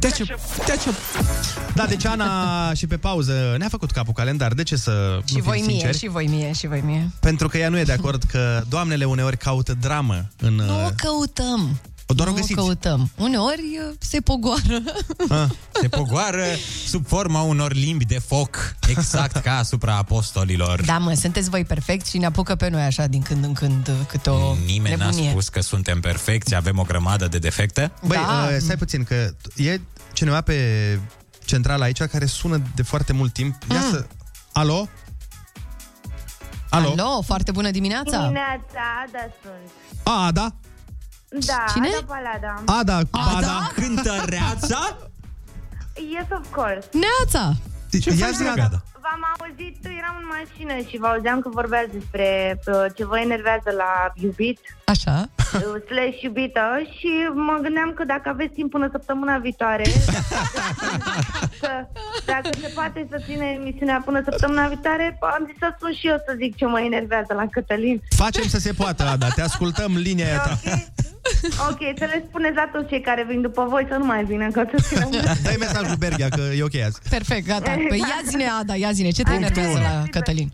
FM. 0.00 0.16
Deci, 0.16 0.16
deci, 0.66 0.94
da, 1.74 1.86
deci 1.86 2.04
Ana 2.04 2.74
și 2.74 2.86
pe 2.86 2.96
pauză 2.96 3.54
ne-a 3.58 3.68
făcut 3.68 3.90
capul 3.90 4.12
calendar. 4.12 4.52
De 4.54 4.62
ce 4.62 4.76
să 4.76 5.20
Și 5.24 5.36
nu 5.36 5.42
voi 5.42 5.56
fim 5.56 5.66
mie, 5.66 5.74
sinceri? 5.74 5.98
și 5.98 6.08
voi 6.08 6.26
mie, 6.26 6.52
și 6.52 6.66
voi 6.66 6.80
mie. 6.84 7.10
Pentru 7.20 7.48
că 7.48 7.58
ea 7.58 7.68
nu 7.68 7.78
e 7.78 7.82
de 7.82 7.92
acord 7.92 8.22
că 8.22 8.62
doamnele 8.68 9.04
uneori 9.04 9.36
caută 9.36 9.74
dramă 9.80 10.28
în... 10.40 10.54
Nu 10.54 10.80
uh, 10.80 10.86
o 10.86 10.90
căutăm. 10.96 11.80
Doar 12.14 12.28
o 12.28 12.30
nu 12.30 12.36
o 12.36 12.40
găsiți. 12.40 12.54
căutăm. 12.60 13.10
Uneori 13.16 13.78
uh, 13.88 13.94
se 13.98 14.20
pogoară. 14.20 14.82
Ah. 15.28 15.46
Se 15.80 15.88
pogoară 15.88 16.44
sub 16.86 17.06
forma 17.06 17.40
unor 17.40 17.72
limbi 17.72 18.04
de 18.04 18.18
foc, 18.18 18.74
exact 18.88 19.36
ca 19.36 19.56
asupra 19.58 19.96
apostolilor. 19.96 20.82
Da, 20.84 20.98
mă, 20.98 21.12
sunteți 21.14 21.48
voi 21.50 21.64
perfecți 21.64 22.10
și 22.10 22.18
ne 22.18 22.26
apucă 22.26 22.54
pe 22.54 22.68
noi 22.68 22.82
așa 22.82 23.06
din 23.06 23.22
când 23.22 23.44
în 23.44 23.52
când 23.52 23.88
uh, 23.88 23.94
câte 24.08 24.30
o 24.30 24.54
Nimeni 24.66 24.94
n-a 24.96 25.04
nebunie. 25.04 25.30
spus 25.30 25.48
că 25.48 25.60
suntem 25.60 26.00
perfecți, 26.00 26.54
avem 26.54 26.78
o 26.78 26.82
grămadă 26.82 27.28
de 27.28 27.38
defecte. 27.38 27.92
Băi, 28.06 28.16
Da. 28.16 28.48
uh, 28.50 28.56
stai 28.60 28.76
puțin, 28.76 29.04
că 29.04 29.30
e 29.56 29.80
cineva 30.12 30.40
pe 30.40 30.98
centrala 31.44 31.84
aici 31.84 32.02
care 32.02 32.26
sună 32.26 32.62
de 32.74 32.82
foarte 32.82 33.12
mult 33.12 33.32
timp. 33.32 33.54
Ia 33.70 33.80
Mm. 33.80 33.90
să... 33.90 34.06
Alo? 34.52 34.88
Alo? 36.70 36.88
Alo, 36.90 37.22
foarte 37.22 37.50
bună 37.50 37.70
dimineața. 37.70 38.18
Dimineața, 38.20 38.80
Ada 39.06 39.18
sunt. 39.42 39.70
A, 40.02 40.24
Ada? 40.26 40.54
Da, 41.28 41.64
Cine? 41.72 41.88
Ada 41.88 42.04
Palada. 42.06 42.62
Ada, 42.66 42.96
Ada? 43.36 43.70
Cântăreața? 43.74 44.96
Yes, 45.94 46.26
of 46.30 46.52
course. 46.52 46.88
Neața! 46.92 47.52
Ce 48.00 48.10
Ia 48.10 48.30
zi, 48.30 48.46
Ada. 48.46 48.82
V-am 49.10 49.24
auzit, 49.34 49.76
eram 50.00 50.16
în 50.22 50.28
mașină 50.36 50.74
și 50.88 50.96
vă 51.02 51.06
auzeam 51.06 51.40
că 51.40 51.48
vorbeați 51.60 51.92
despre 51.98 52.26
uh, 52.66 52.84
ce 52.96 53.04
vă 53.04 53.18
enervează 53.18 53.70
la 53.82 53.92
iubit, 54.24 54.58
Așa. 54.84 55.16
uh, 55.54 55.76
slash 55.88 56.20
iubită 56.26 56.64
și 56.96 57.10
mă 57.48 57.56
gândeam 57.62 57.90
că 57.98 58.04
dacă 58.04 58.28
aveți 58.28 58.54
timp 58.58 58.70
până 58.70 58.88
săptămâna 58.90 59.38
viitoare, 59.38 59.86
că 61.62 61.72
dacă 62.32 62.48
se 62.62 62.70
poate 62.74 63.06
să 63.10 63.16
ține 63.26 63.46
emisiunea 63.60 64.02
până 64.04 64.20
săptămâna 64.28 64.66
viitoare, 64.68 65.18
am 65.20 65.42
zis 65.48 65.56
să 65.58 65.68
sun 65.78 65.92
și 65.92 66.06
eu 66.06 66.16
să 66.26 66.32
zic 66.40 66.56
ce 66.56 66.66
mă 66.66 66.80
enervează 66.80 67.32
la 67.34 67.46
Cătălin. 67.50 68.02
Facem 68.16 68.46
să 68.54 68.58
se 68.58 68.72
poată, 68.72 69.02
Ada. 69.02 69.28
Te 69.34 69.42
ascultăm 69.42 69.90
linia 69.96 70.26
aia 70.26 70.38
ta. 70.46 70.54
Ok, 71.70 71.80
să 71.98 72.04
le 72.04 72.24
spuneți 72.28 72.54
la 72.54 72.68
toți 72.72 72.88
cei 72.88 73.00
care 73.00 73.24
vin 73.28 73.40
după 73.40 73.66
voi 73.68 73.86
să 73.90 73.96
nu 73.98 74.04
mai 74.04 74.24
vină, 74.24 74.50
că 74.50 74.62
să 74.76 74.82
țină 74.88 75.08
Dai 75.44 75.56
mesajul 75.58 75.96
Berghia, 75.96 76.28
că 76.28 76.42
e 76.56 76.62
ok 76.62 76.76
azi. 76.86 76.98
Perfect, 77.10 77.46
gata. 77.46 77.70
Păi 77.88 77.98
ia 77.98 78.20
zine, 78.24 78.44
Ada, 78.60 78.74
ia 78.74 78.90
zine, 78.98 79.10
ce 79.10 79.22
te 79.22 79.28
Hai, 79.28 79.38
enervează 79.38 79.68
bine. 79.78 79.82
la 79.88 80.02
Cătălin? 80.10 80.50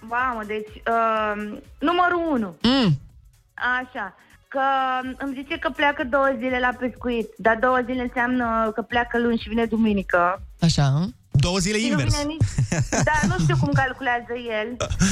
Mamă, 0.00 0.42
deci, 0.46 0.74
uh, 0.94 1.58
numărul 1.78 2.22
1. 2.32 2.56
Mm. 2.62 2.98
Așa, 3.80 4.06
că 4.48 4.60
îmi 5.18 5.34
zice 5.42 5.58
că 5.58 5.68
pleacă 5.70 6.04
două 6.04 6.28
zile 6.38 6.58
la 6.58 6.72
pescuit, 6.78 7.28
dar 7.36 7.56
două 7.56 7.78
zile 7.86 8.02
înseamnă 8.02 8.70
că 8.74 8.82
pleacă 8.82 9.18
luni 9.18 9.38
și 9.38 9.48
vine 9.48 9.64
duminică. 9.64 10.42
Așa. 10.60 11.08
Două 11.30 11.58
zile 11.58 11.78
Și 11.78 11.84
nu 11.84 11.90
invers. 11.90 12.16
vine 12.20 12.32
nici... 12.32 12.48
Da, 12.90 13.26
nu 13.26 13.38
știu 13.42 13.56
cum 13.60 13.72
calculează 13.72 14.32
el. 14.60 14.68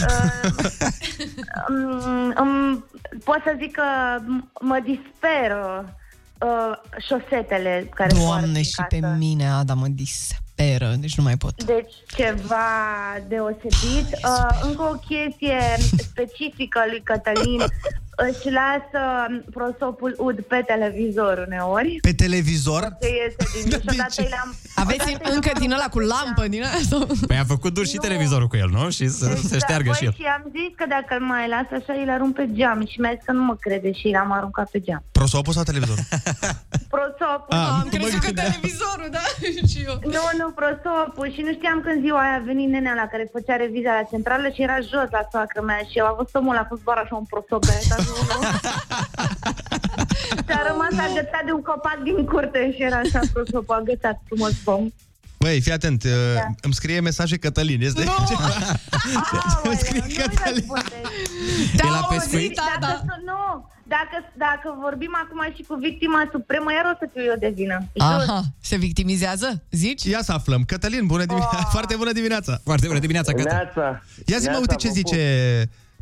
Uh, 0.09 0.51
um, 1.69 2.35
um, 2.41 2.85
pot 3.25 3.41
să 3.45 3.55
zic 3.59 3.71
că 3.73 3.83
m- 4.19 4.53
mă 4.61 4.79
disperă 4.85 5.95
uh, 6.45 6.77
șosetele 7.07 7.89
care 7.95 8.09
poartă 8.15 8.25
Doamne, 8.25 8.59
în 8.59 8.65
și 8.65 8.75
casă. 8.75 8.89
pe 8.89 9.15
mine, 9.19 9.49
Ada, 9.51 9.75
mă 9.75 9.87
disperă, 9.87 10.95
deci 10.99 11.17
nu 11.17 11.23
mai 11.23 11.37
pot. 11.37 11.65
Deci 11.65 11.93
ceva 12.17 12.67
deosebit. 13.29 14.09
Uh, 14.25 14.61
încă 14.63 14.83
o 14.83 14.95
chestie 15.09 15.61
specifică 15.97 16.85
lui 16.91 17.01
Cătălin. 17.03 17.61
Își 18.29 18.49
lasă 18.51 19.03
prosopul 19.51 20.15
ud 20.19 20.41
pe 20.41 20.63
televizor 20.67 21.45
uneori. 21.47 21.99
Pe 22.01 22.13
televizor? 22.13 22.97
Se 23.01 23.09
iese 23.09 23.37
din 23.57 23.71
duș, 23.71 23.95
odată 23.95 24.23
i 24.23 24.29
l-am... 24.31 24.55
Aveți 24.75 25.17
încă 25.35 25.51
din 25.59 25.73
ăla 25.73 25.89
cu 25.95 25.99
lampă, 25.99 26.43
din 26.49 26.63
ăla? 26.63 26.79
Sau? 26.91 27.07
Păi 27.27 27.39
a 27.39 27.45
făcut 27.45 27.75
dur 27.75 27.87
și 27.87 27.97
televizorul 27.97 28.47
cu 28.47 28.57
el, 28.57 28.69
nu? 28.73 28.91
Și 28.91 29.09
să 29.09 29.27
se 29.51 29.59
șteargă 29.59 29.91
Băi, 29.91 29.99
și 29.99 30.05
el. 30.05 30.13
și 30.19 30.25
am 30.37 30.43
zis 30.57 30.71
că 30.77 30.85
dacă 30.89 31.13
îl 31.19 31.25
mai 31.33 31.49
las 31.49 31.67
așa, 31.81 31.93
îl 32.03 32.11
arunc 32.11 32.35
pe 32.35 32.49
geam 32.53 32.87
și 32.91 33.01
mi-a 33.01 33.13
zis 33.15 33.25
că 33.25 33.33
nu 33.33 33.43
mă 33.43 33.57
crede 33.65 33.93
și 33.93 34.07
l-am 34.17 34.33
aruncat 34.33 34.71
pe 34.71 34.81
geam. 34.81 35.03
Prosopul 35.13 35.53
sau 35.53 35.63
televizorul? 35.63 36.05
Prosopul. 36.97 37.53
Ah, 37.59 37.69
Am 37.83 37.89
crezut 37.95 38.21
că 38.27 38.33
televizorul, 38.45 39.09
da? 39.19 39.25
și 39.73 39.79
eu. 39.89 39.95
Nu, 40.17 40.25
nu, 40.41 40.47
prosopul. 40.61 41.27
Și 41.35 41.41
nu 41.47 41.53
știam 41.59 41.79
când 41.85 41.99
ziua 42.05 42.21
aia 42.25 42.37
a 42.41 42.43
venit 42.51 42.69
nenea 42.75 42.95
la 43.03 43.07
care 43.13 43.25
făcea 43.37 43.57
reviza 43.65 43.91
la 43.99 44.05
centrală 44.13 44.47
și 44.55 44.63
era 44.67 44.79
jos 44.93 45.09
la 45.17 45.23
soacră 45.31 45.61
mea 45.71 45.81
și 45.91 45.99
eu 46.01 46.07
a 46.11 46.15
văzut 46.19 46.35
omul 46.41 46.57
a 46.63 46.67
fost 46.73 46.83
doar 46.89 46.99
așa 47.05 47.15
un 47.23 47.27
prosop 47.33 47.61
pe 47.67 47.75
etajul 47.85 48.11
unu. 48.12 48.12
și 50.47 50.53
a 50.59 50.63
rămas 50.71 50.93
agățat 51.09 51.43
de 51.47 51.53
un 51.53 51.63
copac 51.63 51.99
din 52.05 52.25
curte 52.25 52.73
și 52.75 52.83
era 52.83 52.97
așa 52.97 53.21
prosopul 53.33 53.75
agățat 53.75 54.21
frumos 54.27 54.53
pom. 54.65 54.89
Băi, 55.39 55.61
fii 55.61 55.73
atent, 55.73 56.05
da. 56.05 56.47
îmi 56.61 56.75
scrie 56.75 57.01
mesaje 57.01 57.37
Cătălin, 57.37 57.83
este 57.83 58.05
Nu! 58.05 58.13
ceva? 58.29 58.49
îmi 59.65 59.77
scrie 59.77 60.01
Cătălin. 60.01 60.67
Da, 61.77 61.87
E 61.87 61.91
la 61.91 62.07
pescuit? 62.11 62.61
Dacă, 62.81 63.03
să, 63.07 63.15
nu, 63.25 63.71
dacă, 63.97 64.17
dacă 64.37 64.77
vorbim 64.81 65.11
acum 65.25 65.55
și 65.57 65.63
cu 65.69 65.75
victima 65.75 66.29
supremă, 66.33 66.73
iar 66.73 66.85
o 66.93 66.97
să 66.99 67.09
fiu 67.13 67.23
eu 67.23 67.37
de 67.39 67.53
vină. 67.55 67.79
Aha, 67.97 68.43
se 68.61 68.77
victimizează, 68.77 69.63
zici? 69.71 70.05
Ia 70.05 70.23
să 70.23 70.33
aflăm. 70.33 70.63
Cătălin, 70.65 71.07
bună 71.07 71.25
dimineața. 71.25 71.57
Oh. 71.59 71.67
Foarte 71.77 71.95
bună 71.97 72.13
dimineața. 72.13 72.61
Foarte 72.65 72.87
bună 72.87 72.99
dimineața, 72.99 73.33
Cătălin. 73.33 73.57
Neața. 73.57 74.03
Ia 74.27 74.39
zi 74.39 74.45
mă, 74.45 74.51
Neața, 74.51 74.59
uite 74.59 74.75
ce 74.75 74.89
vă 74.89 74.95
zice. 74.95 75.19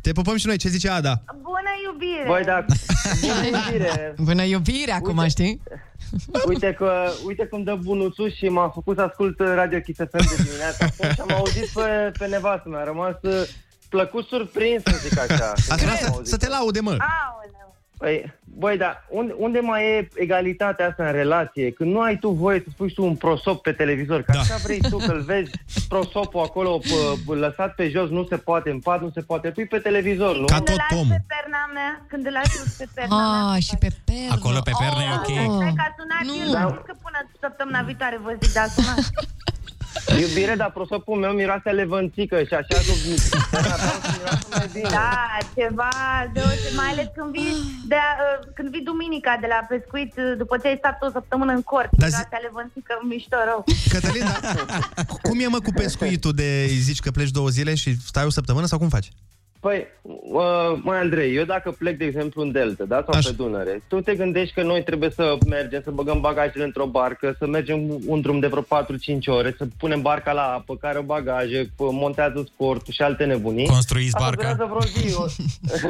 Te 0.01 0.11
pupăm 0.11 0.35
și 0.35 0.47
noi, 0.47 0.57
ce 0.57 0.69
zice 0.69 0.89
Ada? 0.89 1.21
Bună 1.41 1.71
iubire! 1.85 2.23
Băi, 2.27 2.43
da, 2.43 2.65
bună 3.21 3.45
iubire. 3.45 4.13
Bună 4.17 4.43
iubire 4.43 4.91
acum, 4.91 5.27
știi? 5.27 5.61
Uite 6.47 6.73
că, 6.73 7.11
uite 7.25 7.45
cum 7.45 7.63
dă 7.63 7.75
bunuțul 7.75 8.31
și 8.31 8.49
m-a 8.49 8.69
făcut 8.69 8.95
să 8.95 9.01
ascult 9.01 9.39
Radio 9.39 9.79
Kiss 9.79 9.99
FM 9.99 10.27
de 10.35 10.43
dimineața 10.43 10.85
acum 10.85 11.09
și 11.13 11.21
am 11.21 11.31
auzit 11.37 11.67
pe, 11.73 12.11
pe 12.17 12.27
nevastă 12.27 12.69
mea. 12.69 12.79
Am 12.79 12.85
rămas 12.85 13.15
uh, 13.21 13.47
plăcut 13.89 14.27
surprins, 14.27 14.83
să 14.83 14.95
zic 15.07 15.19
așa. 15.19 15.51
Asta 15.51 15.95
să, 15.95 16.19
să 16.23 16.37
te 16.37 16.47
laude, 16.47 16.79
mă. 16.79 16.97
Păi, 17.97 18.33
băi, 18.57 18.77
dar 18.77 19.05
unde, 19.09 19.33
unde 19.37 19.59
mai 19.59 19.83
e 19.83 20.07
egalitatea 20.15 20.87
asta 20.87 21.05
în 21.05 21.11
relație? 21.11 21.71
Când 21.71 21.91
nu 21.91 21.99
ai 21.99 22.17
tu 22.17 22.29
voie 22.29 22.59
să 22.59 22.69
spui 22.71 22.89
și 22.89 22.95
tu 22.95 23.03
un 23.03 23.15
prosop 23.15 23.61
pe 23.61 23.71
televizor, 23.71 24.21
că 24.21 24.31
da. 24.33 24.39
așa 24.39 24.55
vrei 24.63 24.79
tu 24.89 24.97
că-l 24.97 25.21
vezi 25.21 25.51
prosopul 25.87 26.41
acolo 26.43 26.77
pă, 26.77 27.13
pă, 27.25 27.35
lăsat 27.35 27.75
pe 27.75 27.89
jos, 27.89 28.09
nu 28.09 28.25
se 28.25 28.37
poate, 28.37 28.69
în 28.69 28.79
pat 28.79 29.01
nu 29.01 29.09
se 29.13 29.21
poate, 29.21 29.49
pui 29.51 29.65
pe 29.65 29.77
televizor, 29.77 30.37
nu? 30.37 30.45
când 30.45 30.69
îl 30.69 30.75
lași 30.89 31.07
pe 31.07 31.21
perna 31.33 31.63
mea, 31.73 32.05
când 32.07 32.25
îl 32.25 32.31
lași 32.31 32.77
pe 32.77 32.85
perna 32.93 33.31
mea. 33.31 33.53
Ah, 33.55 33.61
și 33.61 33.75
pe 33.79 33.87
pernă. 34.05 34.33
Acolo 34.35 34.59
pe 34.63 34.71
pernă 34.79 35.01
e 35.03 35.13
ok. 35.19 35.59
Cred 35.61 35.75
că 35.79 35.85
a 35.89 35.93
sunat 35.99 36.23
Nu. 36.29 36.33
el, 36.41 36.49
nu. 36.63 36.81
că 36.87 36.93
până 37.05 37.19
săptămâna 37.39 37.81
viitoare 37.81 38.17
vă 38.23 38.31
zic, 38.41 38.53
dar 38.53 38.63
a 38.63 38.67
sunat. 38.67 38.97
Iubire, 40.19 40.55
dar 40.55 40.71
prosopul 40.71 41.17
meu 41.19 41.31
miroase 41.33 41.69
a 41.69 41.71
levănțică 41.71 42.43
și 42.43 42.53
așa 42.53 42.77
cu... 42.87 42.93
mai 44.55 44.69
bine. 44.73 44.89
Da, 44.89 45.37
ceva 45.55 45.89
deosebit, 46.33 46.75
mai 46.75 46.89
ales 46.91 47.07
când 47.15 47.31
vii, 47.31 47.55
de, 47.87 47.95
uh, 47.95 48.47
când 48.55 48.69
vii 48.69 48.81
duminica 48.91 49.37
de 49.41 49.47
la 49.49 49.59
pescuit, 49.69 50.13
uh, 50.17 50.33
după 50.37 50.57
ce 50.57 50.67
ai 50.67 50.75
stat 50.77 50.97
o 51.01 51.09
săptămână 51.11 51.51
în 51.51 51.61
cort, 51.61 51.89
Dar 51.91 52.09
da, 52.09 52.15
zi- 52.17 52.27
zi... 52.29 52.37
levănțică 52.47 52.93
mișto 53.09 53.37
rău. 53.49 53.63
Cătălin, 53.93 54.23
da, 54.23 54.39
cum 55.21 55.39
e 55.39 55.47
mă 55.47 55.59
cu 55.59 55.71
pescuitul 55.75 56.33
de 56.33 56.65
îi 56.69 56.77
zici 56.87 56.99
că 56.99 57.11
pleci 57.11 57.29
două 57.37 57.49
zile 57.49 57.75
și 57.75 57.89
stai 58.05 58.25
o 58.25 58.29
săptămână 58.29 58.65
sau 58.65 58.77
cum 58.77 58.89
faci? 58.89 59.09
Păi, 59.61 59.87
uh, 60.01 60.79
mai 60.81 60.99
Andrei, 60.99 61.35
eu 61.35 61.43
dacă 61.43 61.71
plec, 61.71 61.97
de 61.97 62.05
exemplu, 62.05 62.41
în 62.41 62.51
Delta, 62.51 62.83
da, 62.83 62.95
sau 62.95 63.13
Așa. 63.13 63.29
pe 63.29 63.35
Dunăre, 63.35 63.81
tu 63.87 64.01
te 64.01 64.15
gândești 64.15 64.53
că 64.53 64.61
noi 64.63 64.83
trebuie 64.83 65.09
să 65.09 65.37
mergem, 65.49 65.81
să 65.83 65.91
băgăm 65.91 66.19
bagajele 66.21 66.63
într-o 66.63 66.85
barcă, 66.85 67.35
să 67.39 67.47
mergem 67.47 67.79
un 68.05 68.21
drum 68.21 68.39
de 68.39 68.47
vreo 68.47 68.61
4-5 68.61 68.65
ore, 69.25 69.53
să 69.57 69.65
punem 69.77 70.01
barca 70.01 70.31
la 70.31 70.41
apă, 70.41 70.75
care 70.77 70.97
o 70.97 71.01
bagaje, 71.01 71.63
p- 71.65 71.69
montează 71.77 72.43
scortul 72.53 72.93
și 72.93 73.01
alte 73.01 73.23
nebunii. 73.25 73.67
Construiți 73.67 74.15
Asta 74.15 74.19
barca. 74.25 74.53
durează 74.53 74.73
vreo 74.73 75.09
zi, 75.09 75.15
o, 75.15 75.25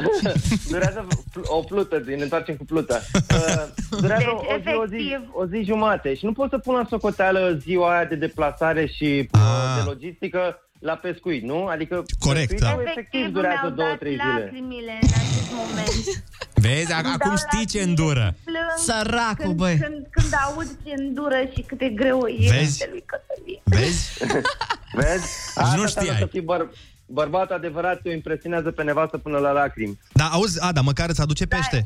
durează 0.71 1.07
o 1.43 1.59
plută, 1.59 2.01
ne 2.05 2.13
întoarcem 2.23 2.55
cu 2.55 2.65
pluta. 2.65 2.99
Uh, 3.13 3.63
durează 3.99 4.23
Deci, 4.23 4.55
o, 4.55 4.57
zi, 4.61 4.75
o, 4.75 4.85
zi, 4.85 4.95
efectiv. 4.95 5.29
o 5.33 5.45
zi 5.45 5.63
jumate 5.63 6.15
și 6.15 6.25
nu 6.25 6.31
poți 6.31 6.49
să 6.49 6.57
pun 6.57 6.75
la 6.75 6.85
socoteală 6.89 7.57
ziua 7.61 7.93
aia 7.95 8.05
de 8.05 8.15
deplasare 8.15 8.85
și 8.87 9.29
uh, 9.33 9.39
de 9.77 9.83
logistică 9.85 10.55
la 10.81 10.93
pescuit, 10.95 11.43
nu? 11.43 11.65
Adică 11.65 11.95
Corect, 12.19 12.49
pescuitul 12.49 12.81
da. 12.85 12.89
efectiv 12.91 13.27
durează 13.27 13.59
mi-au 13.61 13.75
două, 13.75 13.87
dat 13.89 13.97
trei 13.97 14.11
zile. 14.11 14.43
lacrimile 14.43 14.99
în 15.01 15.09
acest 15.23 15.51
moment. 15.59 16.23
Vezi, 16.65 16.93
ac- 16.93 17.13
acum 17.19 17.35
știi 17.35 17.65
ce 17.65 17.81
îndură. 17.81 18.35
Plâng 18.43 18.71
Săracul, 18.85 19.43
când, 19.45 19.55
băi. 19.55 19.77
Când, 19.77 20.05
când 20.09 20.33
aud 20.45 20.67
ce 20.85 20.93
îndură 20.97 21.39
și 21.55 21.61
cât 21.61 21.77
de 21.77 21.89
greu 21.89 22.27
e 22.27 22.49
Vezi? 22.49 22.77
de 22.77 22.87
lui 22.91 23.03
Cătălin. 23.05 23.59
Vezi? 23.63 24.17
Vezi? 24.99 25.25
Asta 25.55 25.75
nu 25.75 25.81
înseamnă 25.81 26.11
știai. 26.11 26.17
Să 26.19 26.25
fii 26.25 26.41
băr- 26.51 26.71
bărbat 27.05 27.51
adevărat, 27.51 27.99
o 28.05 28.11
impresionează 28.11 28.71
pe 28.71 28.83
nevastă 28.83 29.17
până 29.17 29.37
la 29.37 29.51
lacrimi. 29.51 29.99
Da, 30.13 30.25
auzi, 30.25 30.61
Ada, 30.63 30.81
măcar 30.81 31.09
îți 31.09 31.21
aduce 31.21 31.45
pește. 31.45 31.85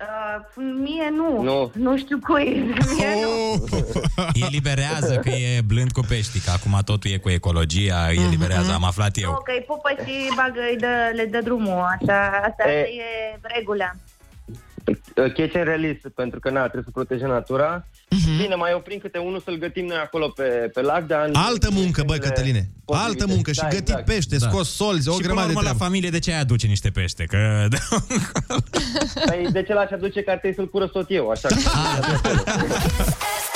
Uh, 0.00 0.44
mie 0.82 1.10
nu. 1.16 1.42
Nu. 1.42 1.70
Nu 1.74 1.96
știu 1.98 2.18
cui. 2.18 2.74
Mie 2.96 3.08
nu. 3.22 3.64
Eliberează 4.46 5.14
că 5.16 5.28
e 5.28 5.60
blând 5.66 5.92
cu 5.92 6.00
pești, 6.08 6.40
că 6.40 6.50
acum 6.50 6.78
totul 6.84 7.10
e 7.10 7.16
cu 7.16 7.30
ecologia, 7.30 8.06
îi 8.08 8.16
eliberează, 8.26 8.72
am 8.72 8.84
aflat 8.84 9.16
Nu, 9.16 9.22
eu. 9.22 9.40
că 9.44 9.52
îi 9.56 9.64
pupă 9.66 9.90
și 10.04 10.12
bagă, 10.36 10.60
îi 10.70 10.76
dă, 10.78 11.10
le 11.14 11.24
dă 11.24 11.40
drumul. 11.40 11.86
Așa, 12.00 12.30
asta 12.48 12.70
E. 12.70 12.78
e 12.80 13.38
regula. 13.56 13.90
Catch 15.14 15.54
and 15.56 15.64
release, 15.66 16.08
pentru 16.14 16.40
că 16.40 16.50
na, 16.50 16.60
trebuie 16.60 16.82
să 16.84 16.90
protejăm 16.90 17.28
natura. 17.28 17.86
Bine, 18.38 18.54
mai 18.54 18.72
oprim 18.74 18.98
câte 18.98 19.18
unul 19.18 19.40
să-l 19.44 19.56
gătim 19.58 19.86
noi 19.86 19.96
acolo 19.96 20.28
pe, 20.28 20.42
pe 20.74 20.80
lac, 20.80 21.06
dar... 21.06 21.26
în- 21.26 21.34
Altă 21.34 21.68
muncă, 21.72 22.02
bă, 22.06 22.12
în 22.12 22.18
Cătăline. 22.18 22.70
potrivite. 22.84 23.06
Altă 23.08 23.26
muncă 23.26 23.52
și 23.52 23.60
Da, 23.60 23.68
gătit 23.68 23.88
exact. 23.88 24.04
pește, 24.04 24.36
Da. 24.36 24.48
scos 24.48 24.74
solzi, 24.74 25.08
o 25.08 25.12
și 25.12 25.18
până 25.20 25.32
la 25.32 25.34
grămadă 25.34 25.46
de 25.46 25.52
urmă 25.52 25.60
la 25.68 25.74
treabă. 25.74 25.84
familie 25.84 26.10
de 26.10 26.18
ce 26.18 26.32
ai 26.32 26.40
aduce 26.40 26.66
niște 26.66 26.88
pește? 26.90 27.24
Că 27.24 27.66
Păi 29.26 29.46
de 29.52 29.62
ce 29.62 29.72
l-aș 29.74 29.90
aduce 29.90 30.22
că 30.22 30.30
ar 30.30 30.36
trebui 30.38 30.56
să-l 30.56 30.68
curăț 30.68 30.90
tot 30.90 31.06
eu, 31.08 31.28
așa. 31.28 31.48
Da, 31.64 32.00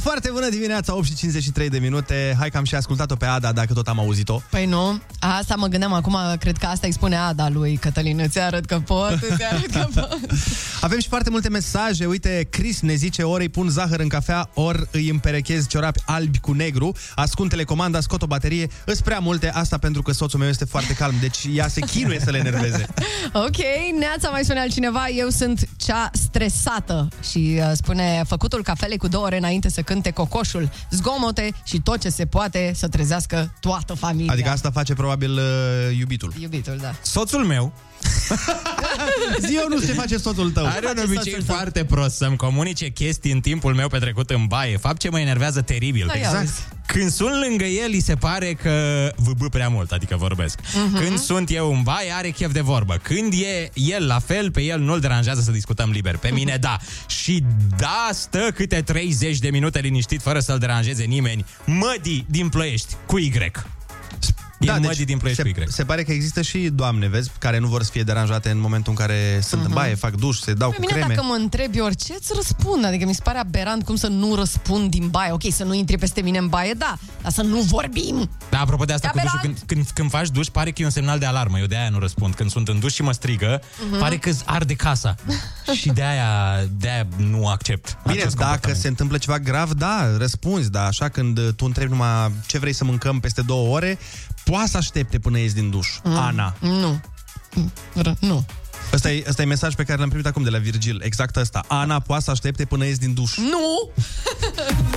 foarte 0.00 0.30
bună 0.32 0.48
dimineața, 0.48 0.94
8 0.94 1.04
și 1.04 1.14
53 1.14 1.68
de 1.68 1.78
minute. 1.78 2.36
Hai 2.38 2.50
că 2.50 2.56
am 2.56 2.64
și 2.64 2.74
ascultat-o 2.74 3.14
pe 3.14 3.24
Ada, 3.24 3.52
dacă 3.52 3.72
tot 3.72 3.88
am 3.88 3.98
auzit-o. 3.98 4.40
Păi 4.50 4.66
nu, 4.66 5.00
asta 5.18 5.54
mă 5.54 5.66
gândeam 5.66 5.92
acum, 5.92 6.16
cred 6.38 6.56
că 6.56 6.66
asta 6.66 6.86
îi 6.86 6.92
spune 6.92 7.16
Ada 7.16 7.48
lui 7.48 7.76
Cătălin, 7.76 8.20
îți 8.20 8.40
arăt 8.40 8.64
că 8.64 8.80
pot, 8.80 9.18
îți 9.30 9.44
arăt 9.44 9.70
că 9.70 9.86
pot. 9.94 10.18
Avem 10.80 11.00
și 11.00 11.08
foarte 11.08 11.30
multe 11.30 11.48
mesaje. 11.48 12.06
Uite, 12.06 12.46
Chris 12.50 12.80
ne 12.80 12.94
zice 12.94 13.22
ori 13.22 13.42
îi 13.42 13.48
pun 13.48 13.68
zahăr 13.68 14.00
în 14.00 14.08
cafea, 14.08 14.50
ori 14.54 14.88
îi 14.90 15.08
împerechez 15.08 15.66
ciorapi 15.66 16.00
albi 16.06 16.38
cu 16.38 16.52
negru. 16.52 16.92
Ascund 17.14 17.50
telecomanda, 17.50 18.00
scot 18.00 18.22
o 18.22 18.26
baterie. 18.26 18.68
Îs 18.84 19.00
prea 19.00 19.18
multe, 19.18 19.50
asta 19.50 19.78
pentru 19.78 20.02
că 20.02 20.12
soțul 20.12 20.38
meu 20.38 20.48
este 20.48 20.64
foarte 20.64 20.92
calm, 20.92 21.14
deci 21.20 21.38
ea 21.54 21.68
se 21.68 21.80
chinuie 21.80 22.20
să 22.20 22.30
le 22.30 22.38
enerveze. 22.38 22.86
Ok, 23.32 23.56
Neața 23.98 24.28
mai 24.28 24.44
spune 24.44 24.60
altcineva, 24.60 25.08
eu 25.08 25.28
sunt 25.28 25.68
cea 25.76 26.10
stresată 26.12 27.08
și 27.30 27.58
uh, 27.58 27.70
spune 27.74 28.22
făcutul 28.26 28.62
cafelei 28.62 28.96
cu 28.96 29.08
două 29.08 29.24
ore 29.24 29.36
înainte 29.36 29.68
să 29.78 29.84
cânte 29.84 30.10
cocoșul, 30.10 30.70
zgomote 30.90 31.50
și 31.64 31.80
tot 31.80 32.00
ce 32.00 32.08
se 32.08 32.26
poate 32.26 32.72
să 32.74 32.88
trezească 32.88 33.54
toată 33.60 33.94
familia. 33.94 34.32
Adică 34.32 34.48
asta 34.48 34.70
face 34.70 34.94
probabil 34.94 35.32
uh, 35.32 35.98
iubitul. 35.98 36.32
Iubitul, 36.40 36.78
da. 36.80 36.94
Soțul 37.02 37.44
meu 37.44 37.72
Zi 39.46 39.54
eu 39.54 39.68
nu 39.68 39.80
ce 39.80 39.92
face 39.92 40.16
soțul 40.16 40.50
tău. 40.50 40.66
Are 40.66 40.86
un 40.86 40.94
face 40.94 41.00
obicei 41.00 41.32
soțul 41.32 41.46
tău? 41.46 41.54
foarte 41.54 41.84
prost 41.84 42.16
să-mi 42.16 42.36
comunice 42.36 42.88
chestii 42.88 43.32
în 43.32 43.40
timpul 43.40 43.74
meu 43.74 43.88
petrecut 43.88 44.30
în 44.30 44.44
baie. 44.46 44.76
Fapt 44.76 44.98
ce 44.98 45.10
mă 45.10 45.20
enervează 45.20 45.60
teribil. 45.60 46.06
Da, 46.06 46.18
ia 46.18 46.40
uzi. 46.42 46.52
Când 46.86 47.10
sunt 47.10 47.46
lângă 47.48 47.64
el, 47.64 47.90
îi 47.92 48.00
se 48.00 48.14
pare 48.14 48.54
că 48.54 49.08
vâbă 49.16 49.48
prea 49.48 49.68
mult, 49.68 49.92
adică 49.92 50.16
vorbesc. 50.16 50.58
Mhm. 50.74 50.98
Când 50.98 51.18
sunt 51.18 51.50
eu 51.50 51.72
în 51.72 51.82
baie, 51.82 52.12
are 52.12 52.28
chef 52.30 52.52
de 52.52 52.60
vorbă. 52.60 52.98
Când 53.02 53.32
e 53.32 53.70
el 53.74 54.06
la 54.06 54.18
fel, 54.18 54.50
pe 54.50 54.62
el 54.62 54.80
nu-l 54.80 55.00
deranjează 55.00 55.40
să 55.40 55.50
discutăm 55.50 55.90
liber. 55.90 56.16
Pe 56.16 56.30
mine, 56.30 56.56
da. 56.60 56.76
Și 57.06 57.44
da, 57.76 58.08
stă 58.12 58.50
câte 58.54 58.82
30 58.82 59.38
de 59.38 59.50
minute 59.50 59.78
liniștit, 59.78 60.22
fără 60.22 60.40
să-l 60.40 60.58
deranjeze 60.58 61.04
nimeni. 61.04 61.44
Mădi 61.64 62.24
din 62.28 62.48
Ploiești, 62.48 62.94
cu 63.06 63.18
Y. 63.18 63.32
E 64.60 64.72
Mădi 64.72 65.04
din 65.04 65.18
Ploiești 65.18 65.42
cu 65.42 65.48
Y. 65.48 65.52
Da, 65.52 65.58
deci 65.58 65.68
se 65.72 65.84
pare 65.84 66.02
că 66.02 66.12
există 66.12 66.42
și 66.42 66.58
doamne, 66.58 67.08
vezi, 67.08 67.30
care 67.38 67.58
nu 67.58 67.66
vor 67.66 67.82
să 67.82 67.90
fie 67.90 68.02
deranjate 68.02 68.50
în 68.50 68.60
momentul 68.60 68.92
în 68.92 68.98
care 68.98 69.40
sunt 69.42 69.64
în 69.64 69.70
baie, 69.72 69.94
fac 69.94 70.14
duș, 70.14 70.38
se 70.38 70.52
dau 70.52 70.70
Pe 70.70 70.74
cu 70.76 70.80
mine 70.80 70.92
creme. 70.92 71.14
dacă 71.14 71.26
mă 71.26 71.34
întrebi 71.34 71.80
orice, 71.80 72.14
îți 72.18 72.32
răspund. 72.34 72.84
Adică 72.84 73.04
mi 73.06 73.14
se 73.14 73.20
pare 73.24 73.38
aberant 73.38 73.84
cum 73.84 73.96
să 73.96 74.06
nu 74.06 74.34
răspund 74.34 74.90
din 74.90 75.08
baie. 75.08 75.30
Ok, 75.32 75.42
să 75.50 75.64
nu 75.64 75.74
intri 75.74 75.98
peste 75.98 76.20
mine 76.20 76.38
în 76.38 76.46
baie, 76.48 76.72
da, 76.72 76.98
dar 77.22 77.32
să 77.32 77.42
nu 77.42 77.60
vorbim. 77.60 78.30
Da, 78.50 78.58
apropo 78.60 78.84
de 78.84 78.92
asta 78.92 79.06
E 79.06 79.10
cu 79.10 79.18
dușul, 79.22 79.38
când, 79.42 79.58
când, 79.66 79.86
când 79.94 80.10
faci 80.10 80.28
duș, 80.28 80.46
pare 80.46 80.70
că 80.70 80.82
e 80.82 80.84
un 80.84 80.90
semnal 80.90 81.18
de 81.18 81.26
alarmă. 81.26 81.58
Eu 81.58 81.66
de 81.66 81.76
aia 81.76 81.88
nu 81.88 81.98
răspund. 81.98 82.34
Când 82.34 82.50
sunt 82.50 82.68
în 82.68 82.78
duș 82.78 82.92
și 82.92 83.02
mă 83.02 83.12
strigă, 83.12 83.62
Mhm. 83.90 83.98
pare 83.98 84.16
că 84.16 84.30
arde 84.44 84.74
casa. 84.74 85.14
și 85.80 85.88
de 85.88 86.02
aia, 86.02 86.64
de 86.78 86.88
aia 86.88 87.06
nu 87.16 87.48
accept 87.48 87.96
Bine, 88.06 88.18
acest 88.20 88.34
dacă 88.36 88.44
comportament. 88.44 88.80
se 88.80 88.88
întâmplă 88.88 89.18
ceva 89.18 89.38
grav, 89.38 89.72
da, 89.72 90.16
răspunzi, 90.16 90.70
dar 90.70 90.86
așa 90.86 91.08
când 91.08 91.38
uh, 91.38 91.48
tu 91.56 91.64
întrebi 91.64 91.90
numai 91.90 92.32
ce 92.46 92.58
vrei 92.58 92.72
să 92.72 92.84
mâncăm 92.84 93.20
peste 93.20 93.42
două 93.42 93.74
ore, 93.76 93.98
poate 94.50 94.68
să 94.68 94.76
aștepte 94.76 95.18
până 95.18 95.38
ies 95.38 95.52
din 95.52 95.70
duș. 95.70 95.88
Mm. 96.02 96.16
Ana. 96.16 96.54
Nu. 96.60 97.00
R- 98.02 98.18
nu. 98.18 98.44
Ăsta 98.92 99.10
e, 99.10 99.24
ăsta 99.28 99.42
e 99.42 99.44
mesaj 99.44 99.74
pe 99.74 99.84
care 99.84 99.98
l-am 99.98 100.08
primit 100.08 100.26
acum 100.26 100.42
de 100.42 100.50
la 100.50 100.58
Virgil. 100.58 101.00
Exact 101.04 101.36
ăsta. 101.36 101.64
Ana 101.68 102.00
poate 102.00 102.22
să 102.22 102.30
aștepte 102.30 102.64
până 102.64 102.84
ies 102.84 102.98
din 102.98 103.14
duș. 103.14 103.36
Nu! 103.36 103.90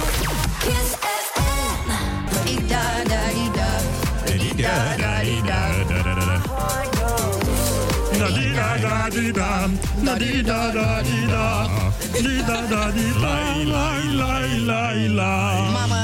Mamă, 15.72 15.96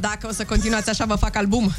dacă 0.00 0.26
o 0.26 0.32
să 0.32 0.44
continuați 0.44 0.90
așa, 0.90 1.04
vă 1.04 1.14
fac 1.14 1.36
album. 1.36 1.74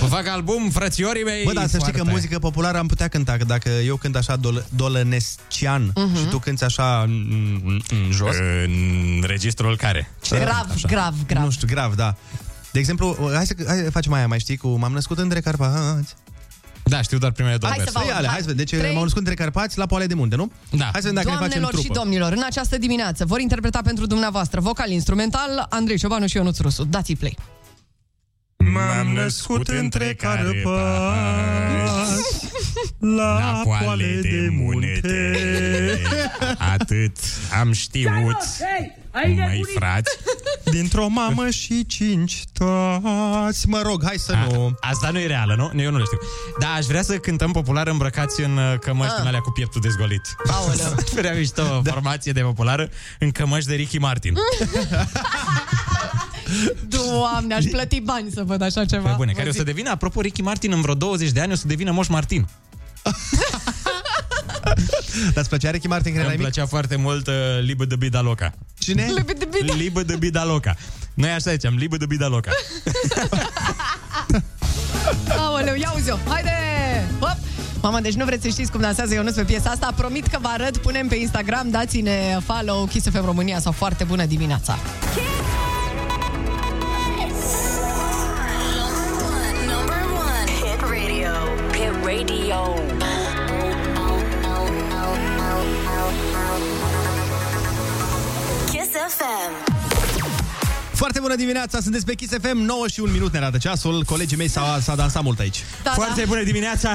Vă 0.00 0.06
fac 0.06 0.26
album, 0.28 0.70
frățiorii 0.70 1.24
mei. 1.24 1.44
Bă, 1.44 1.52
dar 1.52 1.66
să 1.66 1.76
știi 1.78 1.90
că 1.90 1.96
foarte- 1.96 2.12
muzică 2.12 2.38
populară 2.38 2.78
am 2.78 2.86
putea 2.86 3.08
cânta, 3.08 3.36
că 3.36 3.44
dacă 3.44 3.68
eu 3.68 3.96
cânt 3.96 4.16
așa 4.16 4.36
dol- 4.36 4.66
dolănescian 4.76 5.92
Mhm. 5.94 6.16
și 6.16 6.24
tu 6.24 6.38
cânti 6.38 6.64
așa 6.64 7.02
în, 7.06 7.26
în, 7.64 7.80
în 7.90 8.10
jos... 8.12 8.34
În 8.64 9.22
registrul 9.26 9.76
care? 9.76 10.10
Grav, 10.30 10.66
grav, 10.86 11.14
grav. 11.26 11.44
Nu 11.44 11.50
știu, 11.50 11.66
grav, 11.70 11.94
da. 11.94 12.14
De 12.72 12.78
exemplu, 12.78 13.16
hai 13.34 13.46
să 13.46 13.54
hai, 13.66 13.78
facem 13.90 14.12
aia, 14.12 14.26
mai 14.26 14.38
știi, 14.40 14.56
cu 14.56 14.68
M-am 14.68 14.92
născut 14.92 15.18
între 15.18 15.40
Carpați. 15.40 16.14
Da, 16.84 17.02
știu 17.02 17.18
doar 17.18 17.32
primele 17.32 17.56
două 17.56 17.72
Hai 17.72 17.82
să 17.84 17.90
vă 17.92 17.98
versuri. 17.98 18.16
aud, 18.16 18.26
Hai, 18.26 18.34
hai. 18.34 18.34
hai 18.34 18.40
să 18.42 18.48
vedem. 18.48 18.64
Deci 18.64 18.78
Trei. 18.80 18.92
m-am 18.94 19.02
născut 19.02 19.18
între 19.18 19.34
Carpați 19.34 19.78
la 19.78 19.86
Poale 19.86 20.06
de 20.06 20.14
Munte, 20.14 20.36
nu? 20.36 20.52
Da. 20.70 20.84
Hai 20.84 21.00
să 21.02 21.08
vedem 21.08 21.14
dacă 21.14 21.28
ne 21.28 21.34
facem 21.34 21.48
Doamnelor 21.48 21.74
și 21.74 21.84
trupă. 21.86 21.98
domnilor, 22.00 22.32
în 22.32 22.42
această 22.46 22.78
dimineață 22.78 23.24
vor 23.24 23.40
interpreta 23.40 23.80
pentru 23.84 24.06
dumneavoastră 24.06 24.60
vocal 24.60 24.90
instrumental 24.90 25.66
Andrei 25.70 25.98
Ciobanu 25.98 26.26
și 26.26 26.36
Ionuț 26.36 26.58
Rusu. 26.58 26.84
Dați-i 26.84 27.16
play. 27.16 27.36
M-am 28.72 29.06
născut 29.14 29.68
între 29.68 30.14
carpați 30.14 30.62
La 32.98 33.60
poale 33.64 34.18
de 34.22 34.48
munte 34.50 35.32
Atât 36.74 37.16
am 37.60 37.72
știut, 37.72 38.36
mai 39.12 39.62
frați. 39.74 40.10
Dintr-o 40.74 41.08
mamă 41.08 41.50
și 41.50 41.86
cinci 41.86 42.42
toți. 42.52 43.68
Mă 43.68 43.80
rog, 43.82 44.04
hai 44.04 44.14
să 44.16 44.34
nu... 44.48 44.76
Asta 44.80 45.10
nu 45.10 45.18
e 45.18 45.26
reală, 45.26 45.54
nu? 45.72 45.82
Eu 45.82 45.90
nu 45.90 45.96
le 45.98 46.04
știu. 46.04 46.18
Da, 46.60 46.68
aș 46.68 46.84
vrea 46.86 47.02
să 47.02 47.16
cântăm 47.16 47.52
popular 47.52 47.86
îmbrăcați 47.86 48.40
în 48.40 48.56
uh, 48.56 48.74
cămăși 48.80 49.14
din 49.18 49.26
alea 49.26 49.40
cu 49.40 49.50
pieptul 49.50 49.80
dezgolit. 49.80 50.20
Aoleu. 50.50 50.94
Prea 51.14 51.34
mișto 51.34 51.80
Da. 51.82 51.90
formație 51.92 52.32
de 52.32 52.40
populară 52.40 52.88
în 53.18 53.30
cămăși 53.30 53.66
de 53.66 53.74
Ricky 53.74 53.98
Martin. 53.98 54.34
Doamne, 56.88 57.54
aș 57.54 57.64
plăti 57.64 58.00
bani 58.00 58.30
să 58.34 58.42
văd 58.44 58.62
așa 58.62 58.84
ceva. 58.84 59.08
Pe 59.08 59.14
bune, 59.16 59.30
Vă 59.32 59.36
care 59.36 59.48
o 59.48 59.52
să 59.52 59.56
zic. 59.58 59.66
devină, 59.66 59.90
apropo, 59.90 60.20
Ricky 60.20 60.42
Martin 60.42 60.72
în 60.72 60.80
vreo 60.80 60.94
20 60.94 61.30
de 61.30 61.40
ani 61.40 61.52
o 61.52 61.54
să 61.54 61.66
devină 61.66 61.90
Moș 61.90 62.06
Martin. 62.08 62.46
Dar 65.34 65.34
îți 65.34 65.48
plăcea 65.48 65.70
Ricky 65.70 65.86
Martin 65.86 66.12
când 66.12 66.24
Îmi 66.24 66.24
erai 66.24 66.36
mic? 66.36 66.46
plăcea 66.46 66.66
foarte 66.66 66.96
mult 66.96 67.26
uh, 67.26 67.34
Libă 67.60 67.84
de 67.84 67.96
Bida 67.96 68.20
Loca. 68.20 68.52
Cine? 68.78 69.06
Libe 69.16 69.32
de 69.32 69.48
bine. 69.58 69.72
Libă 69.72 70.02
de 70.02 70.16
Bida 70.16 70.44
Loca. 70.44 70.76
Noi 71.14 71.30
așa 71.30 71.50
ziceam, 71.50 71.74
Libă 71.76 71.96
de 71.96 72.06
Bida 72.06 72.26
Loca. 72.26 72.50
Aoleu, 75.38 75.74
ia 75.74 75.92
uzi-o, 75.96 76.16
haide! 76.28 76.50
Hop! 77.20 77.36
Mama, 77.82 78.00
deci 78.00 78.14
nu 78.14 78.24
vreți 78.24 78.42
să 78.42 78.48
știți 78.48 78.70
cum 78.70 78.80
dansează 78.80 79.14
Ionuț 79.14 79.34
pe 79.34 79.42
piesa 79.44 79.70
asta? 79.70 79.92
Promit 79.96 80.26
că 80.26 80.38
vă 80.40 80.48
arăt, 80.48 80.76
punem 80.76 81.08
pe 81.08 81.14
Instagram, 81.14 81.70
dați-ne 81.70 82.38
follow 82.46 82.86
Kiss 82.86 83.08
FM 83.10 83.24
România 83.24 83.60
sau 83.60 83.72
foarte 83.72 84.04
bună 84.04 84.24
dimineața. 84.24 84.78
Number 89.66 90.02
one. 90.14 90.50
Hit 90.62 90.80
radio. 90.80 91.32
Hit 91.72 91.94
radio. 92.04 92.58
Kiss 92.74 92.89
FM. 99.18 99.72
Foarte 100.92 101.20
bună 101.20 101.34
dimineața, 101.34 101.80
sunteți 101.80 102.04
pe 102.04 102.14
Kiss 102.14 102.32
FM, 102.42 102.56
9 102.56 102.88
și 102.88 103.00
1 103.00 103.12
minut 103.12 103.32
ne 103.32 103.38
arată 103.38 103.58
ceasul. 103.58 104.04
Colegii 104.04 104.36
mei 104.36 104.48
s-au, 104.48 104.80
s-a 104.80 104.94
dansat 104.94 105.22
mult 105.22 105.38
aici. 105.38 105.64
Da, 105.82 105.90
Foarte 105.90 106.24
bună 106.26 106.42
dimineața, 106.42 106.94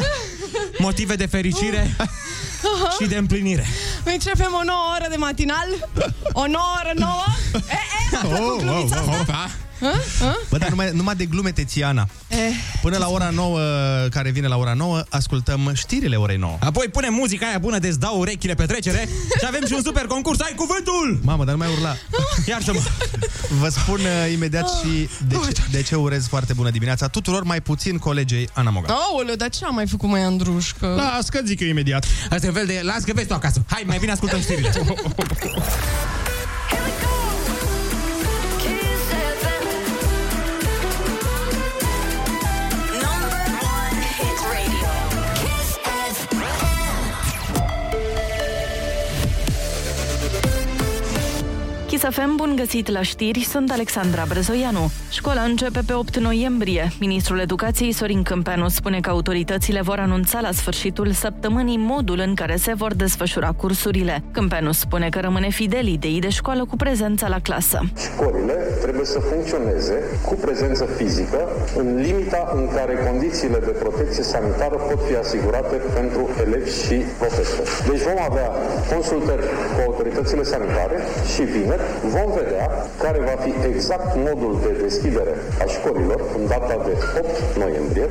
motive 0.77 1.15
de 1.15 1.25
fericire 1.25 1.95
și 2.99 3.07
de 3.07 3.15
împlinire. 3.15 3.65
Începem 4.13 4.53
o 4.59 4.63
nouă 4.63 4.83
oră 4.95 5.05
de 5.09 5.15
matinal, 5.15 5.67
o 6.31 6.47
nouă 6.47 6.73
oră 6.83 6.91
nouă. 6.95 7.23
E, 7.53 7.59
e, 8.11 8.17
a 8.17 8.25
plăcut 8.27 8.61
glumița 8.61 8.95
asta? 8.95 9.17
Opa. 9.21 9.49
Hă? 9.79 9.91
Hă? 10.19 10.35
Bă, 10.49 10.57
dar 10.57 10.69
numai, 10.69 10.91
numai 10.93 11.15
de 11.15 11.25
glume, 11.25 11.51
Tețiana. 11.51 12.07
Eh, 12.27 12.37
Până 12.81 12.97
la 12.97 13.07
ora 13.07 13.29
9, 13.29 13.59
care 14.09 14.29
vine 14.29 14.47
la 14.47 14.57
ora 14.57 14.73
9, 14.73 15.03
ascultăm 15.09 15.71
știrile 15.73 16.15
orei 16.15 16.37
9. 16.37 16.57
Apoi 16.59 16.87
punem 16.87 17.13
muzica 17.13 17.47
aia 17.47 17.57
bună 17.57 17.77
de 17.79 17.87
îți 17.87 17.99
dau 17.99 18.19
urechile 18.19 18.53
pe 18.53 18.65
trecere 18.65 19.09
și 19.39 19.45
avem 19.47 19.65
și 19.67 19.73
un 19.73 19.81
super 19.83 20.05
concurs. 20.05 20.39
Ai 20.39 20.53
cuvântul! 20.55 21.19
Mamă, 21.23 21.43
dar 21.45 21.53
nu 21.53 21.59
mai 21.59 21.71
urla. 21.77 21.95
Iartă-mă! 22.49 22.79
Vă 23.59 23.69
spun 23.69 23.99
uh, 23.99 24.31
imediat 24.33 24.69
și 24.69 25.09
de 25.27 25.35
ce, 25.35 25.61
de 25.71 25.81
ce 25.81 25.95
urez 25.95 26.27
foarte 26.27 26.53
bună 26.53 26.69
dimineața 26.69 27.07
tuturor, 27.07 27.43
mai 27.43 27.61
puțin 27.61 27.97
colegei 27.97 28.49
Ana 28.53 28.69
Moga. 28.69 28.93
Aoleu, 28.93 29.35
dar 29.35 29.49
ce 29.49 29.65
am 29.65 29.73
mai 29.75 29.87
făcut 29.87 30.09
mai 30.09 30.21
Andrușcă? 30.21 30.87
Las 30.97 31.29
că 31.29 31.39
zic 31.45 31.59
eu 31.59 31.67
imediat. 31.67 32.05
Asta 32.29 32.45
e 32.45 32.49
un 32.49 32.55
fel 32.55 32.65
de... 32.65 32.79
Las 32.83 33.03
că 33.03 33.11
vezi 33.15 33.27
tu 33.27 33.33
acasă. 33.33 33.61
Hai, 33.67 33.83
mai 33.85 33.97
bine 33.97 34.11
ascultăm 34.11 34.39
știrile. 34.39 34.71
Chisafem, 51.95 52.35
bun 52.35 52.53
găsit 52.55 52.87
la 52.89 53.01
știri, 53.01 53.39
sunt 53.43 53.71
Alexandra 53.71 54.23
Brezoianu. 54.27 54.91
Școala 55.11 55.41
începe 55.41 55.79
pe 55.87 55.93
8 55.93 56.17
noiembrie. 56.17 56.91
Ministrul 56.99 57.39
Educației 57.39 57.91
Sorin 57.91 58.23
Câmpeanu 58.23 58.67
spune 58.67 58.99
că 58.99 59.09
autoritățile 59.09 59.81
vor 59.81 59.99
anunța 59.99 60.39
la 60.39 60.51
sfârșitul 60.51 61.11
săptămânii 61.11 61.77
modul 61.77 62.19
în 62.27 62.35
care 62.35 62.55
se 62.55 62.73
vor 62.73 62.93
desfășura 62.93 63.51
cursurile. 63.51 64.23
Câmpeanu 64.31 64.71
spune 64.71 65.09
că 65.09 65.19
rămâne 65.19 65.49
fidel 65.49 65.87
ideii 65.87 66.19
de 66.19 66.29
școală 66.29 66.65
cu 66.65 66.75
prezența 66.75 67.27
la 67.27 67.39
clasă. 67.39 67.79
Școlile 68.05 68.53
trebuie 68.81 69.05
să 69.05 69.19
funcționeze 69.19 69.95
cu 70.25 70.33
prezență 70.33 70.85
fizică 70.97 71.41
în 71.77 71.95
limita 71.95 72.51
în 72.55 72.67
care 72.75 72.93
condițiile 73.09 73.59
de 73.59 73.73
protecție 73.83 74.23
sanitară 74.23 74.75
pot 74.75 74.99
fi 75.07 75.15
asigurate 75.15 75.75
pentru 75.75 76.29
elevi 76.45 76.71
și 76.85 76.97
profesori. 77.19 77.69
Deci 77.89 78.03
vom 78.09 78.19
avea 78.29 78.49
consultări 78.93 79.43
cu 79.73 79.79
autoritățile 79.87 80.43
sanitare 80.43 80.97
și 81.33 81.41
vineri 81.41 81.84
vom 82.15 82.29
vedea 82.39 82.67
care 83.03 83.19
va 83.19 83.35
fi 83.45 83.53
exact 83.71 84.15
modul 84.15 84.59
de 84.65 84.71
deschidere 84.83 85.33
a 85.63 85.65
școlilor 85.75 86.21
în 86.37 86.47
data 86.47 86.75
de 86.85 86.93
8 87.19 87.57
noiembrie 87.57 88.07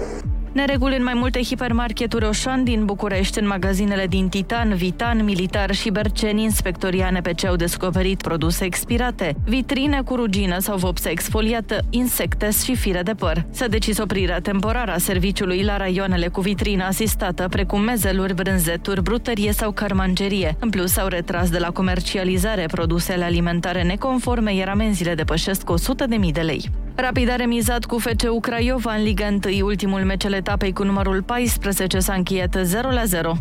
Nereguli 0.55 0.97
în 0.97 1.03
mai 1.03 1.15
multe 1.15 1.43
hipermarketuri 1.43 2.25
Oșan 2.25 2.65
din 2.65 2.85
București, 2.85 3.39
în 3.39 3.47
magazinele 3.47 4.07
din 4.07 4.29
Titan, 4.29 4.75
Vitan, 4.75 5.25
Militar 5.25 5.75
și 5.75 5.91
Berceni, 5.91 6.43
inspectorii 6.43 7.03
ANPC 7.03 7.45
au 7.45 7.57
descoperit 7.57 8.23
produse 8.23 8.65
expirate, 8.65 9.35
vitrine 9.45 10.03
cu 10.03 10.15
rugină 10.15 10.59
sau 10.59 10.77
vopsă 10.77 11.09
exfoliată, 11.09 11.79
insecte 11.91 12.51
și 12.65 12.75
fire 12.75 13.03
de 13.03 13.15
păr. 13.15 13.47
S-a 13.51 13.67
decis 13.67 13.99
oprirea 13.99 14.41
temporară 14.41 14.93
a 14.93 14.99
serviciului 14.99 15.63
la 15.63 15.77
raioanele 15.77 16.29
cu 16.29 16.41
vitrină 16.41 16.85
asistată, 16.85 17.47
precum 17.51 17.81
mezeluri, 17.81 18.35
brânzeturi, 18.35 19.03
brutărie 19.03 19.53
sau 19.53 19.73
carmangerie. 19.73 20.57
În 20.59 20.71
plus, 20.71 20.97
au 20.97 21.09
retras 21.09 21.51
de 21.51 21.59
la 21.59 21.71
comercializare 21.71 22.67
produsele 22.71 23.25
alimentare 23.25 23.83
neconforme, 23.83 24.55
iar 24.55 24.69
amenziile 24.69 25.15
depășesc 25.15 25.71
100.000 25.73 26.33
de 26.33 26.41
lei. 26.41 26.71
Rapid 26.97 27.31
a 27.31 27.37
remizat 27.37 27.85
cu 27.85 27.99
FCU 27.99 28.41
Craiova 28.41 28.95
în 28.95 29.03
Liga 29.03 29.39
1, 29.59 29.67
ultimul 29.67 30.05
meci 30.05 30.25
al 30.25 30.33
etapei 30.33 30.73
cu 30.73 30.85
numărul 30.85 31.23
14 31.23 31.99
s-a 31.99 32.15
încheiat 32.15 32.57
0-0. 32.59 32.63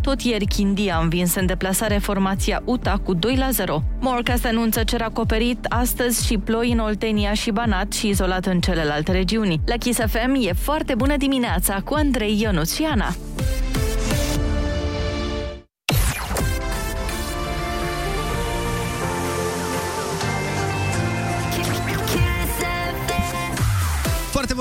Tot 0.01 0.21
ieri 0.21 0.45
Chindia 0.45 0.95
a 0.95 1.01
învins 1.01 1.35
în 1.35 1.45
deplasare 1.45 1.97
formația 1.97 2.61
UTA 2.65 3.01
cu 3.03 3.15
2-0. 3.15 3.19
Morca 3.99 4.35
se 4.35 4.47
anunță 4.47 4.83
cer 4.83 5.01
acoperit 5.01 5.65
astăzi 5.69 6.25
și 6.25 6.37
ploi 6.37 6.71
în 6.71 6.79
Oltenia 6.79 7.33
și 7.33 7.51
Banat 7.51 7.93
și 7.93 8.07
izolat 8.07 8.45
în 8.45 8.59
celelalte 8.59 9.11
regiuni. 9.11 9.61
La 9.65 9.75
Kiss 9.75 9.99
FM 9.99 10.35
e 10.39 10.53
foarte 10.53 10.95
bună 10.95 11.17
dimineața 11.17 11.81
cu 11.85 11.93
Andrei 11.93 12.41
Ionuț 12.41 12.75
și 12.75 12.83
Ana. 12.83 13.15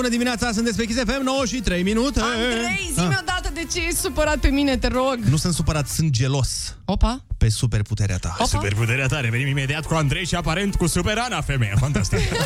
Bună 0.03 0.15
dimineața, 0.15 0.53
sunteți 0.53 0.77
pe 0.77 0.85
Kiss 0.85 0.99
FM, 0.99 1.23
9 1.23 1.45
și 1.47 1.61
3 1.61 1.83
minute. 1.83 2.21
Andrei, 2.21 2.91
zi-mi 2.95 3.07
Ah, 3.07 3.19
odată 3.21 3.51
de 3.55 3.67
ce 3.73 3.79
ești 3.79 3.99
supărat 3.99 4.37
pe 4.37 4.49
mine, 4.49 4.77
te 4.77 4.87
rog. 4.87 5.17
Nu 5.29 5.37
sunt 5.37 5.55
supărat, 5.55 5.89
sunt 5.89 6.11
gelos. 6.11 6.77
Opa. 6.85 7.25
Pe 7.39 7.49
superputerea 7.49 8.17
ta. 8.17 8.35
Opa. 8.39 8.45
Superputerea 8.49 9.07
ta, 9.07 9.21
revenim 9.21 9.47
imediat 9.47 9.87
cu 9.87 9.95
Andrei 9.95 10.27
și 10.27 10.35
aparent 10.35 10.75
cu 10.75 10.87
Super 10.87 11.19
Ana, 11.19 11.41
femeia 11.41 11.75
fantastică. 11.79 12.23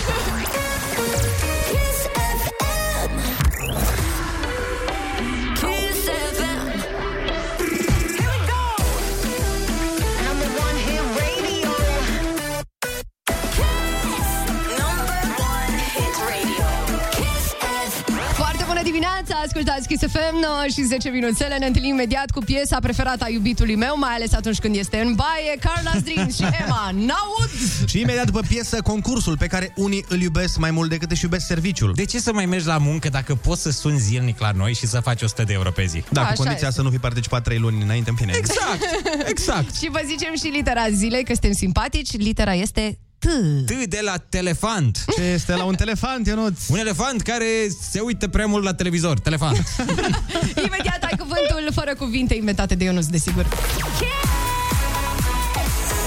ascultați 19.56 19.88
Kiss 19.88 20.12
FM 20.12 20.34
9 20.40 20.62
și 20.74 20.82
10 20.82 21.08
minuțele. 21.08 21.56
Ne 21.58 21.66
întâlnim 21.66 21.92
imediat 21.92 22.30
cu 22.30 22.40
piesa 22.40 22.78
preferată 22.80 23.24
a 23.24 23.28
iubitului 23.28 23.76
meu, 23.76 23.98
mai 23.98 24.14
ales 24.14 24.32
atunci 24.32 24.58
când 24.58 24.76
este 24.76 24.98
în 25.00 25.14
baie, 25.14 25.52
Carla's 25.58 26.02
Dreams 26.04 26.34
și 26.34 26.42
Emma. 26.42 26.90
N-aud! 26.92 27.50
Și 27.86 28.00
imediat 28.00 28.24
după 28.24 28.40
piesă, 28.48 28.82
concursul 28.82 29.36
pe 29.36 29.46
care 29.46 29.72
unii 29.76 30.04
îl 30.08 30.20
iubesc 30.20 30.56
mai 30.56 30.70
mult 30.70 30.90
decât 30.90 31.10
își 31.10 31.24
iubesc 31.24 31.46
serviciul. 31.46 31.92
De 31.94 32.04
ce 32.04 32.18
să 32.18 32.32
mai 32.32 32.46
mergi 32.46 32.66
la 32.66 32.78
muncă 32.78 33.08
dacă 33.08 33.34
poți 33.34 33.62
să 33.62 33.70
suni 33.70 33.98
zilnic 33.98 34.40
la 34.40 34.50
noi 34.50 34.74
și 34.74 34.86
să 34.86 35.00
faci 35.00 35.22
100 35.22 35.42
de 35.42 35.52
euro 35.52 35.70
pe 35.70 35.84
zi? 35.84 36.04
Da, 36.10 36.20
cu 36.20 36.26
Așa 36.26 36.34
condiția 36.34 36.68
este. 36.68 36.80
să 36.80 36.82
nu 36.82 36.90
fi 36.90 36.98
participat 36.98 37.42
3 37.42 37.58
luni 37.58 37.82
înainte, 37.82 38.10
în 38.10 38.16
fine. 38.16 38.32
Exact, 38.36 38.82
exact. 39.28 39.74
Și 39.80 39.88
vă 39.90 40.00
zicem 40.06 40.34
și 40.36 40.46
litera 40.46 40.90
zilei, 40.90 41.24
că 41.24 41.32
suntem 41.32 41.52
simpatici. 41.52 42.16
Litera 42.16 42.54
este 42.54 42.98
T. 43.18 43.26
T 43.66 43.86
de 43.88 44.00
la 44.02 44.16
telefant. 44.28 45.04
Ce 45.16 45.22
este 45.22 45.54
la 45.54 45.64
un 45.64 45.74
telefant, 45.74 46.26
Ionuț? 46.26 46.68
Un 46.68 46.78
elefant 46.78 47.22
care 47.22 47.46
se 47.90 48.00
uită 48.00 48.28
prea 48.28 48.46
mult 48.46 48.64
la 48.64 48.74
televizor. 48.74 49.18
Telefant. 49.20 49.56
Imediat 50.66 51.02
ai 51.02 51.16
cuvântul 51.18 51.68
fără 51.72 51.94
cuvinte 51.94 52.34
inventate 52.34 52.74
de 52.74 52.84
Ionuț, 52.84 53.06
desigur. 53.06 53.46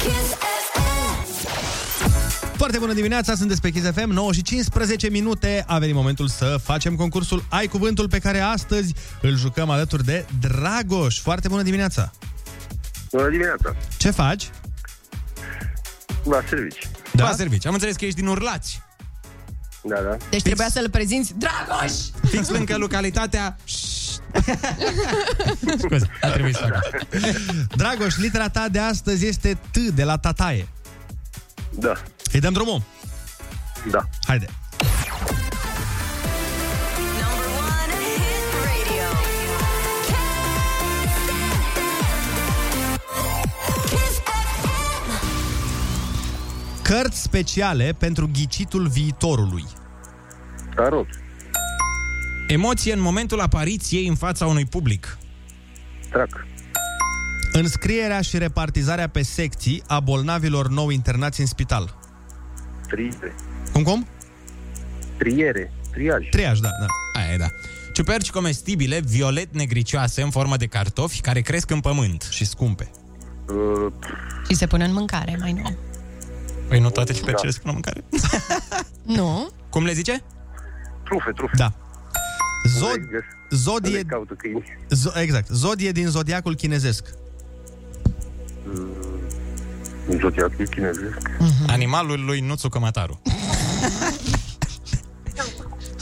Kiss 0.01 0.33
FM. 0.73 1.27
Foarte 2.57 2.77
bună 2.77 2.93
dimineața, 2.93 3.35
sunteți 3.35 3.61
pe 3.61 3.69
Kiss 3.69 3.91
FM, 3.91 4.09
9 4.09 4.33
și 4.33 4.41
15 4.41 5.09
minute. 5.09 5.63
A 5.67 5.77
venit 5.77 5.95
momentul 5.95 6.27
să 6.27 6.59
facem 6.63 6.95
concursul 6.95 7.43
Ai 7.49 7.67
Cuvântul 7.67 8.09
pe 8.09 8.19
care 8.19 8.39
astăzi 8.39 8.93
îl 9.21 9.37
jucăm 9.37 9.69
alături 9.69 10.05
de 10.05 10.25
Dragoș. 10.39 11.19
Foarte 11.19 11.47
bună 11.47 11.61
dimineața! 11.61 12.11
Bună 13.11 13.29
dimineața. 13.29 13.75
Ce 13.97 14.09
faci? 14.11 14.49
La 16.23 16.43
servici. 16.49 16.89
Da? 17.19 17.29
La 17.29 17.35
servici. 17.35 17.65
Am 17.65 17.73
înțeles 17.73 17.95
că 17.95 18.05
ești 18.05 18.19
din 18.19 18.27
Urlați. 18.27 18.81
Da, 19.83 20.01
da. 20.01 20.17
Deci 20.29 20.41
trebuia 20.41 20.67
să-l 20.69 20.89
prezinți 20.89 21.33
Dragoș! 21.37 21.91
Fix 22.29 22.49
lângă 22.49 22.77
localitatea... 22.77 23.55
Scuze, 25.77 26.09
a 26.21 26.27
trebuit 26.29 26.55
să 26.55 26.67
fac. 26.71 27.07
Dragoș, 27.75 28.17
litera 28.17 28.49
ta 28.49 28.67
de 28.71 28.79
astăzi 28.79 29.25
este 29.25 29.57
T 29.71 29.77
de 29.77 30.03
la 30.03 30.17
tataie. 30.17 30.67
Da. 31.69 31.93
Îi 32.31 32.39
dăm 32.39 32.53
drumul? 32.53 32.81
Da. 33.91 34.07
Haide! 34.27 34.49
Cărți 46.89 47.21
speciale 47.21 47.95
pentru 47.97 48.29
ghicitul 48.33 48.87
viitorului. 48.87 49.63
Tarot. 50.75 51.07
Emoție 52.47 52.93
în 52.93 53.01
momentul 53.01 53.39
apariției 53.39 54.07
în 54.07 54.15
fața 54.15 54.45
unui 54.45 54.65
public. 54.65 55.17
Trac. 56.11 56.45
Înscrierea 57.51 58.21
și 58.21 58.37
repartizarea 58.37 59.09
pe 59.09 59.21
secții 59.21 59.83
a 59.87 59.99
bolnavilor 59.99 60.69
nou 60.69 60.89
internați 60.89 61.39
în 61.39 61.45
spital. 61.45 61.97
Triere. 62.87 63.35
Cum, 63.73 63.83
cum? 63.83 64.07
Triere. 65.17 65.71
Triaj. 65.91 66.29
Triaj, 66.29 66.59
da, 66.59 66.69
da. 66.79 67.19
Aia 67.21 67.33
e, 67.33 67.37
da. 67.37 67.47
Ciuperci 67.93 68.31
comestibile, 68.31 68.99
violet 68.99 69.53
negricioase 69.53 70.21
în 70.21 70.29
formă 70.29 70.57
de 70.57 70.65
cartofi 70.65 71.21
care 71.21 71.41
cresc 71.41 71.69
în 71.69 71.79
pământ. 71.79 72.27
Și 72.31 72.45
scumpe. 72.45 72.91
Uh, 73.47 73.93
Și 74.47 74.55
se 74.55 74.67
pune 74.67 74.85
în 74.85 74.93
mâncare, 74.93 75.37
mai 75.39 75.53
nou. 75.53 75.88
Păi 76.69 76.79
nu 76.79 76.89
toate 76.89 77.13
ciupercile 77.13 77.51
se 77.51 77.59
pun 77.59 77.69
în 77.69 77.73
mâncare. 77.73 78.03
Nu? 79.19 79.49
Cum 79.69 79.85
le 79.85 79.93
zice? 79.93 80.23
trufe, 81.03 81.31
trufe. 81.31 81.55
Da. 81.57 81.73
Zod, 82.77 82.89
Le- 83.11 83.25
zodie, 83.49 83.95
le 83.97 84.03
caută 84.03 84.33
câini. 84.37 84.63
zo, 84.89 85.09
exact, 85.19 85.47
zodie 85.47 85.91
din 85.91 86.07
zodiacul 86.07 86.55
chinezesc. 86.55 87.03
În 90.07 90.17
zodiacul 90.19 90.67
chinezesc. 90.67 91.29
Animalul 91.67 92.25
lui 92.25 92.39
Nuțu 92.39 92.69
Cămătaru. 92.69 93.21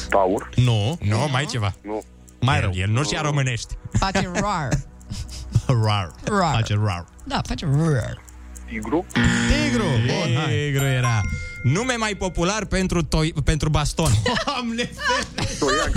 Taur. 0.09 0.49
Nu. 0.65 0.97
Nu, 1.01 1.27
mai 1.31 1.45
ceva. 1.45 1.73
Nu. 1.83 2.03
Mai 2.41 2.55
el, 2.55 2.61
rău. 2.61 2.71
El 2.73 2.89
nu 2.89 3.03
știa 3.03 3.21
românești. 3.21 3.77
Face 3.99 4.31
rar. 4.33 4.69
Rar. 5.85 6.11
Rar. 6.23 6.53
Face 6.53 6.73
rar. 6.83 7.05
Da, 7.23 7.41
face 7.47 7.65
rar. 7.65 8.21
Tigru. 8.67 9.05
Tigru. 9.49 9.83
Bun, 9.83 10.35
hai. 10.35 10.55
Negru 10.55 10.83
era. 10.85 11.21
Nume 11.63 11.95
mai 11.95 12.15
popular 12.15 12.65
pentru, 12.65 13.03
toi, 13.03 13.33
pentru 13.43 13.69
baston. 13.69 14.11
Doamne, 14.45 14.89
Toiac. 15.59 15.91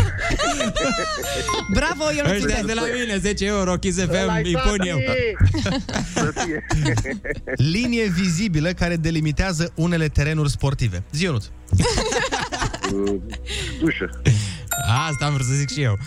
Bravo, 1.79 2.05
Ionuț! 2.17 2.33
Ăștia 2.33 2.63
de 2.63 2.73
la 2.73 2.83
mine, 3.01 3.17
10 3.17 3.47
euro, 3.47 3.75
Kiss 3.75 3.99
FM, 3.99 4.41
îi 4.45 4.57
pun 4.69 4.87
eu. 4.87 4.99
Să 6.15 6.33
fie. 6.45 6.67
Linie 7.75 8.09
vizibilă 8.09 8.71
care 8.71 8.97
delimitează 8.97 9.73
unele 9.75 10.09
terenuri 10.09 10.51
sportive. 10.51 11.03
Zi, 11.13 11.25
Ionuț. 11.25 11.45
Uh, 11.45 13.15
Dușă. 13.81 14.21
Asta 15.09 15.25
am 15.25 15.33
vrut 15.33 15.47
să 15.47 15.53
zic 15.53 15.71
și 15.71 15.83
eu. 15.83 15.99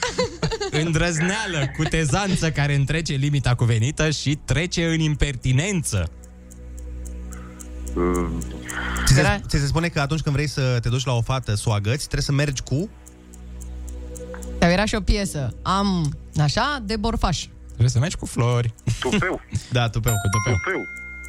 Îndrăzneală, 0.71 1.71
cutezanță 1.77 2.51
care 2.51 2.75
întrece 2.75 3.13
limita 3.13 3.55
cuvenită 3.55 4.09
și 4.09 4.39
trece 4.45 4.85
în 4.85 4.99
impertinență. 4.99 6.11
Ți 9.05 9.13
se, 9.13 9.41
ți 9.47 9.57
se 9.57 9.65
spune 9.65 9.87
că 9.87 9.99
atunci 9.99 10.21
când 10.21 10.35
vrei 10.35 10.47
să 10.47 10.77
te 10.81 10.89
duci 10.89 11.05
la 11.05 11.13
o 11.13 11.21
fată 11.21 11.55
să 11.55 11.63
o 11.69 11.71
agăți, 11.71 11.97
trebuie 11.97 12.21
să 12.21 12.31
mergi 12.31 12.61
cu... 12.61 12.89
Dar 14.59 14.69
era 14.69 14.85
și 14.85 14.95
o 14.95 15.01
piesă. 15.01 15.53
Am, 15.61 16.17
așa, 16.37 16.83
de 16.85 16.95
borfaș. 16.95 17.45
Trebuie 17.67 17.89
să 17.89 17.99
mergi 17.99 18.15
cu 18.15 18.25
flori. 18.25 18.73
Tupeu. 18.99 19.41
Da, 19.71 19.89
tupeu. 19.89 20.13
Cu 20.13 20.27
tupeu. 20.37 20.53
Tupeu. 20.63 20.81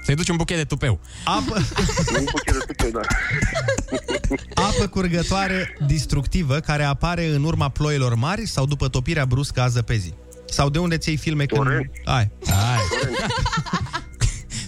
Să-i 0.04 0.14
duci 0.14 0.28
un 0.28 0.36
buchet 0.36 0.56
de 0.56 0.64
tupeu. 0.64 1.00
Apă, 1.24 1.54
Un 2.18 2.24
buchet 2.30 2.52
de 2.52 2.64
tupeu, 2.66 2.90
da. 2.90 3.00
apă 4.68 4.86
curgătoare 4.86 5.78
distructivă 5.86 6.58
care 6.58 6.82
apare 6.82 7.26
în 7.26 7.44
urma 7.44 7.68
ploilor 7.68 8.14
mari 8.14 8.46
sau 8.46 8.66
după 8.66 8.88
topirea 8.88 9.24
bruscă 9.24 9.60
a 9.60 9.68
zăpezii. 9.68 10.14
Sau 10.48 10.70
de 10.70 10.78
unde 10.78 10.96
ți 10.96 11.08
iei 11.08 11.18
filme 11.18 11.44
când... 11.46 11.62
Torent. 11.62 11.90
Ai. 12.04 12.30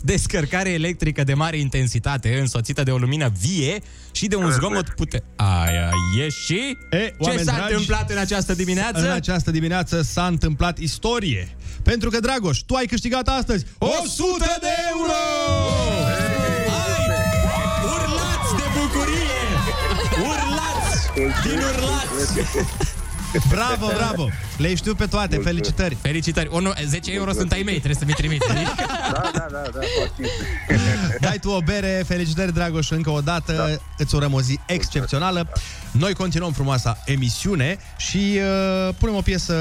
Hai. 0.06 0.14
Descărcare 0.14 0.70
electrică 0.70 1.24
de 1.24 1.34
mare 1.34 1.58
intensitate, 1.58 2.38
însoțită 2.38 2.82
de 2.82 2.90
o 2.90 2.96
lumină 2.96 3.32
vie 3.40 3.82
și 4.12 4.26
de 4.26 4.36
un 4.36 4.50
zgomot 4.50 4.88
pute... 4.88 5.22
Aia 5.36 5.90
e 6.18 6.28
și... 6.28 6.76
E, 6.90 6.96
Ce 6.96 7.14
oameni 7.18 7.44
s-a 7.44 7.52
dragi, 7.52 7.72
întâmplat 7.72 8.10
în 8.10 8.18
această 8.18 8.54
dimineață? 8.54 9.00
În 9.00 9.10
această 9.10 9.50
dimineață 9.50 10.02
s-a 10.02 10.26
întâmplat 10.26 10.78
istorie. 10.78 11.56
Pentru 11.82 12.10
că, 12.10 12.20
Dragoș, 12.20 12.58
tu 12.58 12.74
ai 12.74 12.86
câștigat 12.86 13.28
astăzi 13.28 13.64
100 13.78 14.56
de 14.60 14.66
euro! 14.92 15.18
Hai! 16.68 17.06
Urlați 17.84 18.54
de 18.56 18.66
bucurie! 18.78 19.44
Urlați! 20.30 20.96
Din 21.48 21.58
urlați! 21.58 23.04
Bravo, 23.48 23.86
bravo! 23.96 24.28
Le 24.56 24.74
știu 24.74 24.94
pe 24.94 25.06
toate, 25.06 25.36
felicitări! 25.36 25.96
Felicitări! 26.00 26.48
O, 26.50 26.60
nu, 26.60 26.72
10 26.86 27.12
euro 27.12 27.32
sunt 27.32 27.52
ai 27.52 27.62
mei, 27.64 27.74
trebuie 27.74 27.94
să 27.94 28.04
mi 28.06 28.12
trimiți. 28.12 28.46
Da, 28.46 28.54
da, 29.12 29.30
da, 29.32 29.62
da, 29.74 29.80
foarte. 29.96 30.22
Dai 31.20 31.38
tu 31.38 31.50
o 31.50 31.60
bere, 31.60 32.04
felicitări, 32.06 32.52
Dragoș, 32.52 32.90
încă 32.90 33.10
o 33.10 33.20
dată, 33.20 33.52
da. 33.52 33.64
îți 34.04 34.14
urăm 34.14 34.32
o 34.32 34.40
zi 34.40 34.58
excepțională. 34.66 35.48
Noi 35.90 36.14
continuăm 36.14 36.52
frumoasa 36.52 36.98
emisiune 37.04 37.78
și 37.96 38.38
uh, 38.88 38.94
punem 38.98 39.14
o 39.14 39.20
piesă 39.20 39.54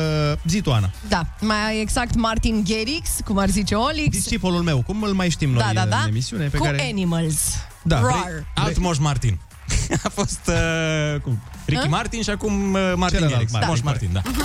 zi 0.48 0.62
tu, 0.62 0.72
Ana. 0.72 0.90
Da, 1.08 1.26
mai 1.40 1.82
exact 1.82 2.16
Martin 2.16 2.64
Garrix, 2.70 3.10
cum 3.26 3.38
ar 3.38 3.50
zice 3.50 3.76
Olix. 3.76 4.10
Discipolul 4.16 4.62
meu, 4.62 4.82
cum 4.82 5.02
îl 5.04 5.14
mai 5.14 5.30
știm 5.30 5.50
noi 5.50 5.64
Da, 5.74 5.74
da, 5.74 5.86
da. 5.90 5.98
în 6.02 6.08
emisiune? 6.08 6.48
Pe 6.48 6.58
Cu 6.58 6.64
care... 6.64 6.88
Animals. 6.92 7.40
Da, 7.84 8.00
Roar. 8.00 8.22
vrei- 8.30 8.46
Alt 8.56 8.78
Moș 8.78 8.98
Martin. 8.98 9.40
A 10.04 10.10
fost 10.10 10.42
uh, 10.48 11.22
cum? 11.22 11.40
Ricky 11.66 11.82
Hă? 11.82 11.88
Martin 11.90 12.22
și 12.22 12.30
acum 12.30 12.74
uh, 12.74 12.94
Martin 12.96 13.18
Celălalt 13.18 13.32
Garrix. 13.32 13.52
Martin. 13.52 13.70
Moș 13.70 13.80
Martin, 13.82 14.10
da. 14.14 14.22
Hit 14.22 14.36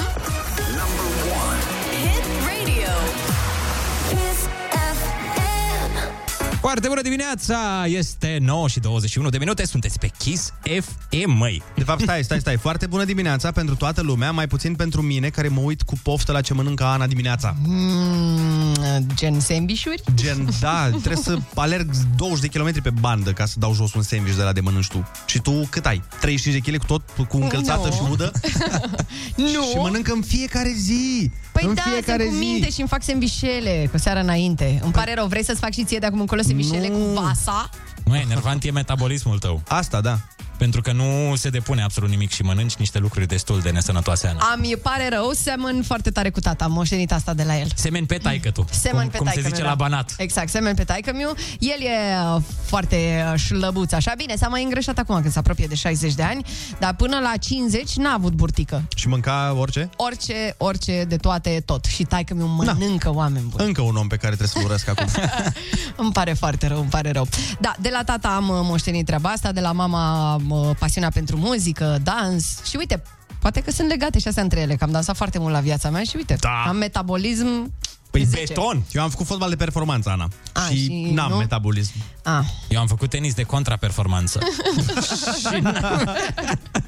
Foarte 6.61 6.89
bună 6.89 7.03
dimineața! 7.03 7.85
Este 7.87 8.39
9 8.41 8.69
și 8.69 8.81
21 8.81 9.29
de 9.29 9.39
minute, 9.39 9.67
sunteți 9.67 9.99
pe 9.99 10.11
Kiss 10.19 10.53
FM, 10.81 11.31
măi. 11.31 11.63
De 11.77 11.83
fapt, 11.85 12.01
stai, 12.01 12.23
stai, 12.25 12.39
stai. 12.41 12.57
Foarte 12.57 12.87
bună 12.87 13.05
dimineața 13.05 13.51
pentru 13.51 13.75
toată 13.75 14.01
lumea, 14.03 14.31
mai 14.33 14.47
puțin 14.47 14.75
pentru 14.75 15.03
mine, 15.03 15.29
care 15.29 15.49
mă 15.49 15.61
uit 15.61 15.83
cu 15.83 15.95
poftă 16.03 16.33
la 16.33 16.41
ce 16.41 16.55
mănâncă 16.55 16.85
Ana 16.85 17.07
dimineața. 17.07 17.57
Mm, 17.67 19.07
gen 19.15 19.41
sandvișuri? 19.41 20.03
Gen, 20.15 20.49
da, 20.61 20.89
trebuie 20.89 21.17
să 21.17 21.39
alerg 21.55 21.91
20 22.17 22.41
de 22.41 22.47
kilometri 22.49 22.83
pe 22.83 22.91
bandă 23.01 23.33
ca 23.33 23.47
să 23.47 23.55
dau 23.59 23.75
jos 23.75 23.95
un 23.95 24.03
sandwich 24.03 24.37
de 24.37 24.43
la 24.43 24.53
de 24.53 24.61
mănânci 24.61 24.87
tu. 24.89 25.09
Și 25.27 25.39
tu 25.39 25.67
cât 25.71 25.87
ai? 25.87 26.03
35 26.21 26.63
de 26.65 26.71
kg 26.71 26.79
cu 26.79 26.87
tot 26.87 27.27
cu 27.29 27.37
încălțată 27.37 27.89
Nu. 27.89 27.95
și 27.95 28.01
udă? 28.11 28.33
Nu. 29.37 29.47
Și 29.71 29.77
mănâncă 29.77 30.13
în 30.13 30.23
fiecare 30.23 30.73
zi. 30.77 31.31
Păi 31.53 31.65
în 31.67 31.75
da, 31.75 31.83
fiecare 31.83 32.23
sunt 32.23 32.35
cu 32.37 32.43
zi. 32.43 32.51
minte 32.51 32.71
și 32.71 32.81
îmi 32.81 32.89
fac 32.89 33.03
sandvișele 33.03 33.89
cu 33.91 33.99
seara 33.99 34.21
înainte. 34.21 34.81
Îmi 34.83 34.93
pare 34.93 35.15
rău, 35.15 35.27
vrei 35.27 35.45
să-ți 35.45 35.61
fac 35.61 35.73
și 35.73 35.85
ție 35.85 35.99
de 35.99 36.07
acum 36.07 36.21
încolo 36.21 36.43
sandvișele 36.51 36.89
Nu. 36.89 36.99
cu 36.99 37.21
vasa? 37.21 37.69
Măi, 38.05 38.21
enervant 38.21 38.65
e 38.65 38.71
metabolismul 38.71 39.39
tău. 39.39 39.63
Asta, 39.69 40.01
da. 40.01 40.19
Pentru 40.61 40.81
că 40.81 40.93
nu 40.93 41.35
se 41.37 41.49
depune 41.49 41.83
absolut 41.83 42.11
nimic 42.11 42.33
și 42.33 42.43
mănânci 42.43 42.75
niște 42.75 42.99
lucruri 42.99 43.27
destul 43.27 43.61
de 43.61 43.71
nesănătoase, 43.71 44.27
Ana. 44.27 44.39
Am, 44.53 44.61
îmi 44.63 44.77
pare 44.83 45.09
rău, 45.09 45.31
semăn 45.33 45.83
foarte 45.83 46.11
tare 46.11 46.31
cu 46.31 46.41
tata, 46.41 46.65
am 46.65 46.73
moștenit 46.73 47.13
asta 47.13 47.35
de 47.35 47.43
la 47.43 47.59
el. 47.59 47.67
Semeni 47.75 48.07
pe 48.07 48.17
taică 48.17 48.51
tu. 48.51 48.65
Semăn 48.71 49.03
cum, 49.03 49.11
pe 49.11 49.17
cum 49.17 49.27
se 49.27 49.33
taică-miu, 49.33 49.55
zice 49.55 49.63
da. 49.63 49.69
la 49.69 49.75
banat. 49.75 50.15
Exact, 50.17 50.49
semen 50.49 50.75
pe 50.75 50.85
taică 50.85 51.13
miu. 51.15 51.31
El 51.59 51.81
e 51.81 51.91
uh, 52.35 52.43
foarte 52.65 53.25
uh, 53.33 53.39
șlăbuț, 53.39 53.93
așa. 53.93 54.13
Bine, 54.17 54.35
s-a 54.37 54.49
mai 54.49 54.63
îngreșat 54.63 54.99
acum 54.99 55.21
când 55.21 55.33
se 55.33 55.39
apropie 55.39 55.67
de 55.67 55.75
60 55.75 56.15
de 56.15 56.23
ani, 56.23 56.45
dar 56.79 56.95
până 56.95 57.19
la 57.19 57.37
50 57.37 57.97
n-a 57.97 58.13
avut 58.13 58.33
burtică. 58.33 58.83
Și 58.95 59.09
mânca 59.09 59.55
orice? 59.59 59.91
Orice, 59.97 60.55
orice, 60.57 61.05
de 61.09 61.17
toate, 61.17 61.63
tot. 61.65 61.85
Și 61.85 62.03
taică 62.03 62.35
miu 62.35 62.47
mănâncă 62.47 63.15
oameni 63.15 63.45
buni. 63.49 63.65
Încă 63.65 63.81
un 63.81 63.97
om 63.97 64.07
pe 64.07 64.17
care 64.17 64.35
trebuie 64.35 64.49
să-l 64.49 64.65
urăsc 64.65 64.89
acum. 64.89 65.07
Îmi 66.03 66.13
pare 66.13 66.33
foarte 66.33 66.67
rău, 66.67 66.81
îmi 66.81 66.91
pare 66.91 67.11
rău. 67.11 67.29
Da, 67.61 67.75
de 67.81 67.89
la 67.93 68.05
tata 68.05 68.29
am 68.29 68.49
uh, 68.49 68.57
moștenit 68.63 69.07
treaba 69.07 69.29
asta, 69.29 69.53
de 69.53 69.61
la 69.61 69.73
mama 69.73 70.37
am, 70.51 70.69
uh, 70.69 70.77
pasiunea 70.79 71.11
pentru 71.11 71.37
muzică, 71.37 71.99
dans 72.03 72.65
și 72.65 72.77
uite, 72.77 73.03
poate 73.41 73.61
că 73.61 73.71
sunt 73.71 73.89
legate 73.89 74.19
și 74.19 74.29
astea 74.29 74.43
între 74.43 74.61
ele, 74.61 74.75
că 74.75 74.85
am 74.85 74.91
dansat 74.91 75.17
foarte 75.17 75.39
mult 75.39 75.53
la 75.53 75.61
viața 75.61 75.91
mea 75.91 76.03
și 76.03 76.17
uite, 76.17 76.37
Da. 76.41 76.65
am 76.67 76.77
metabolism 76.77 77.73
Păi 78.11 78.25
10. 78.25 78.45
beton! 78.47 78.83
Eu 78.93 79.03
am 79.03 79.11
făcut 79.11 79.27
fotbal 79.27 79.49
de 79.49 79.57
performanță, 79.57 80.11
Ana. 80.11 80.29
A, 80.53 80.61
și, 80.71 80.85
și 80.85 81.11
n-am 81.13 81.31
nu? 81.31 81.37
metabolism. 81.37 81.93
Ah. 82.23 82.45
Eu 82.69 82.81
am 82.81 82.87
făcut 82.87 83.11
tenis 83.11 83.35
de 83.35 83.43
contraperformanță. 83.43 84.39
și 85.55 85.61
n-am- 85.61 86.17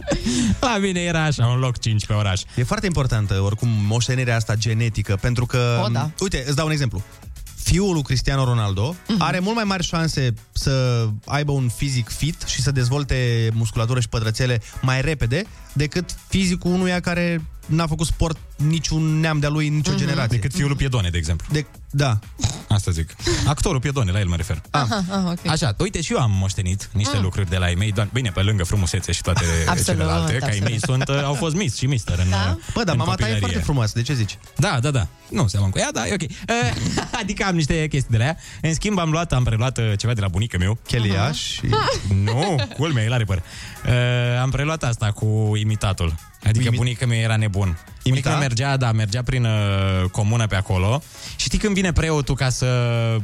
La 0.60 0.78
mine 0.78 1.00
era 1.00 1.24
așa, 1.24 1.46
un 1.46 1.58
loc 1.58 1.78
5 1.78 2.06
pe 2.06 2.12
oraș. 2.12 2.42
E 2.54 2.62
foarte 2.62 2.86
importantă, 2.86 3.40
oricum, 3.40 3.68
moștenirea 3.68 4.36
asta 4.36 4.54
genetică, 4.54 5.18
pentru 5.20 5.46
că... 5.46 5.82
O, 5.84 5.88
da. 5.88 6.10
Uite, 6.20 6.44
îți 6.46 6.56
dau 6.56 6.66
un 6.66 6.72
exemplu. 6.72 7.02
Fiul 7.62 7.92
lui 7.92 8.02
Cristiano 8.02 8.44
Ronaldo 8.44 8.94
Mhm. 9.08 9.22
are 9.22 9.38
mult 9.38 9.54
mai 9.54 9.64
mari 9.64 9.82
șanse 9.84 10.34
să 10.52 11.06
aibă 11.26 11.52
un 11.52 11.68
fizic 11.68 12.08
fit 12.08 12.42
și 12.46 12.62
să 12.62 12.70
dezvolte 12.70 13.48
musculatură 13.54 14.00
și 14.00 14.08
pătrățele 14.08 14.60
mai 14.82 15.00
repede 15.00 15.44
decât 15.72 16.16
fizicul 16.28 16.70
unuia 16.72 17.00
care 17.00 17.42
n-a 17.66 17.86
făcut 17.86 18.06
sport 18.06 18.38
niciun 18.56 19.20
neam 19.20 19.38
de-a 19.38 19.48
lui, 19.48 19.68
nicio 19.68 19.94
generație. 19.94 20.36
Decât 20.38 20.54
fiul 20.56 20.68
lui 20.68 20.76
Piedone, 20.76 21.08
de 21.10 21.18
exemplu. 21.18 21.46
De, 21.50 21.66
da. 21.90 22.18
Asta 22.68 22.90
zic. 22.90 23.14
Actorul 23.46 23.80
Piedone, 23.80 24.10
la 24.12 24.18
el 24.20 24.26
mă 24.26 24.36
refer. 24.36 24.62
Aha, 24.70 25.04
ah, 25.10 25.22
ok. 25.30 25.46
Așa, 25.48 25.74
uite, 25.78 26.00
și 26.00 26.12
eu 26.12 26.18
am 26.18 26.30
moștenit 26.34 26.88
niște 26.92 27.16
Mm. 27.16 27.22
lucruri 27.22 27.48
de 27.50 27.56
la 27.56 27.68
ei 27.68 27.74
mei, 27.76 27.92
doar, 27.92 28.08
bine, 28.12 28.30
pe 28.30 28.40
lângă 28.42 28.64
frumusețe 28.64 29.12
și 29.12 29.22
toate 29.22 29.44
Absolut, 29.66 29.84
celelalte, 29.84 30.32
că 30.36 30.44
ai 30.44 30.50
absolut. 30.50 30.68
mei 30.68 30.78
sunt, 30.82 31.08
uh, 31.08 31.22
au 31.24 31.34
fost 31.34 31.54
miss 31.54 31.76
și 31.76 31.86
mister 31.86 32.18
în 32.18 32.30
Da? 32.30 32.58
Bă, 32.74 32.82
dar 32.84 32.94
în 32.94 32.98
mama 32.98 33.04
ta 33.04 33.12
e 33.12 33.14
copilărie. 33.16 33.38
foarte 33.38 33.58
frumoasă, 33.58 33.92
de 33.96 34.02
ce 34.02 34.14
zici? 34.14 34.38
Da, 34.56 34.78
da, 34.80 34.90
da. 34.90 35.06
Nu 35.28 35.46
seamăn 35.46 35.70
cu 35.70 35.78
ea, 35.78 35.92
da, 35.92 36.06
e 36.08 36.12
ok. 36.12 36.22
Uh, 36.22 37.04
adică 37.20 37.44
am 37.44 37.54
niște 37.54 37.86
chestii 37.88 38.10
de 38.10 38.16
la 38.16 38.24
ea. 38.24 38.36
În 38.62 38.74
schimb, 38.74 38.98
am 38.98 39.10
luat, 39.10 39.32
am 39.32 39.44
preluat 39.44 39.78
uh, 39.78 39.92
ceva 39.96 40.14
de 40.14 40.20
la 40.20 40.28
bunica 40.28 40.58
meu. 40.58 40.78
Chelia 40.86 41.32
și... 41.32 41.60
Nu, 42.24 42.56
culmea, 42.76 43.04
el 43.04 43.12
are 43.12 43.24
păr. 43.24 43.42
Uh, 43.86 43.92
am 44.40 44.50
preluat 44.50 44.82
asta 44.84 45.10
cu 45.12 45.52
imitatul. 45.56 46.14
Adică 46.44 46.68
Imi- 46.70 46.76
bunica 46.76 47.06
mea 47.06 47.18
era 47.18 47.36
nebun. 47.36 47.78
Bunica 48.04 48.28
mea 48.30 48.38
mergea, 48.38 48.76
da, 48.76 48.92
mergea 48.92 49.22
prin 49.22 49.44
uh, 49.44 50.10
comună 50.10 50.46
pe 50.46 50.54
acolo. 50.56 51.02
Și 51.36 51.44
știi 51.44 51.58
când 51.58 51.74
vine 51.74 51.92
preotul 51.92 52.34
ca 52.34 52.48
să 52.48 52.66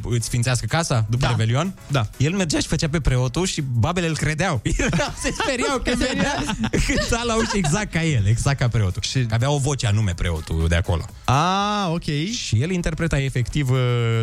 îți 0.03 0.27
sfințească 0.27 0.67
casa 0.67 1.07
după 1.09 1.25
Da. 1.25 1.29
Revelion? 1.31 1.75
Da. 1.87 2.07
El 2.17 2.33
mergea 2.33 2.59
și 2.61 2.67
făcea 2.67 2.89
pe 2.89 3.01
preotul 3.01 3.47
și 3.47 3.61
babele 3.61 4.07
îl 4.07 4.17
credeau. 4.17 4.61
Erau, 4.77 5.15
se 5.23 5.35
speriau 5.43 5.79
că 5.79 5.93
venea 5.97 6.45
cânta 6.87 7.23
la 7.27 7.37
ușă 7.37 7.51
exact 7.57 7.93
ca 7.93 8.03
el, 8.05 8.27
exact 8.27 8.59
ca 8.59 8.69
preotul. 8.69 9.03
Și 9.03 9.27
avea 9.31 9.51
o 9.51 9.59
voce 9.59 9.87
anume 9.87 10.15
preotul 10.15 10.65
de 10.69 10.75
acolo. 10.75 11.05
Ah, 11.25 11.89
ok. 11.91 12.05
Și 12.33 12.57
el 12.61 12.71
interpreta 12.71 13.19
efectiv 13.21 13.71
uh, 13.71 13.79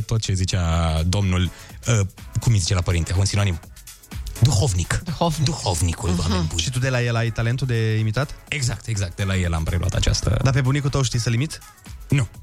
tot 0.05 0.19
ce 0.21 0.33
zicea 0.33 1.01
domnul, 1.07 1.41
uh, 1.87 1.99
cum 2.39 2.53
îi 2.53 2.59
zice 2.59 2.73
la 2.73 2.81
părinte, 2.81 3.13
un 3.17 3.25
sinonim. 3.25 3.59
Duhovnic. 4.41 5.01
Duhovnic. 5.03 5.45
Duhovnicul, 5.45 6.09
uh-huh. 6.09 6.19
oameni 6.19 6.45
buni. 6.47 6.61
Și 6.61 6.69
tu 6.69 6.79
de 6.79 6.89
la 6.89 7.01
el 7.01 7.15
ai 7.15 7.31
talentul 7.31 7.67
de 7.67 7.97
imitat? 7.97 8.35
Exact, 8.47 8.87
exact. 8.87 9.15
De 9.15 9.23
la 9.23 9.35
el 9.35 9.53
am 9.53 9.63
preluat 9.63 9.93
această... 9.93 10.39
Dar 10.43 10.53
pe 10.53 10.61
bunicul 10.61 10.89
tău 10.89 11.01
știi 11.01 11.19
să 11.19 11.29
limit? 11.29 11.59
Nu. 12.09 12.27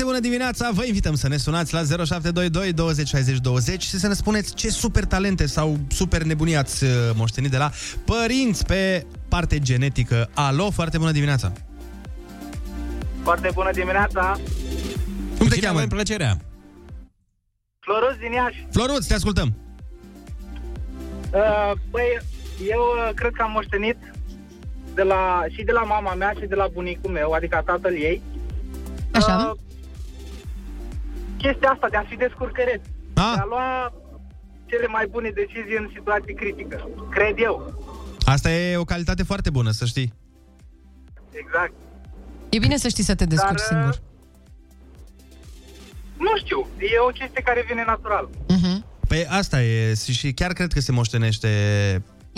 Foarte 0.00 0.18
bună 0.18 0.28
dimineața! 0.28 0.70
Vă 0.72 0.84
invităm 0.84 1.14
să 1.14 1.28
ne 1.28 1.36
sunați 1.36 1.72
la 1.72 1.78
0722 1.82 2.72
20 2.72 3.08
60 3.08 3.38
20 3.38 3.82
și 3.82 3.98
să 3.98 4.06
ne 4.06 4.14
spuneți 4.14 4.54
ce 4.54 4.70
super 4.70 5.04
talente 5.04 5.46
sau 5.46 5.78
super 5.88 6.22
nebunii 6.22 6.56
ați 6.56 6.84
uh, 6.84 6.90
moștenit 7.14 7.50
de 7.50 7.56
la 7.56 7.70
părinți 8.04 8.66
pe 8.66 9.06
parte 9.28 9.58
genetică. 9.58 10.28
Alo, 10.34 10.70
foarte 10.70 10.98
bună 10.98 11.10
dimineața! 11.10 11.52
Foarte 13.22 13.50
bună 13.54 13.70
dimineața! 13.72 14.38
Cum 15.38 15.46
te 15.46 15.54
Cine 15.54 15.66
cheamă? 15.66 15.76
avem 15.76 15.88
plăcerea? 15.88 16.36
Floruț 17.80 18.16
din 18.18 18.32
Iași. 18.32 18.66
Floruț, 18.72 19.06
te 19.06 19.14
ascultăm! 19.14 19.56
Uh, 21.32 21.72
Băi, 21.90 22.18
eu 22.68 22.80
uh, 22.80 23.14
cred 23.14 23.30
că 23.32 23.42
am 23.42 23.50
moștenit 23.50 23.96
de 24.94 25.02
la, 25.02 25.44
și 25.48 25.62
de 25.62 25.72
la 25.72 25.82
mama 25.82 26.14
mea 26.14 26.32
și 26.40 26.46
de 26.46 26.54
la 26.54 26.68
bunicul 26.72 27.10
meu, 27.10 27.32
adică 27.32 27.62
tatăl 27.64 27.92
ei. 27.92 28.22
Așa. 29.12 29.50
Uh, 29.50 29.59
chestia 31.42 31.70
asta 31.70 31.88
de 31.90 31.96
a 31.96 32.04
fi 32.10 32.16
descurcăreț. 32.16 32.82
Ah. 33.14 33.32
De 33.34 33.40
a 33.40 33.44
lua 33.44 33.92
cele 34.66 34.86
mai 34.86 35.06
bune 35.06 35.30
decizii 35.30 35.76
în 35.82 35.90
situații 35.94 36.34
critică. 36.34 36.88
Cred 37.10 37.34
eu. 37.38 37.54
Asta 38.24 38.50
e 38.50 38.76
o 38.76 38.84
calitate 38.84 39.22
foarte 39.22 39.50
bună, 39.50 39.70
să 39.70 39.84
știi. 39.84 40.12
Exact. 41.30 41.72
E 42.48 42.58
bine 42.58 42.76
să 42.76 42.88
știi 42.88 43.04
să 43.04 43.14
te 43.14 43.24
descurci 43.24 43.68
Dar, 43.68 43.68
singur. 43.68 43.94
Nu 46.16 46.36
știu, 46.36 46.66
e 46.78 46.98
o 47.08 47.12
chestie 47.18 47.42
care 47.42 47.64
vine 47.68 47.84
natural. 47.86 48.28
Păi 49.08 49.26
asta 49.26 49.62
e 49.62 49.94
și 50.12 50.32
chiar 50.32 50.52
cred 50.52 50.72
că 50.72 50.80
se 50.80 50.92
moștenește 50.92 51.48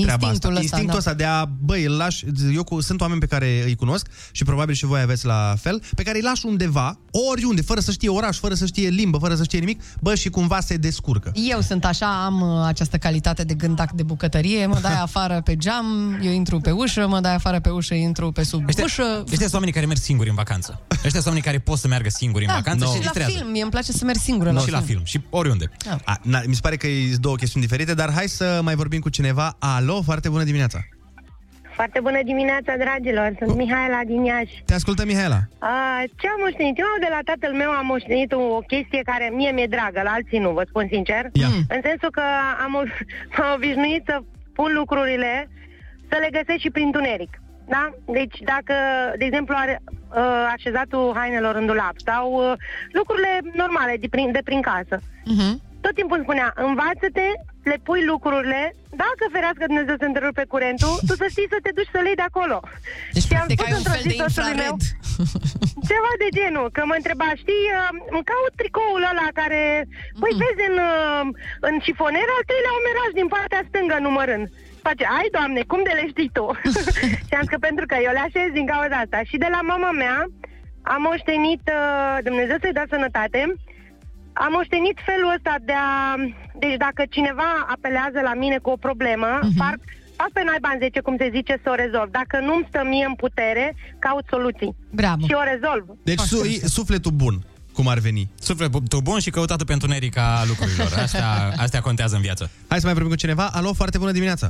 treaba 0.03 0.27
asta. 0.27 0.49
Instinctul 0.49 0.51
ăsta, 0.51 0.63
Instinctul 0.63 0.93
da. 0.93 0.99
ăsta 0.99 1.15
de 1.15 1.25
a, 1.25 1.45
băi, 1.45 1.85
îl 1.85 1.97
lași, 1.97 2.25
eu 2.55 2.65
cu, 2.65 2.81
sunt 2.81 3.01
oameni 3.01 3.21
pe 3.21 3.27
care 3.27 3.63
îi 3.65 3.75
cunosc 3.75 4.07
și 4.33 4.45
probabil 4.45 4.75
și 4.75 4.85
voi 4.85 5.01
aveți 5.01 5.27
la 5.27 5.55
fel, 5.61 5.83
pe 5.95 6.03
care 6.03 6.17
îi 6.17 6.23
lași 6.25 6.47
undeva, 6.47 6.99
oriunde, 7.31 7.63
fără 7.63 7.81
să 7.81 7.91
știe 7.91 8.09
oraș, 8.09 8.39
fără 8.39 8.55
să 8.55 8.67
știe 8.67 8.89
limbă, 8.89 9.19
fără 9.19 9.35
să 9.35 9.43
știe 9.45 9.59
nimic, 9.59 9.83
bă, 10.01 10.15
și 10.15 10.29
cumva 10.29 10.61
se 10.61 10.77
descurcă. 10.77 11.31
Eu 11.35 11.61
sunt 11.61 11.85
așa, 11.85 12.25
am 12.25 12.41
uh, 12.41 12.65
această 12.67 12.97
calitate 12.97 13.45
de 13.45 13.55
gândac 13.55 13.93
de 13.93 14.03
bucătărie, 14.03 14.67
mă 14.67 14.79
dai 14.83 14.95
afară 15.09 15.41
pe 15.45 15.57
geam, 15.57 16.19
eu 16.23 16.33
intru 16.33 16.61
pe 16.61 16.71
ușă, 16.71 17.07
mă 17.09 17.21
dai 17.21 17.35
afară 17.35 17.61
pe 17.61 17.69
ușă, 17.69 17.95
intru 17.95 18.33
pe 18.33 18.43
sub 18.45 18.65
Ăștia, 18.69 18.85
ușă. 18.85 19.03
ăștia 19.21 19.37
sunt 19.39 19.53
oamenii 19.53 19.75
care 19.75 19.87
merg 19.87 19.99
singuri 20.01 20.29
în 20.29 20.35
vacanță. 20.35 20.81
Ăștia 20.91 21.11
sunt 21.11 21.25
oamenii 21.25 21.43
care 21.47 21.59
pot 21.59 21.79
să 21.79 21.89
meargă 21.89 22.09
singuri 22.11 22.45
în 22.45 22.51
vacanță 22.55 22.85
Da, 22.85 22.91
și 22.91 22.93
și 22.97 22.99
la 22.99 23.05
distrează. 23.05 23.33
film, 23.33 23.51
mie 23.51 23.63
îmi 23.63 23.71
place 23.71 23.93
să 23.93 24.05
merg 24.05 24.19
singură 24.19 24.51
No, 24.51 24.59
la 24.59 24.65
și 24.65 24.71
la 24.71 24.81
film. 24.81 25.01
Și 25.05 25.21
oriunde. 25.31 25.71
A, 26.05 26.19
na, 26.23 26.41
mi 26.47 26.55
se 26.55 26.61
pare 26.63 26.77
că 26.77 26.87
e 26.87 27.15
două 27.21 27.37
chestiuni 27.37 27.65
diferite, 27.67 27.95
dar 27.95 28.13
hai 28.13 28.29
să 28.29 28.61
mai 28.63 28.75
vorbim 28.75 29.01
cu 29.01 29.09
cineva. 29.09 29.57
Alo, 29.59 29.92
foarte 30.01 30.29
bună 30.29 30.43
dimineața! 30.45 30.79
Foarte 31.75 32.01
bună 32.01 32.21
dimineața, 32.25 32.73
dragilor! 32.77 33.35
Sunt 33.39 33.57
Mihaela 33.57 34.01
din 34.07 34.25
Iași. 34.25 34.63
Te 34.67 34.75
ascultă, 34.75 35.05
Mihaela. 35.05 35.41
A, 35.59 36.03
ce 36.21 36.27
am 36.29 36.41
moștenit? 36.45 36.79
Eu 36.79 36.87
de 37.01 37.09
la 37.11 37.19
tatăl 37.31 37.53
meu 37.55 37.71
am 37.71 37.87
moștenit 37.87 38.33
o, 38.33 38.41
o 38.41 38.59
chestie 38.73 39.01
care 39.11 39.31
mie 39.35 39.51
mi-e 39.51 39.67
dragă, 39.77 40.01
la 40.05 40.11
alții 40.11 40.39
nu, 40.39 40.51
vă 40.51 40.65
spun 40.69 40.87
sincer. 40.91 41.23
Ia. 41.33 41.47
În 41.75 41.81
sensul 41.89 42.11
că 42.11 42.23
am, 42.65 42.75
o- 42.75 42.93
m-am 43.37 43.53
obișnuit 43.57 44.03
să 44.07 44.17
pun 44.59 44.71
lucrurile, 44.81 45.49
să 46.11 46.17
le 46.21 46.29
găsesc 46.39 46.61
și 46.65 46.71
prin 46.71 46.91
tuneric. 46.93 47.33
Da? 47.69 47.85
Deci 48.19 48.37
dacă, 48.53 48.75
de 49.19 49.25
exemplu, 49.25 49.55
are 49.59 49.75
uh, 49.87 50.53
așezatul 50.57 51.13
hainelor 51.15 51.55
în 51.57 51.67
dulap 51.67 51.97
sau 52.09 52.25
uh, 52.33 52.53
lucrurile 52.93 53.33
normale 53.63 53.97
de 54.01 54.07
prin, 54.11 54.33
de 54.33 54.41
prin 54.45 54.61
casă. 54.61 54.97
Tot 55.81 55.95
timpul 55.95 56.17
îmi 56.17 56.25
spunea, 56.27 56.53
învață-te, 56.57 57.27
le 57.71 57.77
pui 57.87 58.03
lucrurile, 58.13 58.63
dacă 59.03 59.23
ferească 59.35 59.65
Dumnezeu 59.71 59.97
să 59.99 60.07
întrerupe 60.11 60.45
curentul, 60.53 60.95
tu 61.09 61.15
să 61.23 61.27
știi 61.35 61.53
să 61.55 61.59
te 61.65 61.71
duci 61.77 61.95
să 61.95 62.01
le 62.01 62.11
iei 62.11 62.21
de 62.23 62.29
acolo. 62.31 62.57
Deci, 63.15 63.27
și 63.29 63.35
am 63.43 63.47
practic, 63.47 63.59
spus 63.59 63.67
ai 63.67 63.73
un 63.73 63.81
într-o 63.81 63.95
fel 63.95 64.03
zi 64.05 64.09
de 64.11 64.17
soțului 64.23 64.57
meu, 64.63 64.75
ceva 65.91 66.13
de 66.23 66.29
genul, 66.39 66.67
că 66.77 66.83
mă 66.89 66.95
întreba, 67.01 67.29
știi, 67.43 67.67
uh, 67.73 67.81
îmi 68.15 68.27
caut 68.31 68.53
tricoul 68.61 69.05
ăla 69.11 69.29
care, 69.41 69.63
păi 70.21 70.33
vezi 70.41 70.63
în, 70.71 70.77
uh, 70.93 71.23
în 71.69 71.75
șifoner 71.87 72.29
al 72.37 72.45
treilea 72.49 72.79
omeraj 72.81 73.11
din 73.21 73.29
partea 73.35 73.63
stângă 73.69 73.97
numărând. 74.09 74.47
Face, 74.87 75.05
ai 75.19 75.29
doamne, 75.37 75.61
cum 75.71 75.81
de 75.89 75.93
le 75.99 76.05
știi 76.13 76.35
tu? 76.37 76.47
și 77.29 77.35
am 77.39 77.45
zis 77.45 77.53
că 77.55 77.59
pentru 77.69 77.85
că 77.91 77.97
eu 78.07 78.13
le 78.17 78.23
așez 78.27 78.49
din 78.59 78.67
cauza 78.73 78.97
asta. 79.01 79.19
Și 79.31 79.37
de 79.45 79.49
la 79.55 79.61
mama 79.73 79.91
mea 80.03 80.19
am 80.95 81.01
moștenit, 81.09 81.65
uh, 81.79 82.17
Dumnezeu 82.29 82.57
să-i 82.61 82.77
dea 82.79 82.93
sănătate, 82.95 83.41
am 84.33 84.51
moștenit 84.57 84.97
felul 85.09 85.31
ăsta 85.37 85.55
de 85.69 85.77
a... 85.89 85.93
Deci 86.65 86.77
dacă 86.87 87.03
cineva 87.17 87.51
apelează 87.75 88.19
la 88.29 88.35
mine 88.43 88.59
cu 88.65 88.71
o 88.71 88.83
problemă, 88.87 89.31
uh-huh. 89.39 89.57
fac, 89.63 89.77
fac 90.21 90.31
pe 90.37 90.43
naiba 90.49 90.71
în 90.73 90.79
10, 90.79 91.01
cum 91.01 91.17
se 91.23 91.29
zice, 91.37 91.55
să 91.63 91.69
o 91.75 91.77
rezolv. 91.85 92.09
Dacă 92.21 92.37
nu-mi 92.47 92.67
stă 92.71 92.81
mie 92.93 93.07
în 93.13 93.17
putere, 93.25 93.67
caut 94.05 94.27
soluții. 94.35 94.73
Bravo. 95.01 95.23
Și 95.29 95.35
o 95.43 95.45
rezolv. 95.53 95.85
Deci 96.11 96.21
su- 96.31 96.45
e 96.45 96.67
sufletul 96.79 97.15
bun, 97.23 97.35
cum 97.77 97.87
ar 97.95 97.99
veni. 98.09 98.25
Sufletul 98.49 99.01
bun 99.09 99.19
și 99.25 99.31
căutatul 99.31 99.67
pentru 99.73 99.87
nerica 99.89 100.27
lucrurilor. 100.51 100.91
Astea, 101.05 101.31
astea 101.65 101.81
contează 101.81 102.15
în 102.17 102.23
viață. 102.29 102.51
Hai 102.69 102.79
să 102.81 102.85
mai 102.85 102.95
vorbim 102.95 103.13
cu 103.13 103.19
cineva. 103.25 103.47
Alo, 103.53 103.73
foarte 103.73 103.99
bună 103.99 104.13
dimineața! 104.19 104.49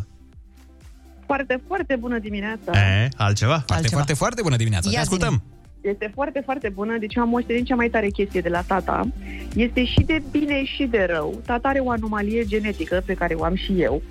Foarte, 1.27 1.63
foarte 1.67 1.97
bună 1.97 2.19
dimineața. 2.19 2.71
E, 2.73 3.09
altceva? 3.17 3.53
Foarte, 3.53 3.73
Altceva. 3.73 3.95
foarte, 3.95 4.15
foarte 4.15 4.43
bună 4.43 4.57
dimineața. 4.57 4.89
Te 4.89 4.95
Ia 4.95 5.01
ascultăm. 5.01 5.43
Este 5.83 6.11
foarte, 6.15 6.43
foarte 6.45 6.69
bună. 6.69 6.99
Deci 6.99 7.15
eu 7.15 7.23
am 7.23 7.29
moștenit 7.29 7.65
cea 7.65 7.75
mai 7.75 7.89
tare 7.89 8.09
chestie 8.09 8.41
de 8.41 8.49
la 8.49 8.61
tata. 8.61 9.09
Este 9.55 9.85
și 9.85 10.01
de 10.01 10.23
bine 10.31 10.65
și 10.65 10.85
de 10.85 11.07
rău. 11.11 11.41
Tata 11.47 11.69
are 11.69 11.79
o 11.79 11.91
anomalie 11.91 12.45
genetică 12.45 13.03
pe 13.07 13.15
care 13.15 13.35
o 13.35 13.45
am 13.45 13.55
și 13.55 13.83
eu. 13.83 14.03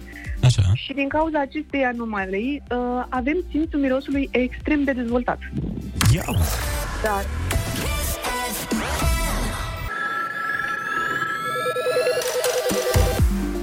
Așa. 0.43 0.61
Și 0.73 0.93
din 0.93 1.07
cauza 1.07 1.39
acestei 1.39 1.83
anomalii 1.83 2.63
uh, 2.71 3.05
avem 3.09 3.43
simțul 3.51 3.79
mirosului 3.79 4.29
extrem 4.31 4.83
de 4.83 4.91
dezvoltat. 4.91 5.39
Ia. 6.13 6.25
Dar 7.03 7.25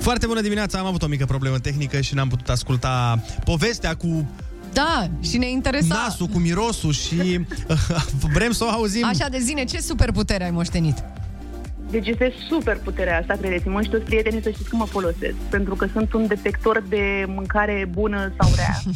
Foarte 0.00 0.26
bună 0.26 0.40
dimineața, 0.40 0.78
am 0.78 0.86
avut 0.86 1.02
o 1.02 1.06
mică 1.06 1.24
problemă 1.24 1.58
tehnică 1.58 2.00
și 2.00 2.14
n-am 2.14 2.28
putut 2.28 2.48
asculta 2.48 3.22
povestea 3.44 3.94
cu 3.94 4.28
Da, 4.72 5.08
și 5.20 5.36
ne 5.38 5.50
interesa. 5.50 5.94
nasul, 5.94 6.26
cu 6.26 6.38
mirosul 6.38 6.92
și 6.92 7.40
vrem 8.34 8.52
să 8.52 8.64
o 8.64 8.68
auzim. 8.68 9.04
Așa 9.04 9.28
de 9.28 9.38
zine, 9.38 9.64
ce 9.64 9.80
superputere 9.80 10.44
ai 10.44 10.50
moștenit? 10.50 11.04
Deci 11.90 12.06
este 12.06 12.32
super 12.48 12.78
puterea 12.84 13.18
asta, 13.18 13.34
credeți-mă, 13.40 13.82
și 13.82 13.88
toți 13.88 14.04
prietenii 14.04 14.42
să 14.42 14.50
știți 14.50 14.68
că 14.68 14.76
mă 14.76 14.84
folosesc, 14.84 15.34
pentru 15.50 15.74
că 15.74 15.86
sunt 15.92 16.12
un 16.12 16.26
detector 16.26 16.82
de 16.88 17.24
mâncare 17.28 17.88
bună 17.92 18.32
sau 18.40 18.50
rea. 18.56 18.80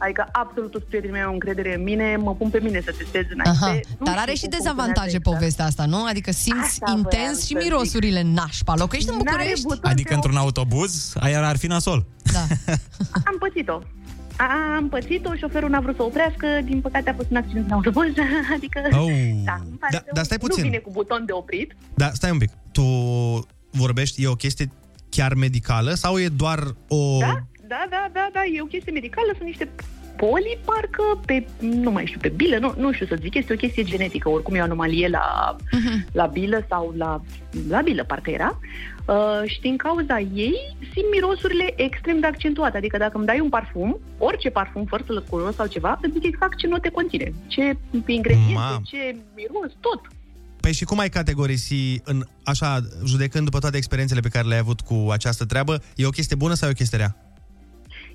Adică 0.00 0.28
absolut 0.32 0.70
toți 0.70 0.84
prietenii 0.84 1.14
mei 1.14 1.24
au 1.24 1.32
încredere 1.32 1.74
în 1.74 1.82
mine, 1.82 2.16
mă 2.16 2.34
pun 2.34 2.48
pe 2.50 2.58
mine 2.62 2.80
să 2.84 2.94
testez 2.98 3.22
înainte. 3.32 3.64
Aha. 3.64 3.70
Nu 3.98 4.04
Dar 4.04 4.06
știu 4.06 4.20
are 4.20 4.32
și 4.34 4.40
cum 4.40 4.50
dezavantaje 4.58 4.94
funcționează 5.10 5.30
povestea 5.38 5.64
asta, 5.64 5.84
nu? 5.86 6.04
Adică 6.04 6.30
simți 6.32 6.60
Asta 6.62 6.84
voiam 6.84 6.98
intens 6.98 7.38
și 7.40 7.52
să 7.52 7.60
zic. 7.60 7.62
mirosurile 7.62 8.20
în 8.20 8.32
nașpa. 8.32 8.74
Locuiești 8.76 9.10
în 9.10 9.14
N-are 9.16 9.30
București? 9.36 9.66
buton 9.66 9.90
Adică 9.90 10.14
într-un 10.14 10.36
autobuz, 10.36 11.12
aia 11.20 11.48
ar 11.48 11.56
fi 11.56 11.66
nasol. 11.66 12.06
Am 13.30 13.36
pățit-o. 13.38 13.78
Am 14.76 14.88
pățit-o, 14.88 15.34
șoferul 15.34 15.70
n-a 15.70 15.80
vrut 15.80 15.96
să 15.96 16.02
oprească, 16.02 16.46
din 16.64 16.80
păcate 16.80 17.10
a 17.10 17.14
fost 17.14 17.30
un 17.30 17.36
accident 17.36 17.66
în 17.66 17.72
autobuz, 17.72 18.06
adică... 18.54 18.80
Oh. 18.84 19.10
Da, 19.44 19.54
îmi 19.66 19.76
pare 19.78 19.92
Da- 19.92 20.02
rău. 20.04 20.12
dar 20.14 20.24
stai 20.24 20.38
puțin. 20.38 20.62
Nu 20.62 20.68
vine 20.70 20.80
cu 20.82 20.90
buton 20.90 21.22
de 21.26 21.32
oprit. 21.32 21.76
Da, 21.94 22.10
stai 22.12 22.30
un 22.30 22.38
pic. 22.38 22.50
Tu 22.72 22.82
vorbești, 23.70 24.22
e 24.22 24.28
o 24.28 24.34
chestie 24.34 24.70
chiar 25.08 25.34
medicală 25.34 25.90
sau 25.94 26.18
e 26.18 26.28
doar 26.28 26.58
o... 26.88 27.18
Da, 27.18 27.44
da, 27.68 27.86
da, 27.90 28.10
da, 28.12 28.28
da, 28.32 28.40
e 28.54 28.60
o 28.62 28.64
chestie 28.64 28.92
medicală, 28.92 29.28
sunt 29.36 29.48
niște 29.48 29.68
poli, 30.22 30.58
parcă, 30.64 31.04
pe, 31.26 31.46
nu 31.60 31.90
mai 31.90 32.06
știu, 32.06 32.20
pe 32.20 32.28
bilă, 32.28 32.56
nu, 32.58 32.74
nu 32.76 32.92
știu 32.92 33.06
să 33.06 33.16
zic, 33.20 33.34
este 33.34 33.52
o 33.52 33.56
chestie 33.56 33.82
genetică, 33.82 34.28
oricum 34.28 34.54
e 34.54 34.60
o 34.60 34.62
anomalie 34.62 35.08
la, 35.08 35.56
la 36.20 36.26
bilă 36.26 36.66
sau 36.68 36.94
la, 36.96 37.22
la 37.68 37.80
bilă, 37.80 38.04
parcă 38.04 38.30
era. 38.30 38.58
Uh, 39.06 39.42
și 39.46 39.60
din 39.60 39.76
cauza 39.76 40.18
ei 40.18 40.76
simt 40.92 41.10
mirosurile 41.12 41.72
extrem 41.76 42.20
de 42.20 42.26
accentuate, 42.26 42.76
adică 42.76 42.96
dacă 42.98 43.16
îmi 43.16 43.26
dai 43.26 43.40
un 43.40 43.48
parfum, 43.48 43.98
orice 44.18 44.50
parfum, 44.50 44.84
fără 44.84 45.02
să-l 45.06 45.24
cunosc 45.30 45.56
sau 45.56 45.66
ceva, 45.66 45.98
îți 46.02 46.12
zic 46.12 46.24
exact 46.24 46.56
ce 46.56 46.66
note 46.66 46.88
conține, 46.88 47.32
ce 47.46 47.76
ingrediente, 48.06 48.52
Mam. 48.52 48.82
ce 48.84 49.16
miros, 49.34 49.72
tot. 49.80 50.00
Păi 50.60 50.72
și 50.72 50.84
cum 50.84 50.98
ai 50.98 51.08
categorisi, 51.08 52.00
în, 52.04 52.24
așa, 52.44 52.80
judecând 53.06 53.44
după 53.44 53.58
toate 53.58 53.76
experiențele 53.76 54.20
pe 54.20 54.28
care 54.28 54.46
le-ai 54.46 54.60
avut 54.60 54.80
cu 54.80 55.06
această 55.10 55.44
treabă, 55.44 55.82
e 55.96 56.06
o 56.06 56.10
chestie 56.10 56.36
bună 56.36 56.54
sau 56.54 56.68
e 56.68 56.72
o 56.72 56.74
chestie 56.74 56.98
rea? 56.98 57.27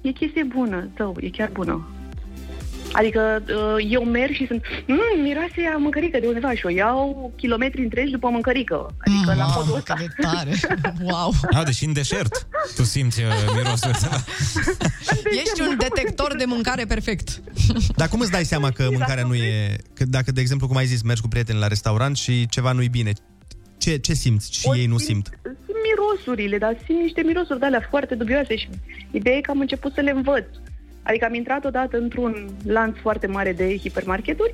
E 0.03 0.11
chestie 0.11 0.43
bună, 0.43 0.89
tău, 0.95 1.15
e 1.19 1.29
chiar 1.29 1.49
bună. 1.53 1.87
Adică 2.91 3.43
uh, 3.47 3.85
eu 3.89 4.03
merg 4.03 4.33
și 4.33 4.47
sunt, 4.47 4.61
mmm, 4.87 5.21
miroase 5.23 5.61
a 5.73 5.77
mâncărică 5.77 6.19
de 6.19 6.27
undeva 6.27 6.53
și 6.53 6.65
o 6.65 6.69
iau 6.69 7.33
kilometri 7.35 7.81
întregi 7.83 8.11
după 8.11 8.29
mâncărică. 8.29 8.95
Adică 8.97 9.33
la 9.37 9.45
modul 9.55 9.75
ăsta. 9.75 9.95
de 9.99 10.07
tare. 10.21 10.51
Wow. 11.11 11.33
A, 11.51 11.63
deși 11.63 11.85
în 11.85 11.93
deșert 11.93 12.47
tu 12.75 12.83
simți 12.83 13.21
uh, 13.21 13.27
mirosul 13.55 13.89
ăsta. 13.89 14.23
Ești 15.31 15.61
un 15.67 15.77
detector 15.77 16.35
de 16.35 16.45
mâncare 16.45 16.85
perfect. 16.85 17.41
Dar 17.99 18.07
cum 18.07 18.19
îți 18.19 18.31
dai 18.31 18.45
seama 18.45 18.71
că 18.71 18.87
mâncarea 18.91 19.23
nu 19.23 19.35
e... 19.35 19.77
Că 19.93 20.05
dacă, 20.05 20.31
de 20.31 20.41
exemplu, 20.41 20.67
cum 20.67 20.75
ai 20.75 20.85
zis, 20.85 21.01
mergi 21.01 21.21
cu 21.21 21.27
prieteni 21.27 21.59
la 21.59 21.67
restaurant 21.67 22.17
și 22.17 22.47
ceva 22.47 22.71
nu-i 22.71 22.89
bine, 22.89 23.11
ce, 23.77 23.97
ce 23.97 24.13
simți 24.13 24.53
și 24.53 24.67
O 24.67 24.75
ei 24.75 24.85
nu 24.85 24.95
simt- 24.95 25.05
simt? 25.05 25.29
Simt 26.03 26.25
mirosurile, 26.25 26.57
dar 26.57 26.75
simt 26.85 26.99
niște 27.01 27.21
mirosuri 27.25 27.59
de 27.59 27.65
alea 27.65 27.87
foarte 27.89 28.15
dubioase 28.15 28.55
și 28.55 28.67
ideea 29.11 29.35
e 29.37 29.41
că 29.41 29.51
am 29.51 29.59
început 29.59 29.93
să 29.93 30.01
le 30.01 30.11
învăț. 30.11 30.45
Adică 31.03 31.25
am 31.25 31.33
intrat 31.33 31.65
odată 31.65 31.97
într-un 31.97 32.49
lanț 32.65 32.97
foarte 32.97 33.27
mare 33.27 33.53
de 33.53 33.77
hipermarketuri 33.77 34.51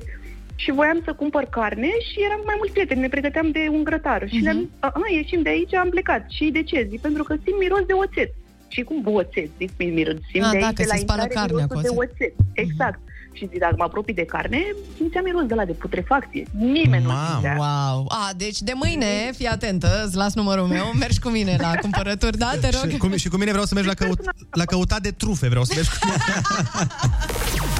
și 0.54 0.70
voiam 0.70 1.00
să 1.04 1.12
cumpăr 1.12 1.44
carne 1.44 1.86
și 2.10 2.22
eram 2.24 2.40
mai 2.44 2.54
mulți 2.56 2.72
prieteni, 2.72 3.00
ne 3.00 3.08
pregăteam 3.08 3.50
de 3.50 3.68
un 3.70 3.84
grătar. 3.84 4.28
Și 4.28 4.36
le-am 4.42 4.56
zis, 4.58 4.68
aha, 4.78 5.00
ieșim 5.14 5.42
de 5.42 5.48
aici, 5.48 5.74
am 5.74 5.88
plecat. 5.88 6.30
Și 6.30 6.50
de 6.52 6.62
ce? 6.62 6.86
Zic, 6.90 7.00
pentru 7.00 7.22
că 7.22 7.34
simt 7.44 7.58
miros 7.58 7.84
de 7.86 7.92
oțet. 7.92 8.30
Și 8.68 8.82
cum 8.82 9.02
oțet? 9.06 9.48
Zic, 9.58 9.70
"Păi, 9.70 9.86
miros, 9.90 10.14
simt 10.32 10.44
Ah, 10.44 10.50
de 10.52 10.58
da, 10.58 10.66
aici, 10.66 10.76
că 10.76 10.82
de 10.82 10.88
la 10.88 10.94
se 10.94 11.00
spală 11.00 11.22
intrare, 11.22 11.46
carnea 11.46 11.66
mirosul 11.66 11.76
cu 11.76 11.82
de 11.82 12.00
oțet. 12.02 12.10
oțet. 12.12 12.32
Exact. 12.52 13.00
Și 13.32 13.48
zic, 13.50 13.58
dacă 13.58 13.74
mă 13.78 13.84
apropii 13.84 14.14
de 14.14 14.24
carne, 14.24 14.62
simțeam 14.96 15.24
miros 15.24 15.46
de 15.46 15.54
la 15.54 15.64
de 15.64 15.72
putrefacție. 15.72 16.46
Nimeni 16.58 17.04
nu 17.04 17.10
simțea. 17.30 17.56
Wow. 17.58 18.06
A, 18.08 18.30
deci 18.36 18.60
de 18.60 18.72
mâine, 18.74 19.30
fii 19.36 19.46
atentă, 19.46 20.02
îți 20.06 20.16
las 20.16 20.34
numărul 20.34 20.66
meu, 20.66 20.92
mergi 20.98 21.20
cu 21.20 21.28
mine 21.28 21.56
la 21.60 21.74
cumpărături, 21.84 22.38
da? 22.38 22.50
Te 22.60 22.68
rog. 22.68 22.90
Și 22.90 22.96
cu, 22.96 23.16
și 23.16 23.28
cu 23.28 23.36
mine 23.36 23.50
vreau 23.50 23.66
să 23.66 23.74
mergi 23.74 23.88
la, 23.88 23.94
căut, 23.94 24.20
la 24.50 24.64
căutat 24.64 25.00
de 25.00 25.10
trufe, 25.10 25.48
vreau 25.48 25.64
să 25.64 25.72
mergi 25.74 25.90
cu 25.90 26.06
Number 26.06 27.78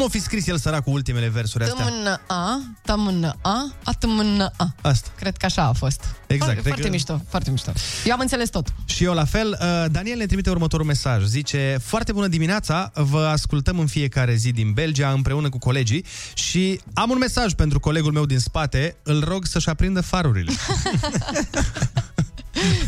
Cum 0.00 0.08
Cum 0.08 0.18
o 0.18 0.20
fi 0.20 0.26
scris 0.28 0.46
el 0.46 0.58
săracul 0.58 0.92
ultimele 0.92 1.28
versuri 1.28 1.64
astea? 1.64 1.84
Tămână 1.84 2.20
A, 2.26 2.60
tămână 2.82 3.34
A, 3.42 3.72
atâmână 3.84 4.50
A. 4.56 4.74
Asta. 4.80 5.08
Cred 5.18 5.36
că 5.36 5.46
așa 5.46 5.62
a 5.62 5.72
fost. 5.72 6.00
Exact. 6.26 6.26
Foarte, 6.26 6.54
foarte 6.54 6.70
Cred 6.70 6.84
că- 6.84 6.90
mișto, 6.90 7.20
foarte 7.28 7.50
mișto. 7.50 7.72
Eu 8.04 8.12
am 8.12 8.20
înțeles 8.20 8.48
tot. 8.48 8.72
Și 8.84 9.04
eu 9.04 9.14
la 9.14 9.24
fel. 9.24 9.58
Uh, 9.60 9.84
Daniel 9.90 10.18
ne 10.18 10.26
trimite 10.26 10.50
următorul 10.50 10.86
mesaj. 10.86 11.24
Zice, 11.24 11.78
foarte 11.82 12.12
bună 12.12 12.26
dimineața, 12.26 12.90
vă 12.94 13.26
ascultăm 13.32 13.78
în 13.78 13.86
fiecare 13.86 14.34
zi 14.34 14.52
din 14.52 14.72
Belgia 14.72 15.10
împreună 15.10 15.48
cu 15.48 15.58
colegii 15.58 16.04
și 16.34 16.80
am 16.94 17.10
un 17.10 17.18
mesaj 17.18 17.52
pentru 17.52 17.80
colegul 17.80 18.12
meu 18.12 18.26
din 18.26 18.38
spate. 18.38 18.96
Îl 19.02 19.24
rog 19.24 19.44
să-și 19.46 19.68
aprindă 19.68 20.00
farurile. 20.00 20.52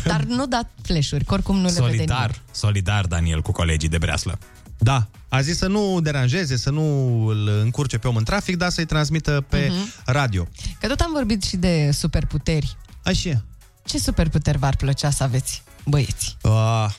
Dar 0.03 0.23
nu 0.23 0.45
dat 0.47 0.71
flash-uri, 0.81 1.23
că 1.25 1.33
oricum 1.33 1.55
nu 1.55 1.65
le 1.65 1.71
vede 1.71 1.79
Solidar, 1.85 2.17
nimeni. 2.17 2.41
solidar 2.51 3.05
Daniel 3.05 3.41
cu 3.41 3.51
colegii 3.51 3.89
de 3.89 3.97
breaslă. 3.97 4.39
Da, 4.83 5.07
a 5.29 5.41
zis 5.41 5.57
să 5.57 5.67
nu 5.67 5.99
deranjeze, 6.01 6.57
să 6.57 6.69
nu 6.69 6.83
îl 7.27 7.47
încurce 7.47 7.97
pe 7.97 8.07
om 8.07 8.15
în 8.15 8.23
trafic, 8.23 8.57
dar 8.57 8.69
să-i 8.69 8.85
transmită 8.85 9.45
pe 9.49 9.67
Mhm. 9.71 9.93
radio. 10.05 10.47
Că 10.79 10.87
tot 10.87 10.99
am 10.99 11.11
vorbit 11.13 11.43
și 11.43 11.57
de 11.57 11.91
superputeri. 11.91 12.77
Așa. 13.03 13.43
Ce 13.85 13.97
superputeri 13.99 14.57
v-ar 14.57 14.75
plăcea 14.75 15.09
să 15.09 15.23
aveți, 15.23 15.63
băieți? 15.85 16.37
Uh, 16.41 16.89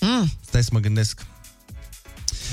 Mm. 0.00 0.32
stai 0.46 0.62
să 0.62 0.68
mă 0.72 0.78
gândesc. 0.78 1.20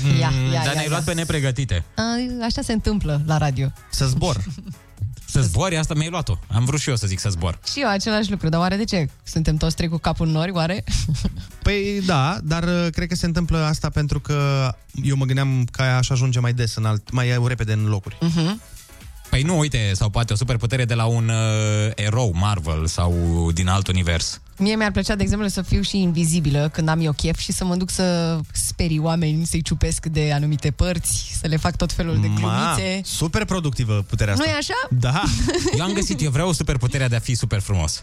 Ia, 0.06 0.18
ia, 0.18 0.30
Mm, 0.30 0.44
Dar 0.52 0.64
ia, 0.64 0.72
ne-ai 0.72 0.82
ia. 0.84 0.88
luat 0.90 1.04
pe 1.04 1.14
nepregătite. 1.14 1.84
A, 1.96 2.02
Așa 2.44 2.62
se 2.62 2.72
întâmplă 2.72 3.22
la 3.26 3.36
radio. 3.38 3.72
Să 3.90 4.06
zbor. 4.06 4.36
Să 5.32 5.40
zbori, 5.40 5.76
asta 5.76 5.94
mi-ai 5.94 6.08
luat-o. 6.10 6.38
Am 6.46 6.64
vrut 6.64 6.80
și 6.80 6.88
eu 6.88 6.96
să 6.96 7.06
zic 7.06 7.18
să 7.18 7.28
zbor. 7.28 7.58
Și 7.72 7.80
eu 7.80 7.88
același 7.88 8.30
lucru, 8.30 8.48
dar 8.48 8.60
oare 8.60 8.76
de 8.76 8.84
ce? 8.84 9.08
Suntem 9.22 9.56
toți 9.56 9.76
trei 9.76 9.88
cu 9.88 9.96
capul 9.96 10.26
în 10.26 10.32
nori, 10.32 10.50
oare? 10.50 10.84
Păi 11.62 12.02
da, 12.06 12.38
dar 12.42 12.62
uh, 12.62 12.86
cred 12.90 13.08
că 13.08 13.14
se 13.14 13.26
întâmplă 13.26 13.58
asta 13.58 13.88
pentru 13.88 14.20
că 14.20 14.70
eu 15.02 15.16
mă 15.16 15.24
gândeam 15.24 15.68
că 15.70 15.82
aș 15.82 16.10
ajunge 16.10 16.40
mai 16.40 16.52
des, 16.52 16.74
în 16.74 16.84
alt, 16.84 17.10
mai 17.10 17.38
repede 17.46 17.72
în 17.72 17.84
locuri. 17.84 18.18
Uh-huh. 18.18 18.71
Păi 19.32 19.42
nu, 19.42 19.58
uite, 19.58 19.90
sau 19.94 20.08
poate 20.08 20.32
o 20.32 20.36
superputere 20.36 20.84
de 20.84 20.94
la 20.94 21.04
un 21.04 21.28
uh, 21.28 21.90
erou 21.94 22.32
Marvel 22.34 22.86
sau 22.86 23.14
din 23.54 23.68
alt 23.68 23.86
univers. 23.88 24.40
Mie 24.56 24.76
mi-ar 24.76 24.90
plăcea, 24.90 25.14
de 25.14 25.22
exemplu, 25.22 25.48
să 25.48 25.62
fiu 25.62 25.80
și 25.82 26.00
invizibilă 26.00 26.70
când 26.72 26.88
am 26.88 27.00
eu 27.00 27.12
chef 27.12 27.38
și 27.38 27.52
să 27.52 27.64
mă 27.64 27.74
duc 27.74 27.90
să 27.90 28.38
sperii 28.52 28.98
oameni, 28.98 29.44
să-i 29.46 29.62
ciupesc 29.62 30.06
de 30.06 30.32
anumite 30.32 30.70
părți, 30.70 31.36
să 31.40 31.46
le 31.46 31.56
fac 31.56 31.76
tot 31.76 31.92
felul 31.92 32.18
de 32.20 32.26
Ma, 32.26 32.34
glumițe. 32.34 33.00
super 33.04 33.44
productivă 33.44 34.04
puterea 34.08 34.32
asta. 34.32 34.44
Nu-i 34.46 34.54
așa? 34.54 34.74
Da. 34.90 35.22
Eu 35.78 35.84
am 35.84 35.92
găsit, 35.92 36.22
eu 36.22 36.30
vreau 36.30 36.52
superputerea 36.52 37.08
de 37.08 37.16
a 37.16 37.20
fi 37.20 37.34
super 37.34 37.60
frumos. 37.60 38.02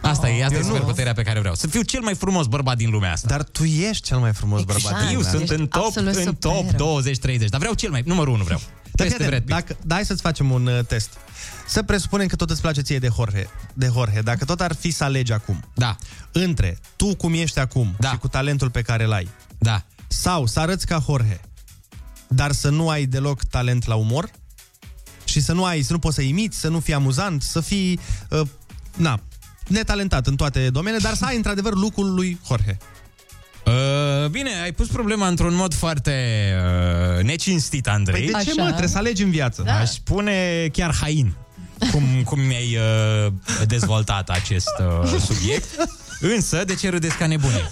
Asta 0.00 0.28
e, 0.30 0.44
asta 0.44 0.54
Eu 0.56 0.60
e 0.60 0.66
nu. 0.66 0.72
superputerea 0.72 1.12
pe 1.12 1.22
care 1.22 1.38
vreau. 1.38 1.54
Să 1.54 1.66
fiu 1.66 1.82
cel 1.82 2.00
mai 2.00 2.14
frumos 2.14 2.46
bărbat 2.46 2.76
din 2.76 2.90
lumea 2.90 3.12
asta. 3.12 3.28
Dar 3.28 3.42
tu 3.42 3.64
ești 3.64 4.02
cel 4.06 4.18
mai 4.18 4.32
frumos 4.32 4.62
bărbat 4.62 4.98
din 4.98 5.08
Eu 5.08 5.14
lumea 5.14 5.30
sunt 5.30 5.42
asta. 5.42 5.54
în 5.54 5.66
top, 5.66 5.84
absolut 5.84 6.14
în 6.14 6.34
top 6.34 6.66
superb. 6.70 7.36
20-30, 7.44 7.48
dar 7.48 7.58
vreau 7.60 7.74
cel 7.74 7.90
mai, 7.90 8.02
numărul 8.04 8.34
1 8.34 8.42
vreau. 8.42 8.60
Dar 8.92 9.06
Peste 9.06 9.22
fii 9.22 9.26
Brad 9.26 9.42
atent, 9.42 9.44
Pitt. 9.44 9.68
dacă, 9.68 9.86
da, 9.86 9.94
hai 9.94 10.04
să-ți 10.04 10.22
facem 10.22 10.50
un 10.50 10.66
uh, 10.66 10.84
test. 10.86 11.10
Să 11.66 11.82
presupunem 11.82 12.26
că 12.26 12.36
tot 12.36 12.50
îți 12.50 12.60
place 12.60 12.80
ție 12.80 12.98
de 12.98 13.08
Jorge, 13.14 13.46
de 13.74 13.90
Jorge. 13.92 14.20
Dacă 14.20 14.44
tot 14.44 14.60
ar 14.60 14.74
fi 14.74 14.90
să 14.90 15.04
alegi 15.04 15.32
acum. 15.32 15.64
Da. 15.74 15.96
Între 16.32 16.78
tu 16.96 17.16
cum 17.16 17.32
ești 17.32 17.58
acum 17.58 17.94
da. 17.98 18.10
și 18.10 18.16
cu 18.16 18.28
talentul 18.28 18.70
pe 18.70 18.82
care 18.82 19.04
îl 19.04 19.12
ai. 19.12 19.28
Da. 19.58 19.84
Sau 20.08 20.46
să 20.46 20.60
arăți 20.60 20.86
ca 20.86 21.02
Jorge, 21.06 21.40
dar 22.28 22.52
să 22.52 22.68
nu 22.68 22.88
ai 22.88 23.06
deloc 23.06 23.44
talent 23.44 23.86
la 23.86 23.94
umor 23.94 24.30
și 25.24 25.40
să 25.40 25.52
nu 25.52 25.64
ai, 25.64 25.82
să 25.82 25.92
nu 25.92 25.98
poți 25.98 26.14
să 26.14 26.22
imiți, 26.22 26.58
să 26.58 26.68
nu 26.68 26.80
fii 26.80 26.94
amuzant, 26.94 27.42
să 27.42 27.60
fii, 27.60 28.00
uh, 28.30 28.40
na, 28.96 29.20
netalentat 29.68 30.26
în 30.26 30.36
toate 30.36 30.70
domeniile, 30.70 31.08
dar 31.08 31.14
să 31.14 31.24
ai 31.24 31.36
într-adevăr 31.36 31.74
lucrul 31.74 32.14
lui 32.14 32.40
Jorge. 32.46 32.76
Uh, 33.64 34.28
bine, 34.30 34.50
ai 34.62 34.72
pus 34.72 34.86
problema 34.86 35.26
într-un 35.28 35.54
mod 35.54 35.74
foarte 35.74 36.12
uh, 37.18 37.22
necinstit, 37.24 37.88
Andrei. 37.88 38.30
Păi 38.30 38.44
de 38.44 38.50
ce, 38.50 38.60
mă? 38.60 38.66
Trebuie 38.66 38.88
să 38.88 38.98
alegi 38.98 39.22
în 39.22 39.30
viață. 39.30 39.62
Da. 39.62 39.78
Aș 39.78 39.88
spune 39.88 40.68
chiar 40.72 40.94
hain, 41.00 41.32
cum, 41.90 42.02
cum 42.24 42.40
mi-ai 42.40 42.76
uh, 43.26 43.32
dezvoltat 43.66 44.28
acest 44.28 44.70
uh, 45.02 45.18
subiect. 45.26 45.88
Însă, 46.20 46.64
de 46.64 46.74
ce 46.74 46.88
râdeți 46.90 47.16
ca 47.16 47.26
nebune? 47.26 47.70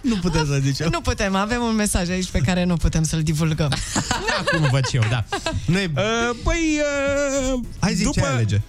Nu 0.00 0.16
putem 0.16 0.46
să 0.46 0.58
zicem. 0.62 0.88
Nu 0.92 1.00
putem, 1.00 1.34
avem 1.34 1.62
un 1.62 1.74
mesaj 1.74 2.08
aici 2.08 2.28
pe 2.30 2.38
care 2.38 2.64
nu 2.64 2.76
putem 2.76 3.02
să-l 3.02 3.22
divulgăm. 3.22 3.72
Acum 4.40 4.68
văd 4.70 4.86
și 4.86 4.96
eu, 4.96 5.02
da. 5.10 5.24
Nu 5.66 5.78
e... 5.78 5.90
Uh, 5.96 6.02
păi, 6.44 6.80
uh, 7.52 7.60
Hai 7.80 7.94
zi 7.94 8.10
ce 8.10 8.20
ai 8.24 8.32
alege. 8.32 8.60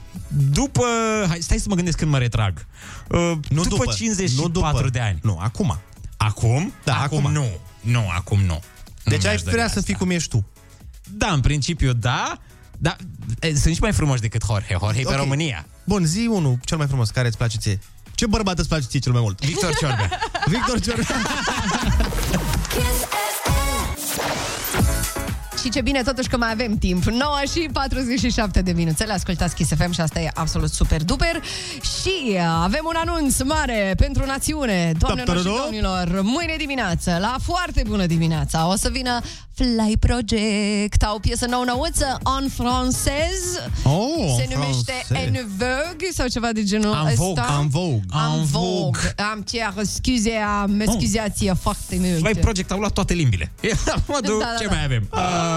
După... 0.52 0.84
Hai, 1.28 1.38
stai 1.42 1.58
să 1.58 1.66
mă 1.70 1.76
gândesc 1.76 1.98
când 1.98 2.12
mă 2.12 2.18
retrag. 2.18 2.66
Uh, 3.10 3.20
Nu 3.50 3.62
după, 3.64 3.68
după, 3.70 3.94
54 3.96 4.42
nu 4.42 4.48
după. 4.48 4.90
de 4.92 5.00
ani. 5.00 5.20
Nu, 5.22 5.40
acum. 5.42 5.80
Acum? 6.26 6.74
Da, 6.84 7.02
acum. 7.02 7.18
acum. 7.18 7.32
nu. 7.32 7.46
Nu, 7.82 8.10
acum 8.16 8.40
nu. 8.42 8.62
Deci 9.04 9.22
Nu 9.22 9.28
ai 9.28 9.34
mi-aș 9.34 9.42
dori 9.42 9.56
vrea 9.56 9.68
să 9.68 9.70
asta. 9.78 9.82
fii 9.86 9.94
cum 9.96 10.10
ești 10.10 10.30
tu. 10.30 10.46
Da, 11.12 11.28
în 11.32 11.40
principiu, 11.42 11.94
da. 11.94 12.38
Dar 12.78 12.96
e, 13.40 13.56
sunt 13.56 13.76
și 13.76 13.82
mai 13.82 13.92
frumoși 13.94 14.22
decât 14.22 14.44
Jorge. 14.46 14.76
Jorge 14.80 15.00
e 15.00 15.04
pe 15.04 15.10
Ok. 15.10 15.16
România. 15.16 15.66
Bun, 15.84 16.06
zi 16.06 16.28
unul 16.32 16.58
cel 16.64 16.78
mai 16.78 16.88
frumos, 16.88 17.10
care 17.10 17.28
îți 17.28 17.38
place 17.38 17.58
ție? 17.58 17.80
Ce 18.16 18.26
bărbat 18.28 18.60
îți 18.60 18.68
place 18.68 18.86
ție 18.88 19.00
cel 19.00 19.12
mai 19.12 19.22
mult? 19.22 19.46
Victor 19.46 19.76
Ciorbea. 19.76 20.10
Victor 20.54 20.80
Ciorbea. 20.80 21.06
Și 25.64 25.70
ce 25.70 25.82
bine 25.82 26.02
totuși 26.02 26.30
că 26.30 26.38
mai 26.38 26.52
avem 26.52 26.78
timp. 26.78 27.04
9 27.04 27.36
și 27.54 27.70
47 27.74 28.62
de 28.62 28.72
minuțele 28.72 29.14
Ascultați 29.14 29.56
Kiss 29.56 29.72
FM 29.76 29.92
și 29.92 30.02
asta 30.02 30.20
e 30.20 30.30
absolut 30.34 30.70
super 30.72 31.04
duper. 31.04 31.42
Și 31.82 32.14
uh, 32.28 32.40
avem 32.64 32.82
un 32.86 32.96
anunț 32.96 33.42
mare 33.42 33.94
pentru 33.98 34.26
națiune 34.26 34.92
Doamnelor 34.98 35.38
și 35.38 35.44
Ta-ta-da-da. 35.44 35.64
domnilor. 35.64 36.22
Mâine 36.24 36.56
dimineață, 36.58 37.18
la 37.22 37.36
foarte 37.44 37.84
bună 37.88 38.06
dimineața 38.06 38.68
O 38.70 38.76
să 38.76 38.90
vină 38.92 39.20
Fly 39.64 39.98
Project 40.00 41.04
Au 41.04 41.16
o 41.16 41.20
piesă 41.20 41.46
nou-nouță 41.50 42.18
En 42.42 42.50
francez 42.50 43.40
Oh, 43.84 44.36
Se 44.38 44.48
en 44.50 44.58
numește 44.60 44.94
francez. 45.08 45.28
En 45.28 45.48
Vogue 45.58 46.10
Sau 46.14 46.28
ceva 46.28 46.52
de 46.52 46.64
genul 46.64 46.96
En 47.08 47.14
Vogue, 47.16 47.42
ăsta 47.42 47.58
en 47.62 47.68
Vogue. 47.68 48.00
En 48.14 48.40
En 48.40 48.44
Vogue 48.46 48.70
Vogue. 48.70 49.14
Am 49.32 49.42
cer 49.52 49.74
scuze, 49.86 50.32
mă 50.66 50.84
scuzați 50.92 51.46
foarte 51.62 51.96
mult 52.00 52.20
Fly 52.26 52.36
Project 52.42 52.72
au 52.72 52.80
luat 52.80 52.92
toate 52.94 53.14
limbile. 53.14 53.52
E 53.62 53.72
la 53.86 53.96
modul, 54.06 54.40
Da, 54.40 54.46
da, 54.46 54.58
ce 54.60 54.66
da. 54.68 54.74
mai 54.74 54.84
avem? 54.84 55.08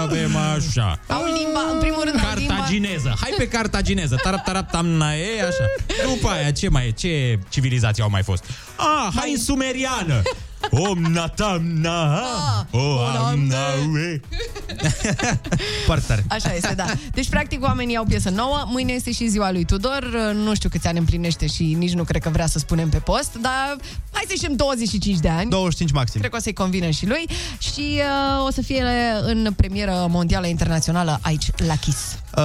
Avem 0.03 0.35
așa. 0.35 0.99
Au 1.07 1.23
limba, 1.37 1.59
în 1.73 1.79
primul 1.79 2.01
rând 2.03 2.19
au 2.25 2.37
limba 2.37 2.53
Cartagineză. 2.53 3.13
Hai 3.19 3.33
pe 3.37 3.47
cartagineză. 3.47 4.15
Tarap, 4.23 4.43
tarap, 4.43 4.71
tamna, 4.71 5.13
e 5.15 5.41
așa. 5.41 5.63
După 6.13 6.27
aia, 6.29 6.51
ce 6.51 6.69
mai 6.69 6.87
e? 6.87 6.91
Ce 6.91 7.39
civilizații 7.49 8.03
au 8.03 8.09
mai 8.09 8.23
fost? 8.23 8.43
Ah, 8.75 9.07
hai 9.15 9.31
în 9.31 9.39
sumeriană. 9.39 10.21
Om 10.71 11.01
na 11.01 11.27
tamna. 11.27 12.13
Ah, 12.15 12.65
O 12.71 12.99
am 12.99 13.39
na 13.39 13.57
ue. 13.91 14.19
Foarte 15.85 16.05
tare. 16.07 16.25
Așa 16.29 16.53
este, 16.53 16.73
da. 16.75 16.85
Deci, 17.13 17.29
practic, 17.29 17.63
oamenii 17.63 17.95
au 17.97 18.03
piesă 18.05 18.29
nouă. 18.29 18.63
Mâine 18.67 18.91
este 18.93 19.11
și 19.11 19.27
ziua 19.27 19.51
lui 19.51 19.65
Tudor. 19.65 20.31
Nu 20.33 20.55
știu 20.55 20.69
câți 20.69 20.87
ani 20.87 20.97
împlinește 20.97 21.47
și 21.47 21.63
nici 21.77 21.93
nu 21.93 22.03
cred 22.03 22.21
că 22.21 22.29
vrea 22.29 22.47
să 22.47 22.59
spunem 22.59 22.89
pe 22.89 22.97
post, 22.97 23.33
dar 23.41 23.75
hai 24.11 24.23
să 24.27 24.33
zicem 24.35 24.55
25 24.55 25.17
de 25.19 25.29
ani. 25.29 25.49
25 25.49 25.91
maxim. 25.91 26.19
Cred 26.19 26.31
că 26.31 26.37
o 26.37 26.41
să-i 26.41 26.53
convină 26.53 26.89
și 26.89 27.07
lui 27.07 27.25
și 27.59 27.99
uh, 28.39 28.45
o 28.45 28.51
să 28.51 28.61
fie 28.61 28.83
în 29.21 29.53
premieră 29.55 30.05
mondială 30.09 30.47
internațională 30.47 31.19
aici, 31.21 31.45
la 31.67 31.75
Kiss. 31.75 32.17
Uh, 32.37 32.43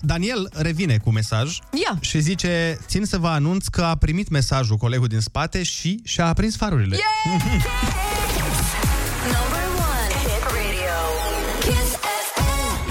Daniel 0.00 0.48
revine 0.54 0.96
cu 1.04 1.10
mesaj 1.10 1.58
Ia. 1.84 1.98
și 2.00 2.20
zice, 2.20 2.78
țin 2.86 3.04
să 3.04 3.18
vă 3.18 3.28
anunț 3.28 3.66
că 3.66 3.82
a 3.82 3.94
primit 3.94 4.28
mesajul 4.28 4.76
colegul 4.76 5.06
din 5.06 5.20
spate 5.20 5.62
și 5.62 6.00
și-a 6.04 6.26
aprins 6.26 6.56
farurile. 6.56 6.96
Number 7.24 7.39
one. 9.88 10.12
Hit 10.24 10.42
radio. 10.56 10.96
Kiss 11.60 11.90
FM. 12.34 12.90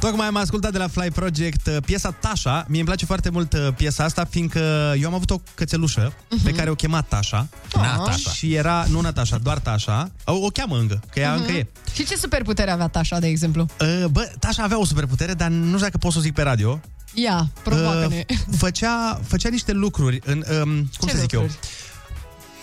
Tocmai 0.00 0.26
am 0.26 0.36
ascultat 0.36 0.72
de 0.72 0.78
la 0.78 0.88
Fly 0.88 1.10
Project 1.10 1.66
uh, 1.66 1.76
piesa 1.84 2.10
Tasha. 2.10 2.64
Mie 2.68 2.78
îmi 2.78 2.86
place 2.86 3.04
foarte 3.04 3.30
mult 3.30 3.52
uh, 3.52 3.68
piesa 3.76 4.04
asta, 4.04 4.24
fiindcă 4.24 4.94
eu 5.00 5.08
am 5.08 5.14
avut 5.14 5.30
o 5.30 5.40
cățelușă 5.54 6.12
uh-huh. 6.12 6.42
pe 6.44 6.52
care 6.52 6.70
o 6.70 6.74
chema 6.74 7.02
Tasha. 7.02 7.48
Natasha. 7.74 8.30
Și 8.30 8.54
era, 8.54 8.84
nu 8.88 9.00
Natasha, 9.00 9.38
doar 9.38 9.58
Tasha. 9.58 10.10
O, 10.24 10.34
o 10.34 10.48
cheamă 10.48 10.78
încă, 10.78 11.00
că 11.12 11.20
ea 11.20 11.34
încă 11.34 11.52
e. 11.52 11.66
Și 11.94 12.04
ce 12.04 12.16
superputere 12.16 12.70
avea 12.70 12.88
Tasha, 12.88 13.18
de 13.18 13.26
exemplu? 13.26 13.66
Uh, 13.80 14.04
bă, 14.10 14.32
Tasha 14.38 14.62
avea 14.62 14.80
o 14.80 14.84
superputere, 14.84 15.34
dar 15.34 15.48
nu 15.48 15.66
știu 15.66 15.78
dacă 15.78 15.98
pot 15.98 16.12
să 16.12 16.18
o 16.18 16.20
zic 16.20 16.34
pe 16.34 16.42
radio. 16.42 16.80
Ia, 17.14 17.50
provoacă-ne. 17.62 18.24
Uh, 18.28 18.36
făcea, 18.56 19.20
făcea 19.26 19.48
niște 19.48 19.72
lucruri 19.72 20.20
în, 20.24 20.44
um, 20.62 20.90
cum 20.98 21.08
Ce 21.08 21.14
să 21.14 21.20
zic 21.20 21.32
lucruri? 21.32 21.52
eu? 21.52 21.68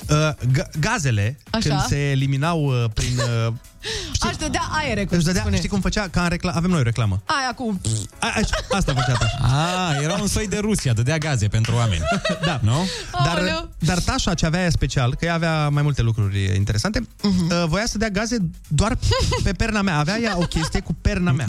Uh, 0.10 0.30
ga- 0.52 0.70
gazele, 0.80 1.38
Așa. 1.50 1.70
când 1.70 1.82
se 1.82 2.10
eliminau 2.10 2.64
uh, 2.66 2.90
prin... 2.94 3.18
Uh, 3.48 3.54
Aș 4.28 4.36
dădea 4.36 4.68
aere, 4.72 5.06
cum 5.06 5.18
își 5.18 5.20
se 5.26 5.26
dădea, 5.28 5.42
spune. 5.42 5.56
știi 5.58 5.70
cum 5.70 5.82
făcea? 5.82 6.08
Ca 6.08 6.24
în 6.24 6.30
recla- 6.30 6.54
avem 6.54 6.70
noi 6.70 6.80
o 6.80 6.84
reclamă. 6.84 7.22
Aia 7.26 7.54
cu... 7.56 7.82
A, 8.20 8.28
a, 8.36 8.40
asta 8.78 8.94
făcea 8.94 9.18
Tasha. 9.18 9.38
Ah, 9.98 10.04
era 10.04 10.14
un 10.22 10.28
soi 10.28 10.48
de 10.48 10.58
Rusia, 10.58 10.94
dădea 10.94 11.18
gaze 11.18 11.48
pentru 11.48 11.76
oameni. 11.76 12.02
Da. 12.46 12.60
Nu? 12.64 12.88
Dar, 13.24 13.38
Aoleu. 13.38 13.70
dar 13.80 14.00
Tasha, 14.00 14.34
ce 14.34 14.46
avea 14.46 14.62
ea 14.64 14.70
special, 14.70 15.16
că 15.16 15.26
ea 15.26 15.34
avea 15.34 15.70
mai 15.70 15.84
multe 15.84 16.02
lucruri 16.02 16.56
interesante, 16.56 17.08
Mhm. 17.24 17.46
uh, 17.52 17.64
voia 17.68 17.86
să 17.86 17.98
dea 17.98 18.10
gaze 18.10 18.38
doar 18.68 18.98
pe 19.44 19.52
perna 19.52 19.82
mea. 19.82 19.98
Avea 19.98 20.20
ea 20.20 20.38
o 20.38 20.42
chestie 20.46 20.80
cu 20.80 20.94
perna 21.02 21.32
mea. 21.32 21.48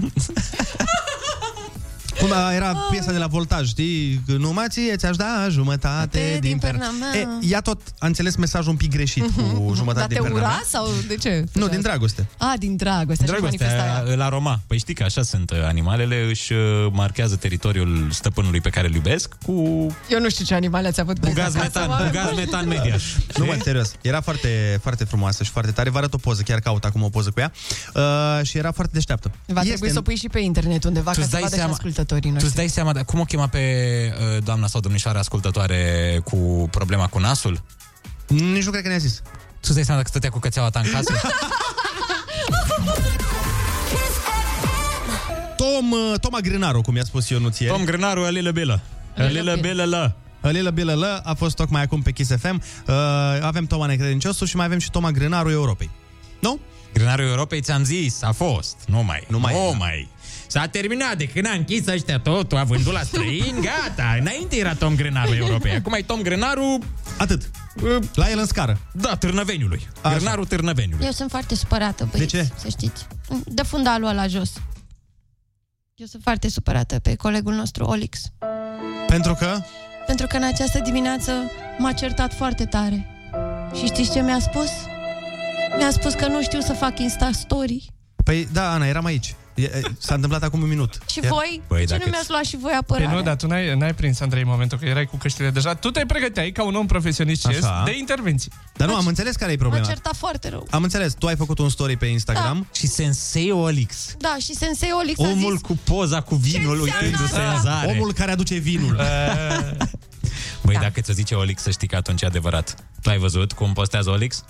Cum 2.29 2.33
era 2.55 2.73
piesa 2.91 3.13
de 3.13 3.19
la 3.19 3.27
Voltaj, 3.27 3.69
știi? 3.69 4.21
Că 4.27 4.33
Numai 4.33 4.67
ție 4.69 4.97
ți-aș 4.97 5.17
da 5.17 5.47
jumătate 5.51 6.39
din 6.41 6.59
perna 6.59 6.79
perna 6.79 7.11
mea. 7.13 7.39
E, 7.43 7.47
ea 7.49 7.61
tot 7.61 7.81
a 7.99 8.07
înțeles 8.07 8.37
mesajul 8.37 8.71
un 8.71 8.77
pic 8.77 8.91
greșit 8.91 9.23
cu 9.23 9.65
Dar 9.67 9.77
jumătate 9.77 10.07
te 10.07 10.15
din 10.15 10.23
perna 10.23 10.39
ura 10.39 10.47
mea. 10.49 10.63
sau 10.67 10.87
de 11.09 11.15
ce? 11.15 11.45
Nu, 11.53 11.69
din 11.69 11.81
dragoste. 11.81 12.27
A, 12.39 12.55
din 12.59 12.77
dragoste. 12.77 13.23
Așa 13.25 13.37
manifesta 13.41 13.75
Dragostea 13.75 14.05
ea. 14.11 14.17
la 14.17 14.29
Roma. 14.29 14.61
Păi 14.67 14.79
știi 14.79 14.95
că 14.95 15.03
așa 15.03 15.23
sunt 15.23 15.51
uh, 15.51 15.59
animalele, 15.65 16.27
își 16.29 16.53
uh, 16.53 16.59
marchează 16.93 17.37
teritoriul 17.37 18.09
stăpânului 18.11 18.61
pe 18.61 18.69
care 18.71 18.87
îl 18.87 18.95
iubesc 18.95 19.35
cu, 19.47 19.53
Eu 20.11 20.21
nu 20.21 20.29
știu 20.29 20.45
ce 20.45 20.55
animale 20.55 20.89
ați 20.89 21.01
avut 21.01 21.19
cu 21.19 21.31
gaz 21.35 21.55
metan, 21.55 21.89
cu 21.89 22.11
gaz 22.13 22.37
metan 22.37 22.69
mediaș. 22.69 23.03
Nu, 23.39 23.45
mă, 23.45 23.57
serios. 23.63 23.93
Era 24.01 24.21
foarte, 24.21 24.79
foarte 24.83 25.05
frumoasă 25.05 25.45
și 25.45 25.51
foarte 25.51 25.71
tare. 25.71 25.91
Vă 25.91 25.99
arăt 25.99 26.15
o 26.15 26.17
poză, 26.17 26.43
chiar 26.43 26.59
caut 26.59 26.85
acum 26.85 27.03
o 27.03 27.09
poză 27.09 27.31
cu 27.31 27.41
ea. 27.41 27.53
Uh, 27.95 28.03
și 28.47 28.59
era 28.59 28.73
foarte 28.73 28.93
deșteaptă. 28.95 29.31
Va 29.47 29.61
trebui 29.61 29.91
să 29.91 29.99
o 29.99 30.03
pui 30.03 30.17
și 30.17 30.29
pe 30.29 30.39
internet 30.39 30.85
undeva 30.85 31.11
Tu 31.11 31.17
ca 31.17 31.23
îți 31.23 31.31
să 31.31 31.37
dai 31.37 31.41
vadă 31.41 31.55
și 31.55 31.61
seama- 31.61 31.77
ascultătorii 32.15 32.21
Tu 32.21 32.29
noștri. 32.33 32.47
îți 32.47 32.55
dai 32.57 32.69
seama, 32.69 32.93
dar 32.93 33.05
cum 33.05 33.21
o 33.21 33.25
chema 33.25 33.47
pe 33.47 33.61
uh, 34.37 34.43
doamna 34.45 34.67
sau 34.67 34.81
domnișoara 34.81 35.19
ascultătoare 35.19 36.21
cu 36.25 36.69
problema 36.71 37.07
cu 37.07 37.19
nasul? 37.19 37.63
Nici 38.29 38.65
nu 38.65 38.71
cred 38.71 38.83
că 38.83 38.89
ne-a 38.89 38.99
zis. 38.99 39.23
Tu 39.25 39.61
îți 39.61 39.75
dai 39.75 39.85
seama 39.85 40.01
dacă 40.01 40.11
stătea 40.11 40.31
cu 40.31 40.39
cățeaua 40.39 40.71
ta 40.71 40.81
în 40.81 40.91
casă? 40.91 41.13
Tom, 45.57 45.91
uh, 45.91 46.19
Toma 46.21 46.39
Grânaru, 46.41 46.81
cum 46.81 46.97
i-a 46.97 47.05
spus 47.05 47.31
eu 47.31 47.39
nu 47.39 47.49
ție. 47.49 47.67
Tom 47.69 47.85
Grânaru, 47.85 48.25
alilă 48.25 48.51
bilă. 48.51 48.81
Alilă 49.17 49.57
bilă 49.61 49.85
la. 49.85 50.13
Alilă 50.41 50.71
bilă 50.71 50.95
lă 50.95 51.21
a 51.25 51.35
fost 51.35 51.57
tocmai 51.57 51.83
acum 51.83 52.03
pe 52.03 52.11
Kiss 52.13 52.31
FM. 52.39 52.63
Uh, 52.87 52.95
avem 53.41 53.65
Toma 53.67 53.87
Necredinciosul 53.87 54.47
și 54.47 54.57
mai 54.57 54.65
avem 54.65 54.79
și 54.79 54.91
Toma 54.91 55.11
Grânaru 55.11 55.51
Europei. 55.51 55.91
Nu? 56.41 56.59
Grânarul 56.93 57.27
Europei 57.27 57.61
ți-am 57.61 57.85
zis, 57.85 58.23
a 58.23 58.33
fost. 58.33 58.77
Nu 58.87 59.03
mai. 59.03 59.25
Nu 59.29 59.39
mai 59.39 59.55
Nu 59.55 59.61
e. 59.73 59.75
mai. 59.79 60.09
S-a 60.55 60.67
terminat 60.67 61.17
de 61.17 61.27
când 61.27 61.47
a 61.47 61.51
închis 61.51 61.87
ăștia 61.87 62.19
totul, 62.19 62.59
a 62.59 62.65
vândut 62.65 62.93
la 62.93 63.01
străini, 63.01 63.61
gata. 63.61 64.17
Înainte 64.21 64.57
era 64.57 64.75
Tom 64.75 64.95
Grânarul 64.95 65.37
Europei. 65.37 65.73
Acum 65.75 65.93
e 65.93 66.03
Tom 66.03 66.23
Grânaru... 66.23 66.79
Atât. 67.19 67.51
La 68.15 68.31
el 68.31 68.39
în 68.39 68.47
scară. 68.47 68.81
Da, 68.93 69.17
Târnăveniului. 69.17 69.87
Grânarul 70.03 70.47
Târnăveniului. 70.47 71.05
Eu 71.05 71.11
sunt 71.13 71.31
foarte 71.31 71.55
supărată, 71.55 72.09
băieți, 72.11 72.33
De 72.35 72.39
ce? 72.39 72.49
să 72.57 72.69
știți. 72.69 73.07
Dă 73.45 73.63
fundalul 73.63 74.09
ăla 74.09 74.27
jos. 74.27 74.53
Eu 75.95 76.07
sunt 76.07 76.23
foarte 76.23 76.49
supărată 76.49 76.99
pe 76.99 77.15
colegul 77.15 77.55
nostru, 77.55 77.85
Olix. 77.85 78.21
Pentru 79.07 79.35
că? 79.35 79.61
Pentru 80.07 80.27
că 80.27 80.37
în 80.37 80.45
această 80.45 80.81
dimineață 80.85 81.33
m-a 81.79 81.93
certat 81.93 82.35
foarte 82.35 82.65
tare. 82.65 83.07
Și 83.77 83.85
știți 83.87 84.13
ce 84.13 84.21
mi-a 84.21 84.39
spus? 84.39 84.71
Mi-a 85.77 85.91
spus 85.91 86.15
că 86.15 86.27
nu 86.29 86.43
știu 86.43 86.61
să 86.61 86.73
fac 86.73 86.99
Insta-story. 86.99 87.87
Păi 88.25 88.49
da, 88.53 88.73
Ana, 88.73 88.87
eram 88.87 89.05
aici. 89.05 89.35
E, 89.55 89.63
e, 89.63 89.83
S-a 89.99 90.15
întâmplat 90.15 90.43
acum 90.43 90.63
un 90.63 90.69
minut. 90.69 90.99
Și 91.11 91.19
Iar- 91.23 91.29
voi? 91.33 91.63
Păi, 91.67 91.79
ce 91.79 91.85
dacă 91.85 92.03
nu 92.05 92.11
mi-ați 92.11 92.31
luat 92.31 92.45
și 92.45 92.57
voi 92.57 92.63
Păi 92.71 92.79
apărarea? 92.81 93.11
nu, 93.11 93.23
dar 93.23 93.37
tu 93.37 93.47
n-ai, 93.47 93.75
n-ai 93.77 93.95
prins, 93.95 94.21
Andrei, 94.21 94.43
în 94.43 94.49
momentul 94.49 94.79
că 94.79 94.85
erai 94.85 95.05
cu 95.07 95.17
căștile 95.17 95.51
deja. 95.51 95.75
Tu 95.75 95.91
te 95.91 96.05
pregăteai 96.07 96.51
ca 96.51 96.65
un 96.65 96.75
om 96.75 96.87
profesionist 96.87 97.43
ce 97.43 97.49
ești 97.51 97.65
Așa. 97.65 97.83
de 97.85 97.97
intervenții. 97.99 98.53
Dar 98.77 98.89
nu, 98.89 98.95
am 98.95 99.07
înțeles 99.07 99.37
care 99.37 99.51
e 99.53 99.55
M-a 99.55 99.61
problema. 99.61 99.87
certat 99.87 100.17
foarte 100.17 100.49
rău. 100.49 100.67
Am 100.71 100.83
înțeles, 100.83 101.13
tu 101.13 101.27
ai 101.27 101.37
făcut 101.37 101.59
un 101.59 101.69
story 101.69 101.97
pe 101.97 102.07
Instagram. 102.07 102.67
Și 102.73 102.87
Sensei 102.87 103.51
Olix. 103.51 104.15
Da, 104.19 104.37
și 104.41 104.55
Sensei 104.55 104.91
Olix 105.01 105.19
a 105.19 105.23
Omul 105.23 105.53
zis... 105.53 105.61
cu 105.61 105.79
poza 105.85 106.21
cu 106.21 106.35
vinul 106.35 106.81
uitându-se 106.81 107.41
în 107.55 107.61
zare. 107.63 107.91
Omul 107.93 108.13
care 108.13 108.31
aduce 108.31 108.55
vinul. 108.57 108.97
Băi, 110.65 110.77
dacă 110.81 111.01
ți-o 111.01 111.13
zice 111.13 111.35
Olix, 111.35 111.63
să 111.63 111.71
știi 111.71 111.89
că 111.89 111.97
atunci 111.97 112.23
e 112.23 112.27
adevărat. 112.27 112.75
Tu 113.03 113.11
ai 113.11 113.19
văzut 113.19 113.53
cum 113.53 113.73
postează 113.73 114.11
Olix? 114.11 114.45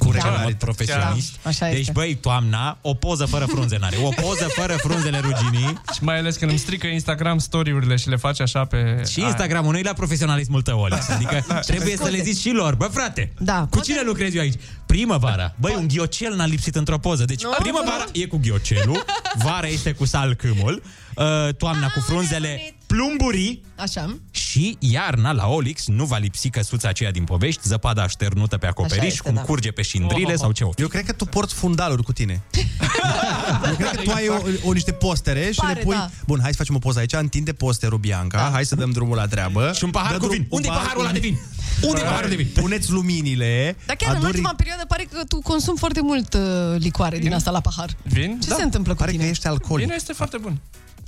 Cu 0.00 0.12
Da. 0.12 0.28
în 0.28 0.40
mod 0.42 0.52
profesionist. 0.52 1.38
Da, 1.42 1.48
așa 1.48 1.68
deci, 1.68 1.78
este. 1.78 1.92
băi, 1.92 2.14
toamna, 2.14 2.78
o 2.80 2.94
poză 2.94 3.24
fără 3.24 3.44
frunze 3.44 3.76
n-are. 3.80 3.96
O 4.02 4.08
poză 4.08 4.46
fără 4.54 4.76
frunzele 4.76 5.18
ruginii. 5.18 5.80
Și 5.94 6.04
mai 6.04 6.18
ales 6.18 6.36
când 6.36 6.50
îmi 6.50 6.60
strică 6.60 6.86
Instagram 6.86 7.38
story-urile 7.38 7.96
și 7.96 8.08
le 8.08 8.16
face 8.16 8.42
așa 8.42 8.64
pe... 8.64 9.02
Și 9.10 9.20
Instagramul 9.20 9.72
nu 9.72 9.78
e 9.78 9.82
la 9.82 9.92
profesionalismul 9.92 10.62
tău, 10.62 10.80
Olix. 10.80 11.08
Adică 11.08 11.44
trebuie 11.66 11.96
să 11.96 12.08
le 12.08 12.20
zici 12.22 12.38
și 12.38 12.50
lor. 12.50 12.74
Bă, 12.74 12.84
frate, 12.84 13.32
Da, 13.38 13.66
cu 13.70 13.80
cine 13.80 14.00
lucrezi 14.04 14.36
eu 14.36 14.42
aici? 14.42 14.60
Primăvara. 14.86 15.54
Băi, 15.60 15.74
un 15.78 15.88
ghiocel 15.88 16.34
n-a 16.34 16.46
lipsit 16.46 16.74
într-o 16.76 16.98
poză. 16.98 17.24
Deci 17.24 17.42
Nu, 17.42 17.50
primăvara 17.58 18.04
e 18.12 18.26
cu 18.26 18.36
ghiocelul, 18.38 19.04
vara 19.34 19.66
este 19.66 19.92
cu 19.92 20.04
salcâmul, 20.04 20.82
uh, 21.14 21.54
toamna 21.54 21.86
cu 21.88 22.00
frunzele 22.00 22.74
plumburii 22.94 23.62
Așa. 23.76 24.16
și 24.30 24.76
iarna 24.78 25.32
la 25.32 25.46
Olix 25.46 25.86
nu 25.86 26.04
va 26.04 26.16
lipsi 26.16 26.50
căsuța 26.50 26.88
aceea 26.88 27.10
din 27.10 27.24
povești, 27.24 27.60
zăpada 27.64 28.02
așternută 28.02 28.56
pe 28.56 28.66
acoperiș, 28.66 29.06
este, 29.06 29.22
cum 29.22 29.34
da. 29.34 29.40
curge 29.40 29.70
pe 29.70 29.82
șindrile 29.82 30.36
sau 30.36 30.52
ce 30.52 30.64
o 30.64 30.70
fi. 30.72 30.80
Eu 30.80 30.88
cred 30.88 31.04
că 31.04 31.12
tu 31.12 31.24
porți 31.24 31.54
fundaluri 31.54 32.02
cu 32.02 32.12
tine. 32.12 32.42
Eu 33.68 33.74
cred 33.74 33.90
că 33.90 33.96
tu 34.02 34.10
ai 34.10 34.28
o, 34.28 34.68
o 34.68 34.72
niște 34.72 34.92
postere 34.92 35.50
și 35.52 35.60
Pare, 35.60 35.72
le 35.72 35.80
pui... 35.80 35.94
da. 35.94 36.10
Bun, 36.26 36.38
hai 36.42 36.50
să 36.50 36.56
facem 36.56 36.74
o 36.74 36.78
poză 36.78 36.98
aici, 36.98 37.12
întinde 37.12 37.52
posterul 37.52 37.98
Bianca, 37.98 38.48
hai 38.52 38.64
să 38.64 38.74
dăm 38.74 38.90
drumul 38.90 39.16
la 39.16 39.26
treabă. 39.26 39.72
Și 39.74 39.84
un 39.84 39.90
pahar 39.90 40.12
Dă 40.12 40.18
cu 40.18 40.24
drum- 40.26 40.30
vin. 40.36 40.40
un 40.40 40.56
Unde 40.56 40.66
e 40.66 40.70
pahar 40.70 40.82
paharul 40.84 41.02
cu 41.02 41.08
ăla 41.08 41.18
de 41.18 41.26
vin? 41.28 41.38
Unde 41.82 42.00
e 42.00 42.04
paharul 42.04 42.28
de 42.28 42.34
vin? 42.36 42.48
Puneți 42.62 42.90
luminile. 42.90 43.76
Dar 43.86 43.96
chiar 43.96 44.10
în 44.10 44.16
aduni- 44.16 44.26
ultima 44.26 44.54
perioadă 44.56 44.84
pare 44.88 45.06
că 45.12 45.24
tu 45.28 45.38
consumi 45.40 45.78
foarte 45.78 46.00
mult 46.02 46.34
uh, 46.34 46.40
licoare 46.78 47.18
din 47.18 47.34
asta 47.34 47.50
la 47.50 47.60
pahar. 47.60 47.90
Vin? 48.02 48.38
Ce 48.42 48.48
Da. 48.48 48.54
se 48.54 48.62
întâmplă 48.62 48.92
cu 48.92 48.98
Pare 48.98 49.10
tine? 49.10 49.22
că 49.22 49.28
ești 49.30 49.46
alcoolic. 49.46 49.84
Bine, 49.86 49.96
este 49.96 50.12
foarte 50.12 50.36
bun. 50.36 50.60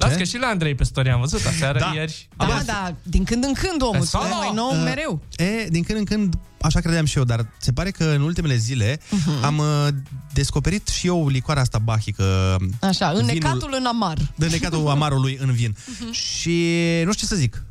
Las 0.08 0.16
că 0.16 0.24
și 0.24 0.38
la 0.38 0.46
Andrei 0.46 0.74
pe 0.74 0.84
story 0.84 1.10
am 1.10 1.20
văzut 1.20 1.44
aseară, 1.46 1.78
Da. 1.78 1.92
ieri. 1.94 2.28
Da, 2.36 2.62
da, 2.66 2.94
din 3.02 3.24
când 3.24 3.44
în 3.44 3.52
când 3.52 3.82
omul, 3.82 3.98
tu 4.00 4.04
Solo. 4.06 4.24
mai 4.38 4.50
nou 4.54 4.70
Uh, 4.70 4.80
mereu. 4.84 5.22
E, 5.36 5.66
din 5.68 5.82
când 5.82 5.98
în 5.98 6.04
când, 6.04 6.34
așa 6.60 6.80
credeam 6.80 7.04
și 7.04 7.18
eu, 7.18 7.24
dar 7.24 7.46
se 7.58 7.72
pare 7.72 7.90
că 7.90 8.04
în 8.04 8.20
ultimele 8.20 8.56
zile 8.56 9.00
Mhm. 9.10 9.44
am 9.44 9.58
uh, 9.58 9.88
descoperit 10.32 10.88
și 10.88 11.06
eu 11.06 11.28
licoarea 11.28 11.62
asta 11.62 11.78
bahică. 11.78 12.56
Așa, 12.80 13.08
vinul- 13.12 13.28
înnecatul 13.28 13.74
în 13.78 13.86
amar. 13.86 14.18
De 14.34 14.46
necatul 14.46 14.88
amarului 14.88 15.38
în 15.40 15.52
vin. 15.52 15.76
Mhm. 16.00 16.12
Și 16.12 16.66
nu 17.04 17.12
știu 17.12 17.26
ce 17.26 17.32
să 17.34 17.36
zic. 17.36 17.62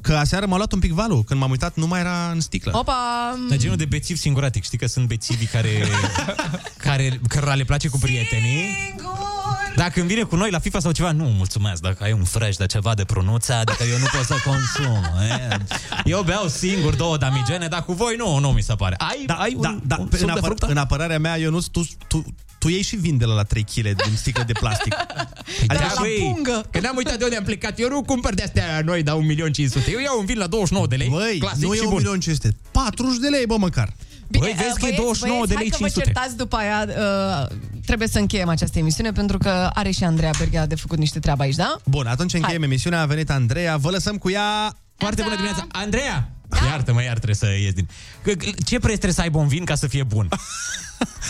Că 0.00 0.14
aseară 0.14 0.46
m-a 0.46 0.56
luat 0.56 0.72
un 0.72 0.78
pic 0.78 0.92
valul. 0.92 1.22
Când 1.24 1.40
m-am 1.40 1.50
uitat, 1.50 1.76
nu 1.76 1.86
mai 1.86 2.00
era 2.00 2.30
în 2.32 2.40
sticlă. 2.40 2.72
Opa! 2.74 2.94
Dar 3.48 3.58
genul 3.58 3.76
de 3.76 3.84
bețiv 3.84 4.16
singuratic. 4.16 4.64
Știi 4.64 4.78
că 4.78 4.86
sunt 4.86 5.06
bețivii 5.08 5.46
care, 5.46 5.68
care 6.86 7.20
cărora 7.28 7.54
le 7.54 7.64
place 7.64 7.88
cu 7.88 7.98
prietenii? 7.98 8.94
Dacă 9.76 9.90
când 9.94 10.06
vine 10.08 10.22
cu 10.22 10.36
noi 10.36 10.50
la 10.50 10.58
FIFA 10.58 10.78
sau 10.80 10.92
ceva, 10.92 11.12
nu, 11.12 11.24
mulțumesc, 11.24 11.80
dacă 11.82 12.04
ai 12.04 12.12
un 12.12 12.24
fresh 12.24 12.56
de 12.56 12.66
ceva 12.66 12.94
de 12.94 13.04
prunuță, 13.04 13.52
adică 13.54 13.84
eu 13.92 13.98
nu 13.98 14.04
pot 14.12 14.24
să 14.24 14.34
consum. 14.44 15.02
E? 15.30 15.56
Eu 16.04 16.22
beau 16.22 16.48
singur 16.48 16.94
două 16.94 17.16
damigene, 17.16 17.68
dar 17.68 17.84
cu 17.84 17.92
voi 17.92 18.14
nu, 18.18 18.38
nu 18.38 18.48
mi 18.50 18.62
se 18.62 18.74
pare. 18.74 18.94
Ai, 18.98 19.22
Da, 19.26 19.34
ai 19.34 19.54
un, 19.54 19.60
da, 19.62 19.78
da, 19.86 19.96
un 20.00 20.06
pe- 20.06 20.16
suc 20.16 20.28
în, 20.28 20.34
de 20.34 20.40
apăr- 20.40 20.44
fructă? 20.44 20.66
în 20.66 20.76
apărarea 20.76 21.18
mea, 21.18 21.38
eu 21.38 21.50
nu 21.50 21.60
tu, 21.60 21.88
tu, 22.06 22.24
tu 22.58 22.68
iei 22.68 22.82
și 22.82 22.96
vin 22.96 23.16
de 23.18 23.24
la, 23.24 23.34
la 23.34 23.42
3 23.42 23.62
kg 23.74 23.82
din 23.82 24.16
sticlă 24.16 24.42
de 24.46 24.52
plastic. 24.52 24.94
Adică, 25.66 25.92
la 25.94 26.02
pungă. 26.32 26.66
Că 26.70 26.80
ne-am 26.80 26.96
uitat 26.96 27.18
de 27.18 27.24
unde 27.24 27.36
am 27.36 27.44
plecat. 27.44 27.78
Eu 27.78 27.88
nu 27.88 28.02
cumpăr 28.02 28.34
de 28.34 28.42
astea 28.42 28.80
noi, 28.84 29.02
dau 29.02 29.22
1.500.000. 29.22 29.92
Eu 29.92 29.98
iau 30.00 30.18
un 30.18 30.24
vin 30.24 30.38
la 30.38 30.46
29 30.46 30.86
de 30.86 30.96
lei, 30.96 31.08
Băi, 31.08 31.38
clasic 31.38 31.64
nu 31.64 31.72
e 31.72 31.76
și 31.76 31.80
1 31.82 31.88
bun. 31.90 31.98
milion 31.98 32.20
500. 32.20 32.56
40 32.70 33.18
de 33.18 33.28
lei, 33.28 33.46
bă, 33.46 33.56
măcar. 33.56 33.92
Băi, 34.38 34.54
vezi 34.56 34.78
că 34.78 34.86
e 34.86 34.94
băieți, 34.96 34.96
29 34.96 35.46
de 35.46 35.54
băieți, 35.54 35.80
lei 35.80 35.80
hai 35.80 35.90
500. 35.90 36.00
că 36.00 36.04
vă 36.04 36.04
certați 36.04 36.36
după 36.36 36.56
aia. 36.56 36.86
Uh, 36.88 37.56
trebuie 37.86 38.08
să 38.08 38.18
încheiem 38.18 38.48
această 38.48 38.78
emisiune 38.78 39.12
pentru 39.12 39.38
că 39.38 39.70
are 39.74 39.90
și 39.90 40.04
Andreea 40.04 40.30
Berghea 40.38 40.66
de 40.66 40.74
făcut 40.74 40.98
niște 40.98 41.18
treabă 41.18 41.42
aici, 41.42 41.54
da? 41.54 41.76
Bun, 41.84 42.06
atunci 42.06 42.34
încheiem 42.34 42.62
emisiunea. 42.62 43.00
A 43.00 43.06
venit 43.06 43.30
Andreea. 43.30 43.76
Vă 43.76 43.90
lăsăm 43.90 44.16
cu 44.16 44.30
ea. 44.30 44.76
Foarte 45.04 45.22
bună 45.22 45.34
dimineața. 45.34 45.66
Andreea! 45.72 46.18
Iartă-mă, 46.70 47.02
iar 47.02 47.18
trebuie 47.22 47.34
să 47.44 47.46
ies 47.64 47.72
din... 47.72 47.88
Că- 48.22 48.32
că- 48.42 48.50
Ce 48.70 48.76
preț 48.78 48.98
trebuie 49.02 49.12
să 49.20 49.20
aibă 49.20 49.38
un 49.38 49.48
vin 49.48 49.64
ca 49.64 49.74
să 49.74 49.86
fie 49.86 50.02
bun? 50.14 50.28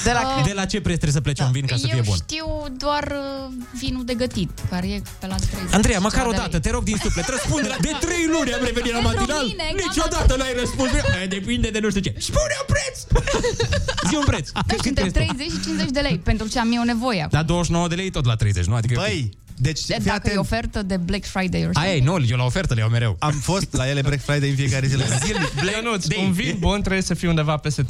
De 0.05 0.13
la, 0.13 0.43
De 0.45 0.53
la 0.53 0.65
ce 0.65 0.79
preț 0.87 0.99
trebuie 1.03 1.13
să 1.19 1.21
plece 1.21 1.43
un 1.43 1.53
vin 1.53 1.67
ca 1.67 1.77
să 1.77 1.87
fie 1.87 1.97
Eu 1.97 2.03
bun? 2.11 2.17
știu 2.25 2.47
doar 2.85 3.05
uh, 3.05 3.53
vinul 3.83 4.05
de 4.05 4.15
gătit, 4.15 4.51
care 4.71 4.87
e 4.89 5.03
pe 5.21 5.27
la 5.27 5.35
30. 5.37 5.75
Andreea, 5.75 5.99
măcar 5.99 6.19
ceva 6.19 6.29
o 6.29 6.31
de 6.31 6.37
dată, 6.37 6.51
lei. 6.51 6.61
te 6.61 6.71
rog 6.71 6.83
din 6.83 6.97
suflet, 7.03 7.29
răspunde 7.29 7.69
la... 7.69 7.77
De 7.87 7.93
trei 8.05 8.25
luni 8.35 8.53
am 8.55 8.65
revenit 8.65 8.93
la 8.93 8.99
Pentru 8.99 9.17
matinal, 9.19 9.45
mine, 9.47 9.63
am 9.71 9.77
niciodată 9.87 10.37
n-ai 10.37 10.55
răspuns. 10.63 10.91
E, 11.23 11.27
Depinde 11.27 11.69
de 11.71 11.79
nu 11.79 11.89
știu 11.89 12.01
ce. 12.07 12.15
Spune 12.19 12.55
un 12.63 12.67
preț! 12.75 12.97
Zi 14.09 14.15
un 14.23 14.25
preț. 14.31 14.47
Da, 14.51 14.61
Cât- 14.67 14.83
și 14.85 14.89
cât 14.89 14.99
între 14.99 15.05
este? 15.05 15.19
30 15.37 15.47
și 15.55 15.61
50 15.65 15.91
de 15.91 16.01
lei, 16.01 16.19
pentru 16.19 16.47
ce 16.49 16.59
am 16.59 16.71
eu 16.79 16.83
nevoie 16.83 17.21
acum. 17.25 17.39
La 17.39 17.43
29 17.43 17.89
de 17.89 17.95
lei 17.95 18.11
tot 18.11 18.25
la 18.25 18.35
30, 18.37 18.65
nu? 18.65 18.75
Adică... 18.75 18.95
Băi, 19.01 19.31
deci 19.57 19.85
De- 19.87 19.95
fii 19.95 20.05
Dacă 20.05 20.21
e 20.25 20.31
atent. 20.31 20.37
ofertă 20.39 20.83
de 20.83 20.97
Black 20.97 21.25
Friday 21.25 21.65
or 21.65 21.71
Aia 21.73 21.95
e, 21.95 22.03
nu, 22.03 22.25
eu 22.29 22.37
la 22.37 22.45
ofertă 22.45 22.75
le 22.75 22.81
iau 22.81 22.89
mereu. 22.89 23.17
Am 23.19 23.33
fost 23.33 23.67
la 23.73 23.89
ele 23.89 24.01
Black 24.01 24.23
Friday 24.23 24.49
în 24.49 24.55
fiecare 24.55 24.87
zi. 24.87 24.97
Zilnic, 25.25 25.53
Ionuț, 25.83 26.07
Day. 26.07 26.25
un 26.25 26.33
vin 26.33 26.57
bun 26.59 26.81
trebuie 26.81 27.03
să 27.03 27.15
fie 27.15 27.29
undeva 27.29 27.57
peste 27.57 27.83
30-40 27.83 27.87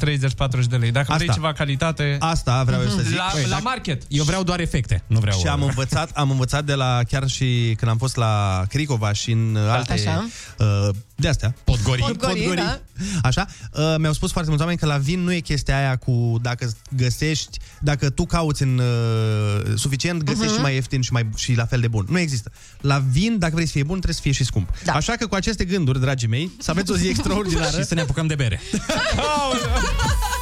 de 0.69 0.75
lei. 0.75 0.91
Dacă 0.91 1.13
vrei 1.15 1.27
Asta. 1.27 1.41
ceva 1.41 1.53
calitate, 1.53 2.17
Asta 2.19 2.63
vreau 2.63 2.81
eu 2.81 2.87
să 2.89 3.01
zic. 3.01 3.15
la, 3.17 3.29
Băi, 3.33 3.41
la 3.43 3.49
dacă- 3.49 3.61
market. 3.63 4.01
Eu 4.07 4.23
vreau 4.23 4.43
doar 4.43 4.59
efecte, 4.59 5.03
nu 5.07 5.19
vreau... 5.19 5.39
Și 5.39 5.47
am 5.47 5.61
învățat, 5.63 6.09
am 6.13 6.29
învățat 6.31 6.65
de 6.65 6.73
la, 6.73 6.99
chiar 7.09 7.27
și 7.27 7.73
când 7.77 7.91
am 7.91 7.97
fost 7.97 8.15
la 8.15 8.63
Cricova 8.69 9.13
și 9.13 9.31
în 9.31 9.57
alte, 9.69 9.93
Așa. 9.93 10.27
uh, 10.57 10.89
de 11.15 11.27
astea. 11.27 11.55
Podgorii. 11.63 12.03
Podgorii, 12.03 12.53
da. 12.55 12.79
Așa, 13.23 13.45
uh, 13.73 13.95
mi-au 13.97 14.13
spus 14.13 14.31
foarte 14.31 14.49
mulți 14.49 14.63
oameni 14.63 14.81
că 14.81 14.85
la 14.85 14.97
vin 14.97 15.19
nu 15.19 15.33
e 15.33 15.39
chestia 15.39 15.77
aia 15.77 15.95
cu 15.95 16.37
dacă 16.41 16.71
găsești, 16.95 17.59
dacă 17.79 18.09
tu 18.09 18.25
cauți 18.25 18.61
în 18.63 18.77
uh, 18.77 19.61
suficient, 19.75 20.23
găsești 20.23 20.45
Mhm. 20.45 20.55
și 20.55 20.61
mai 20.61 20.73
ieftin 20.73 21.01
și, 21.01 21.11
mai, 21.11 21.29
și 21.35 21.52
la 21.55 21.65
fel 21.65 21.79
de 21.79 21.87
bun. 21.87 22.05
Nu 22.09 22.19
există. 22.19 22.51
La 22.81 23.03
vin, 23.11 23.37
dacă 23.39 23.53
vrei 23.53 23.65
să 23.65 23.71
fie 23.71 23.83
bun, 23.83 23.99
trebuie 23.99 24.15
să 24.15 24.21
fie 24.21 24.31
și 24.31 24.43
scump. 24.43 24.69
Da. 24.83 24.93
Așa 24.93 25.13
că 25.13 25.27
cu 25.27 25.35
aceste 25.35 25.65
gânduri, 25.65 25.99
dragii 25.99 26.27
mei, 26.27 26.51
să 26.59 26.71
aveți 26.71 26.91
o 26.91 26.95
zi 26.95 27.07
extraordinară. 27.13 27.77
Și 27.77 27.85
să 27.85 27.93
ne 27.93 28.01
apucăm 28.01 28.27
de 28.27 28.35
bere. 28.35 28.61
Aoleu! 29.17 30.41